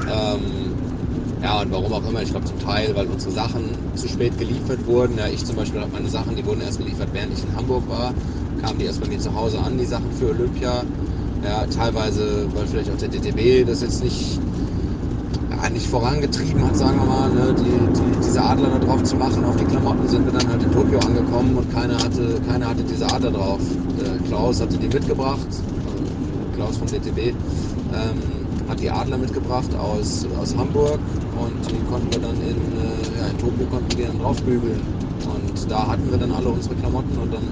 Ähm, 0.08 0.68
ja, 1.42 1.62
und 1.62 1.70
warum 1.70 1.92
auch 1.92 2.08
immer, 2.08 2.22
ich 2.22 2.30
glaube 2.30 2.46
zum 2.46 2.58
Teil, 2.58 2.94
weil 2.94 3.06
unsere 3.06 3.32
Sachen 3.32 3.70
zu 3.94 4.08
spät 4.08 4.36
geliefert 4.38 4.84
wurden. 4.86 5.18
Ja, 5.18 5.28
ich 5.28 5.44
zum 5.44 5.56
Beispiel 5.56 5.80
habe 5.80 5.92
meine 5.92 6.08
Sachen, 6.08 6.34
die 6.34 6.44
wurden 6.44 6.60
erst 6.60 6.78
geliefert, 6.78 7.08
während 7.12 7.32
ich 7.32 7.44
in 7.44 7.54
Hamburg 7.56 7.88
war. 7.88 8.12
Kamen 8.60 8.78
die 8.78 8.86
erst 8.86 9.00
bei 9.00 9.08
mir 9.08 9.18
zu 9.18 9.32
Hause 9.34 9.58
an, 9.60 9.78
die 9.78 9.84
Sachen 9.84 10.10
für 10.12 10.30
Olympia. 10.30 10.84
Ja, 11.44 11.66
teilweise, 11.66 12.46
weil 12.54 12.66
vielleicht 12.66 12.90
auch 12.90 12.96
der 12.96 13.08
DTB 13.08 13.64
das 13.64 13.82
jetzt 13.82 14.02
nicht, 14.02 14.40
nicht 15.72 15.88
vorangetrieben 15.88 16.64
hat, 16.64 16.76
sagen 16.76 16.98
wir 16.98 17.06
mal, 17.06 17.30
ne, 17.30 17.54
die, 17.54 17.98
die, 17.98 18.20
diese 18.24 18.40
Adler 18.40 18.68
da 18.70 18.78
drauf 18.78 19.02
zu 19.02 19.16
machen. 19.16 19.44
Auf 19.44 19.56
die 19.56 19.64
Klamotten 19.64 20.08
sind 20.08 20.24
wir 20.24 20.32
dann 20.32 20.48
halt 20.48 20.62
in 20.62 20.72
Tokio 20.72 20.98
angekommen 21.00 21.56
und 21.56 21.72
keiner 21.72 21.98
hatte, 21.98 22.40
keiner 22.48 22.68
hatte 22.68 22.82
diese 22.82 23.06
Adler 23.06 23.30
drauf. 23.30 23.60
Äh, 23.98 24.28
Klaus 24.28 24.60
hatte 24.60 24.76
die 24.78 24.88
mitgebracht, 24.88 25.46
also 25.48 26.54
Klaus 26.54 26.76
vom 26.76 26.86
DTB. 26.86 27.18
Ähm, 27.92 28.38
hat 28.68 28.80
die 28.80 28.90
Adler 28.90 29.16
mitgebracht 29.16 29.74
aus, 29.76 30.26
aus 30.40 30.54
Hamburg 30.56 30.98
und 31.40 31.70
die 31.70 31.78
konnten 31.90 32.12
wir 32.12 32.20
dann 32.20 32.36
in, 32.36 32.56
äh, 32.56 33.20
ja, 33.20 33.26
in 33.30 33.38
Tokio 33.38 33.66
konnten 33.70 33.96
wir 33.96 34.06
dann 34.06 34.18
draufbügeln. 34.18 34.80
Und 35.24 35.70
da 35.70 35.88
hatten 35.88 36.10
wir 36.10 36.18
dann 36.18 36.32
alle 36.32 36.48
unsere 36.48 36.74
Klamotten 36.76 37.16
und 37.18 37.32
dann 37.32 37.42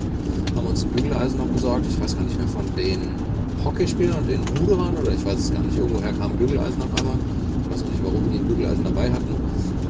haben 0.54 0.64
wir 0.64 0.70
uns 0.70 0.84
ein 0.84 0.90
Bügeleisen 0.90 1.38
noch 1.38 1.46
besorgt. 1.46 1.86
Ich 1.88 2.00
weiß 2.00 2.16
gar 2.16 2.24
nicht 2.24 2.38
mehr 2.38 2.48
von 2.48 2.64
den 2.76 3.00
Hockeyspielern 3.64 4.18
und 4.18 4.28
den 4.28 4.42
Ruderern 4.61 4.96
oder 4.96 5.12
ich 5.12 5.24
weiß 5.24 5.38
es 5.38 5.52
gar 5.52 5.62
nicht. 5.62 5.76
Irgendwoher 5.76 6.12
kam 6.12 6.32
Bügeleisen 6.32 6.82
auf 6.82 6.98
einmal. 6.98 7.16
Weiß 7.77 7.85
nicht, 7.85 8.03
warum 8.03 8.31
die 8.33 8.39
ein 8.39 8.49
Bügeleisen 8.49 8.85
dabei 8.85 9.11
hatten. 9.11 9.37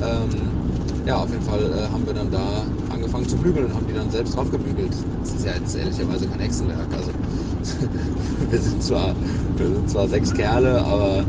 Ähm, 0.02 1.06
ja, 1.06 1.18
auf 1.18 1.30
jeden 1.30 1.44
Fall 1.44 1.60
äh, 1.60 1.92
haben 1.92 2.04
wir 2.04 2.14
dann 2.14 2.32
da 2.32 2.66
angefangen 2.92 3.28
zu 3.28 3.36
bügeln 3.36 3.66
und 3.66 3.74
haben 3.74 3.86
die 3.86 3.94
dann 3.94 4.10
selbst 4.10 4.34
draufgebügelt. 4.34 4.90
Das 5.20 5.34
ist 5.34 5.46
ja 5.46 5.54
jetzt 5.54 5.76
ehrlicherweise 5.76 6.26
kein 6.26 6.40
Hexenwerk. 6.40 6.88
Also 6.92 7.12
wir 8.50 8.58
sind 8.58 8.82
zwar, 8.82 9.14
wir 9.56 9.66
sind 9.68 9.88
zwar 9.88 10.08
sechs 10.08 10.34
Kerle, 10.34 10.84
aber 10.84 11.24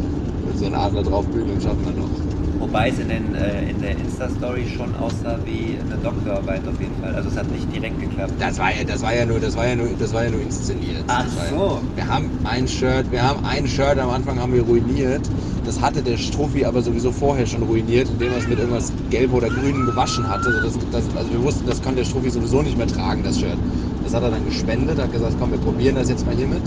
mit 0.47 0.58
so 0.58 0.66
einer 0.66 0.80
Adler 0.80 1.03
draufbügeln 1.03 1.62
schaffen 1.62 1.86
wir 1.86 1.91
noch. 1.91 2.26
Wobei 2.60 2.89
es 2.89 2.99
in, 2.99 3.10
den, 3.10 3.36
äh, 3.36 3.70
in 3.70 3.82
der 3.82 3.91
Insta-Story 3.91 4.66
schon 4.76 4.95
aussah 4.95 5.38
wie 5.45 5.78
eine 5.80 5.97
Doktorarbeit 6.01 6.62
auf 6.68 6.80
jeden 6.80 6.95
Fall. 7.01 7.14
Also 7.16 7.30
es 7.30 7.38
hat 7.38 7.49
nicht 7.51 7.74
direkt 7.74 7.99
geklappt. 7.99 8.34
Das 8.39 8.58
war 8.58 8.70
ja, 8.70 8.84
das 8.84 9.01
war 9.01 9.16
ja 9.16 9.26
nur, 9.26 9.39
das 9.39 9.55
war 9.55 9.68
ja 9.68 9.76
nur, 9.76 9.89
das 9.97 10.14
war 10.14 10.24
ja 10.24 10.32
nur 10.32 10.41
inszeniert. 10.41 11.03
Ach 11.08 11.26
ja, 11.26 11.49
so. 11.49 11.82
wir 11.95 12.08
haben 12.08 12.30
ein 12.43 12.68
Shirt, 12.68 13.12
wir 13.12 13.22
haben 13.22 13.45
ein 13.45 13.68
Shirt 13.68 13.99
am 13.99 14.10
Anfang 14.10 14.39
haben 14.39 14.53
wir 14.53 14.64
ruiniert. 14.64 15.22
Das 15.66 15.82
hatte 15.82 16.01
der 16.01 16.18
Strophi 16.18 16.66
aber 16.66 16.82
sowieso 16.82 17.12
vorher 17.12 17.45
schon 17.45 17.64
ruiniert, 17.64 18.08
indem 18.10 18.32
er 18.32 18.38
es 18.38 18.47
mit 18.47 18.58
irgendwas 18.58 18.91
Gelb 19.10 19.34
oder 19.34 19.49
Grünem 19.49 19.86
gewaschen 19.86 20.28
hatte. 20.28 20.62
Das, 20.64 20.78
das, 20.91 21.03
also 21.16 21.32
wir 21.32 21.43
wussten, 21.43 21.68
das 21.68 21.82
kann 21.82 21.95
der 21.95 22.05
Strophi 22.05 22.30
sowieso 22.30 22.62
nicht 22.62 22.78
mehr 22.78 22.88
tragen, 22.88 23.22
das 23.24 23.39
Shirt. 23.39 23.58
Das 24.03 24.14
hat 24.14 24.24
er 24.24 24.32
dann 24.32 24.45
gespendet, 24.45 24.97
hat 24.97 25.12
gesagt, 25.12 25.36
komm, 25.39 25.51
wir 25.51 25.60
probieren 25.60 25.95
das 25.95 26.10
jetzt 26.10 26.26
mal 26.26 26.36
hiermit. 26.36 26.62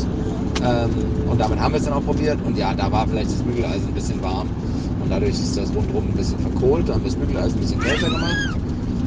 Ähm, 0.62 0.90
und 1.30 1.40
damit 1.40 1.58
haben 1.58 1.72
wir 1.72 1.78
es 1.78 1.84
dann 1.84 1.94
auch 1.94 2.04
probiert. 2.04 2.38
Und 2.44 2.58
ja, 2.58 2.74
da 2.74 2.92
war 2.92 3.06
vielleicht 3.06 3.30
das 3.30 3.42
Bügeleisen 3.42 3.88
ein 3.88 3.94
bisschen 3.94 4.22
warm. 4.22 4.48
Und 5.02 5.10
dadurch 5.10 5.30
ist 5.30 5.56
das 5.56 5.74
rundherum 5.74 6.08
ein 6.08 6.16
bisschen 6.16 6.38
verkohlt. 6.38 6.88
Da 6.88 6.94
haben 6.94 7.02
wir 7.02 7.10
das 7.10 7.18
Bügeleisen 7.18 7.58
ein 7.58 7.60
bisschen 7.60 7.80
kälter 7.80 8.10
gemacht. 8.10 8.56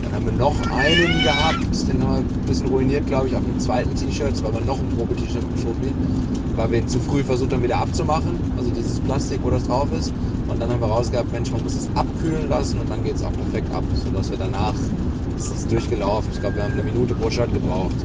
Dann 0.03 0.11
haben 0.13 0.25
wir 0.25 0.33
noch 0.33 0.55
einen 0.71 1.23
gehabt, 1.23 1.87
den 1.87 2.03
haben 2.03 2.11
wir 2.11 2.17
ein 2.19 2.45
bisschen 2.47 2.67
ruiniert, 2.67 3.07
glaube 3.07 3.27
ich, 3.27 3.35
auf 3.35 3.43
dem 3.43 3.59
zweiten 3.59 3.95
T-Shirt. 3.95 4.31
Das 4.31 4.43
war 4.43 4.49
aber 4.49 4.61
noch 4.61 4.79
ein 4.79 4.89
Probe-T-Shirt 4.97 5.43
mit 5.49 5.59
Schofi, 5.59 5.93
weil 6.55 6.71
wir 6.71 6.79
ihn 6.79 6.87
zu 6.87 6.99
früh 6.99 7.23
versucht 7.23 7.53
haben, 7.53 7.63
wieder 7.63 7.77
abzumachen. 7.77 8.39
Also 8.57 8.69
dieses 8.71 8.99
Plastik, 8.99 9.39
wo 9.43 9.49
das 9.49 9.65
drauf 9.65 9.87
ist. 9.97 10.13
Und 10.47 10.61
dann 10.61 10.69
haben 10.69 10.81
wir 10.81 10.87
rausgehabt, 10.87 11.31
Mensch, 11.31 11.51
man 11.51 11.63
muss 11.63 11.75
es 11.75 11.89
abkühlen 11.95 12.49
lassen 12.49 12.79
und 12.79 12.89
dann 12.89 13.03
geht 13.03 13.15
es 13.15 13.23
auch 13.23 13.33
perfekt 13.33 13.73
ab, 13.73 13.83
sodass 14.03 14.29
wir 14.29 14.37
danach 14.37 14.73
ist 15.37 15.55
es 15.55 15.67
durchgelaufen. 15.67 16.29
Ich 16.33 16.39
glaube, 16.39 16.57
wir 16.57 16.63
haben 16.63 16.73
eine 16.73 16.83
Minute 16.83 17.15
pro 17.15 17.29
Shirt 17.29 17.51
gebraucht 17.53 17.95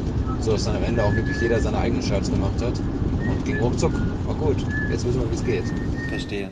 so 0.40 0.52
dass 0.52 0.64
dann 0.64 0.76
amEnde 0.76 1.04
auch 1.04 1.14
wirklich 1.14 1.40
jeder 1.40 1.60
seine 1.60 1.78
eigenen 1.78 2.02
Shirts 2.02 2.30
gemacht 2.30 2.60
hat. 2.62 2.78
Und 2.78 3.44
ging 3.44 3.58
ruckzuck. 3.58 3.92
War 4.26 4.34
gut. 4.34 4.56
Jetzt 4.90 5.06
wissen 5.06 5.20
wir, 5.20 5.30
wie 5.30 5.34
es 5.34 5.44
geht. 5.44 5.64
Verstehe. 6.08 6.50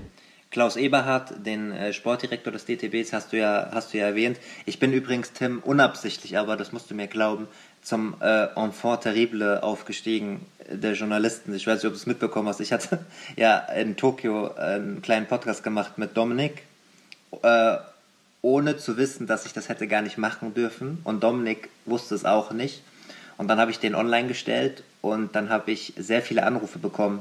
Klaus 0.56 0.76
Eberhardt, 0.76 1.34
den 1.44 1.70
äh, 1.70 1.92
Sportdirektor 1.92 2.50
des 2.50 2.64
DTBs, 2.64 3.12
hast 3.12 3.34
du 3.34 3.36
ja, 3.36 3.68
hast 3.74 3.92
du 3.92 3.98
ja 3.98 4.06
erwähnt. 4.06 4.38
Ich 4.64 4.78
bin 4.78 4.90
übrigens, 4.94 5.34
Tim, 5.34 5.58
unabsichtlich, 5.58 6.38
aber 6.38 6.56
das 6.56 6.72
musst 6.72 6.90
du 6.90 6.94
mir 6.94 7.08
glauben, 7.08 7.46
zum 7.82 8.14
äh, 8.22 8.46
Enfant 8.56 9.02
terrible 9.02 9.62
aufgestiegen 9.62 10.40
der 10.70 10.94
Journalisten. 10.94 11.54
Ich 11.54 11.66
weiß 11.66 11.74
nicht, 11.74 11.84
ob 11.84 11.92
du 11.92 11.98
es 11.98 12.06
mitbekommen 12.06 12.48
hast. 12.48 12.60
Ich 12.60 12.72
hatte 12.72 13.00
ja 13.36 13.58
in 13.58 13.98
Tokio 13.98 14.54
einen 14.54 15.02
kleinen 15.02 15.26
Podcast 15.26 15.62
gemacht 15.62 15.98
mit 15.98 16.16
Dominik, 16.16 16.62
äh, 17.42 17.76
ohne 18.40 18.78
zu 18.78 18.96
wissen, 18.96 19.26
dass 19.26 19.44
ich 19.44 19.52
das 19.52 19.68
hätte 19.68 19.86
gar 19.86 20.00
nicht 20.00 20.16
machen 20.16 20.54
dürfen. 20.54 21.02
Und 21.04 21.22
Dominik 21.22 21.68
wusste 21.84 22.14
es 22.14 22.24
auch 22.24 22.50
nicht. 22.52 22.80
Und 23.36 23.48
dann 23.48 23.58
habe 23.58 23.72
ich 23.72 23.78
den 23.78 23.94
online 23.94 24.26
gestellt 24.26 24.84
und 25.02 25.36
dann 25.36 25.50
habe 25.50 25.70
ich 25.70 25.92
sehr 25.98 26.22
viele 26.22 26.44
Anrufe 26.44 26.78
bekommen. 26.78 27.20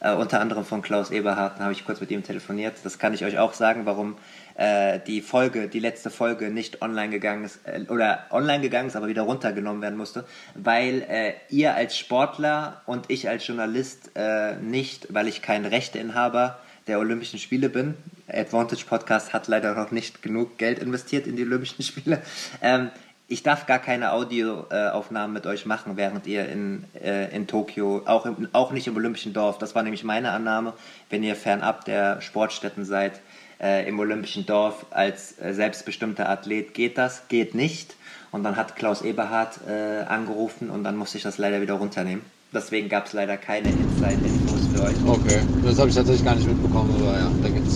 Äh, 0.00 0.14
unter 0.14 0.40
anderem 0.40 0.64
von 0.64 0.80
Klaus 0.80 1.10
Eberhardt, 1.10 1.58
da 1.58 1.64
habe 1.64 1.72
ich 1.72 1.84
kurz 1.84 2.00
mit 2.00 2.10
ihm 2.10 2.22
telefoniert. 2.22 2.76
Das 2.84 2.98
kann 2.98 3.14
ich 3.14 3.24
euch 3.24 3.38
auch 3.38 3.52
sagen, 3.52 3.84
warum 3.84 4.16
äh, 4.54 5.00
die 5.06 5.20
Folge, 5.20 5.68
die 5.68 5.80
letzte 5.80 6.10
Folge 6.10 6.50
nicht 6.50 6.82
online 6.82 7.10
gegangen 7.10 7.44
ist, 7.44 7.60
äh, 7.64 7.84
oder 7.88 8.26
online 8.30 8.60
gegangen 8.60 8.88
ist, 8.88 8.96
aber 8.96 9.08
wieder 9.08 9.22
runtergenommen 9.22 9.82
werden 9.82 9.98
musste, 9.98 10.24
weil 10.54 11.02
äh, 11.08 11.32
ihr 11.48 11.74
als 11.74 11.96
Sportler 11.96 12.82
und 12.86 13.10
ich 13.10 13.28
als 13.28 13.46
Journalist 13.46 14.12
äh, 14.14 14.54
nicht, 14.56 15.12
weil 15.12 15.26
ich 15.26 15.42
kein 15.42 15.64
Rechteinhaber 15.64 16.58
der 16.86 16.98
Olympischen 16.98 17.38
Spiele 17.38 17.68
bin. 17.68 17.94
Advantage 18.28 18.84
Podcast 18.86 19.32
hat 19.32 19.48
leider 19.48 19.74
noch 19.74 19.90
nicht 19.90 20.22
genug 20.22 20.58
Geld 20.58 20.78
investiert 20.78 21.26
in 21.26 21.36
die 21.36 21.42
Olympischen 21.42 21.82
Spiele. 21.82 22.22
Ähm, 22.60 22.90
ich 23.28 23.42
darf 23.42 23.66
gar 23.66 23.78
keine 23.78 24.12
Audioaufnahmen 24.12 25.34
mit 25.34 25.46
euch 25.46 25.66
machen, 25.66 25.96
während 25.96 26.26
ihr 26.26 26.48
in, 26.48 26.84
äh, 27.00 27.34
in 27.34 27.46
Tokio, 27.46 28.02
auch, 28.06 28.24
im, 28.24 28.48
auch 28.52 28.72
nicht 28.72 28.86
im 28.86 28.96
Olympischen 28.96 29.34
Dorf, 29.34 29.58
das 29.58 29.74
war 29.74 29.82
nämlich 29.82 30.02
meine 30.02 30.30
Annahme, 30.30 30.72
wenn 31.10 31.22
ihr 31.22 31.36
fernab 31.36 31.84
der 31.84 32.22
Sportstätten 32.22 32.86
seid, 32.86 33.20
äh, 33.60 33.86
im 33.86 33.98
Olympischen 33.98 34.46
Dorf 34.46 34.86
als 34.90 35.38
äh, 35.40 35.52
selbstbestimmter 35.52 36.28
Athlet 36.28 36.72
geht 36.72 36.96
das, 36.96 37.28
geht 37.28 37.54
nicht. 37.54 37.96
Und 38.30 38.44
dann 38.44 38.56
hat 38.56 38.76
Klaus 38.76 39.02
Eberhardt 39.02 39.60
äh, 39.66 40.04
angerufen 40.04 40.70
und 40.70 40.84
dann 40.84 40.96
musste 40.96 41.16
ich 41.16 41.22
das 41.22 41.38
leider 41.38 41.60
wieder 41.60 41.74
runternehmen. 41.74 42.22
Deswegen 42.52 42.88
gab 42.88 43.06
es 43.06 43.12
leider 43.12 43.36
keine 43.36 43.68
Inside-Infos 43.68 44.68
für 44.72 44.82
euch. 44.82 44.96
Okay, 45.06 45.40
das 45.64 45.78
habe 45.78 45.88
ich 45.90 45.94
tatsächlich 45.94 46.24
gar 46.24 46.34
nicht 46.34 46.46
mitbekommen, 46.46 46.94
aber 46.98 47.18
ja, 47.18 47.30
da 47.42 47.48
gibt 47.48 47.66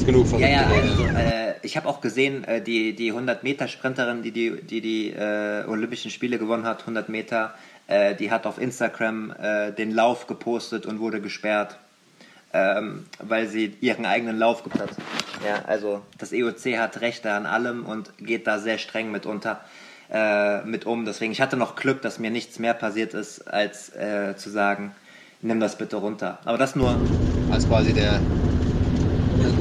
es 0.00 0.06
genug 0.06 0.26
von 0.26 0.40
Ja, 0.40 0.48
ja, 0.48 0.66
also, 0.66 1.04
äh, 1.04 1.37
ich 1.68 1.76
habe 1.76 1.86
auch 1.86 2.00
gesehen, 2.00 2.44
äh, 2.44 2.62
die, 2.62 2.94
die 2.94 3.12
100-Meter-Sprinterin, 3.12 4.22
die 4.22 4.32
die, 4.32 4.62
die, 4.62 4.80
die 4.80 5.10
äh, 5.10 5.66
Olympischen 5.66 6.10
Spiele 6.10 6.38
gewonnen 6.38 6.64
hat, 6.64 6.80
100 6.80 7.10
Meter, 7.10 7.54
äh, 7.88 8.14
die 8.14 8.30
hat 8.30 8.46
auf 8.46 8.58
Instagram 8.58 9.34
äh, 9.38 9.72
den 9.72 9.90
Lauf 9.90 10.26
gepostet 10.26 10.86
und 10.86 10.98
wurde 10.98 11.20
gesperrt, 11.20 11.78
ähm, 12.54 13.04
weil 13.18 13.48
sie 13.48 13.76
ihren 13.82 14.06
eigenen 14.06 14.38
Lauf 14.38 14.64
gibt 14.64 14.78
hat. 14.78 14.88
Ja, 15.46 15.66
also 15.66 16.00
das 16.16 16.32
EOC 16.32 16.78
hat 16.78 17.02
Rechte 17.02 17.32
an 17.32 17.44
allem 17.44 17.84
und 17.84 18.16
geht 18.16 18.46
da 18.46 18.58
sehr 18.58 18.78
streng 18.78 19.10
mit 19.10 19.26
unter 19.26 19.60
äh, 20.10 20.62
mit 20.64 20.86
um. 20.86 21.04
Deswegen, 21.04 21.32
ich 21.32 21.42
hatte 21.42 21.58
noch 21.58 21.76
Glück, 21.76 22.00
dass 22.00 22.18
mir 22.18 22.30
nichts 22.30 22.58
mehr 22.58 22.72
passiert 22.72 23.12
ist, 23.12 23.46
als 23.46 23.94
äh, 23.94 24.34
zu 24.36 24.48
sagen, 24.48 24.92
nimm 25.42 25.60
das 25.60 25.76
bitte 25.76 25.96
runter. 25.96 26.38
Aber 26.46 26.56
das 26.56 26.74
nur. 26.74 26.96
Als 27.50 27.68
quasi 27.68 27.92
der. 27.92 28.20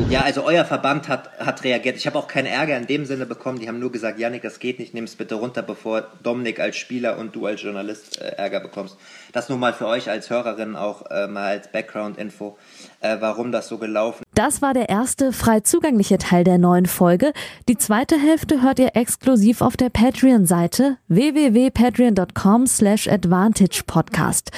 Ja, 0.10 0.22
also 0.22 0.46
euer 0.46 0.64
Verband 0.64 1.10
hat, 1.10 1.38
hat 1.38 1.66
reagiert. 1.66 1.98
Ich 1.98 2.08
habe 2.08 2.18
auch 2.18 2.30
keinen 2.30 2.46
Ärger 2.46 2.78
in 2.78 2.88
dem 2.88 3.06
Sinne 3.06 3.26
bekommen. 3.26 3.60
Die 3.60 3.68
haben 3.68 3.80
nur 3.80 3.92
gesagt, 3.92 4.18
Janik, 4.18 4.42
das 4.42 4.60
geht 4.60 4.80
nicht, 4.80 4.94
nimm 4.94 5.04
es 5.04 5.18
bitte 5.18 5.36
runter, 5.36 5.62
bevor 5.62 6.08
Dominik 6.24 6.62
als 6.62 6.78
Spieler 6.78 7.18
und 7.18 7.36
du 7.36 7.46
als 7.46 7.62
Journalist 7.62 8.22
äh, 8.22 8.30
Ärger 8.38 8.62
bekommst. 8.62 8.96
Das 9.34 9.50
nur 9.50 9.58
mal 9.58 9.74
für 9.74 9.88
euch 9.88 10.10
als 10.10 10.30
Hörerin 10.30 10.76
auch 10.76 11.10
äh, 11.10 11.28
mal 11.28 11.48
als 11.48 11.72
Background-Info, 11.72 12.58
äh, 13.02 13.18
warum 13.20 13.52
das 13.52 13.68
so 13.68 13.78
gelaufen 13.78 14.24
das 14.38 14.62
war 14.62 14.76
der 14.76 14.88
erste 14.88 15.34
frei 15.34 15.62
zugängliche 15.62 16.20
Teil 16.20 16.44
der 16.44 16.60
neuen 16.60 16.86
Folge. 16.86 17.34
Die 17.68 17.78
zweite 17.78 18.20
Hälfte 18.20 18.62
hört 18.62 18.78
ihr 18.78 18.96
exklusiv 18.96 19.62
auf 19.62 19.78
der 19.78 19.90
Patreon-Seite 19.90 20.98
www.patreon.com 21.08 22.68
slash 22.68 23.08
advantagepodcast. 23.08 24.52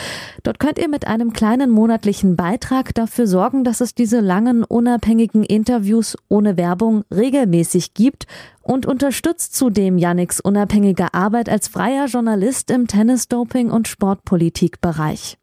Dort 0.43 0.59
könnt 0.59 0.79
ihr 0.79 0.89
mit 0.89 1.07
einem 1.07 1.31
kleinen 1.31 1.69
monatlichen 1.69 2.35
Beitrag 2.35 2.93
dafür 2.93 3.25
sorgen, 3.25 3.63
dass 3.63 3.79
es 3.79 3.95
diese 3.95 4.19
langen, 4.19 4.65
unabhängigen 4.65 5.45
Interviews 5.45 6.17
ohne 6.27 6.57
Werbung 6.57 7.05
regelmäßig 7.09 7.93
gibt 7.93 8.27
und 8.61 8.85
unterstützt 8.85 9.55
zudem 9.55 9.97
Yannicks 9.97 10.39
unabhängige 10.39 11.13
Arbeit 11.13 11.49
als 11.49 11.67
freier 11.67 12.05
Journalist 12.05 12.71
im 12.71 12.87
Tennis-Doping- 12.87 13.71
und 13.71 13.87
Sportpolitikbereich. 13.87 15.37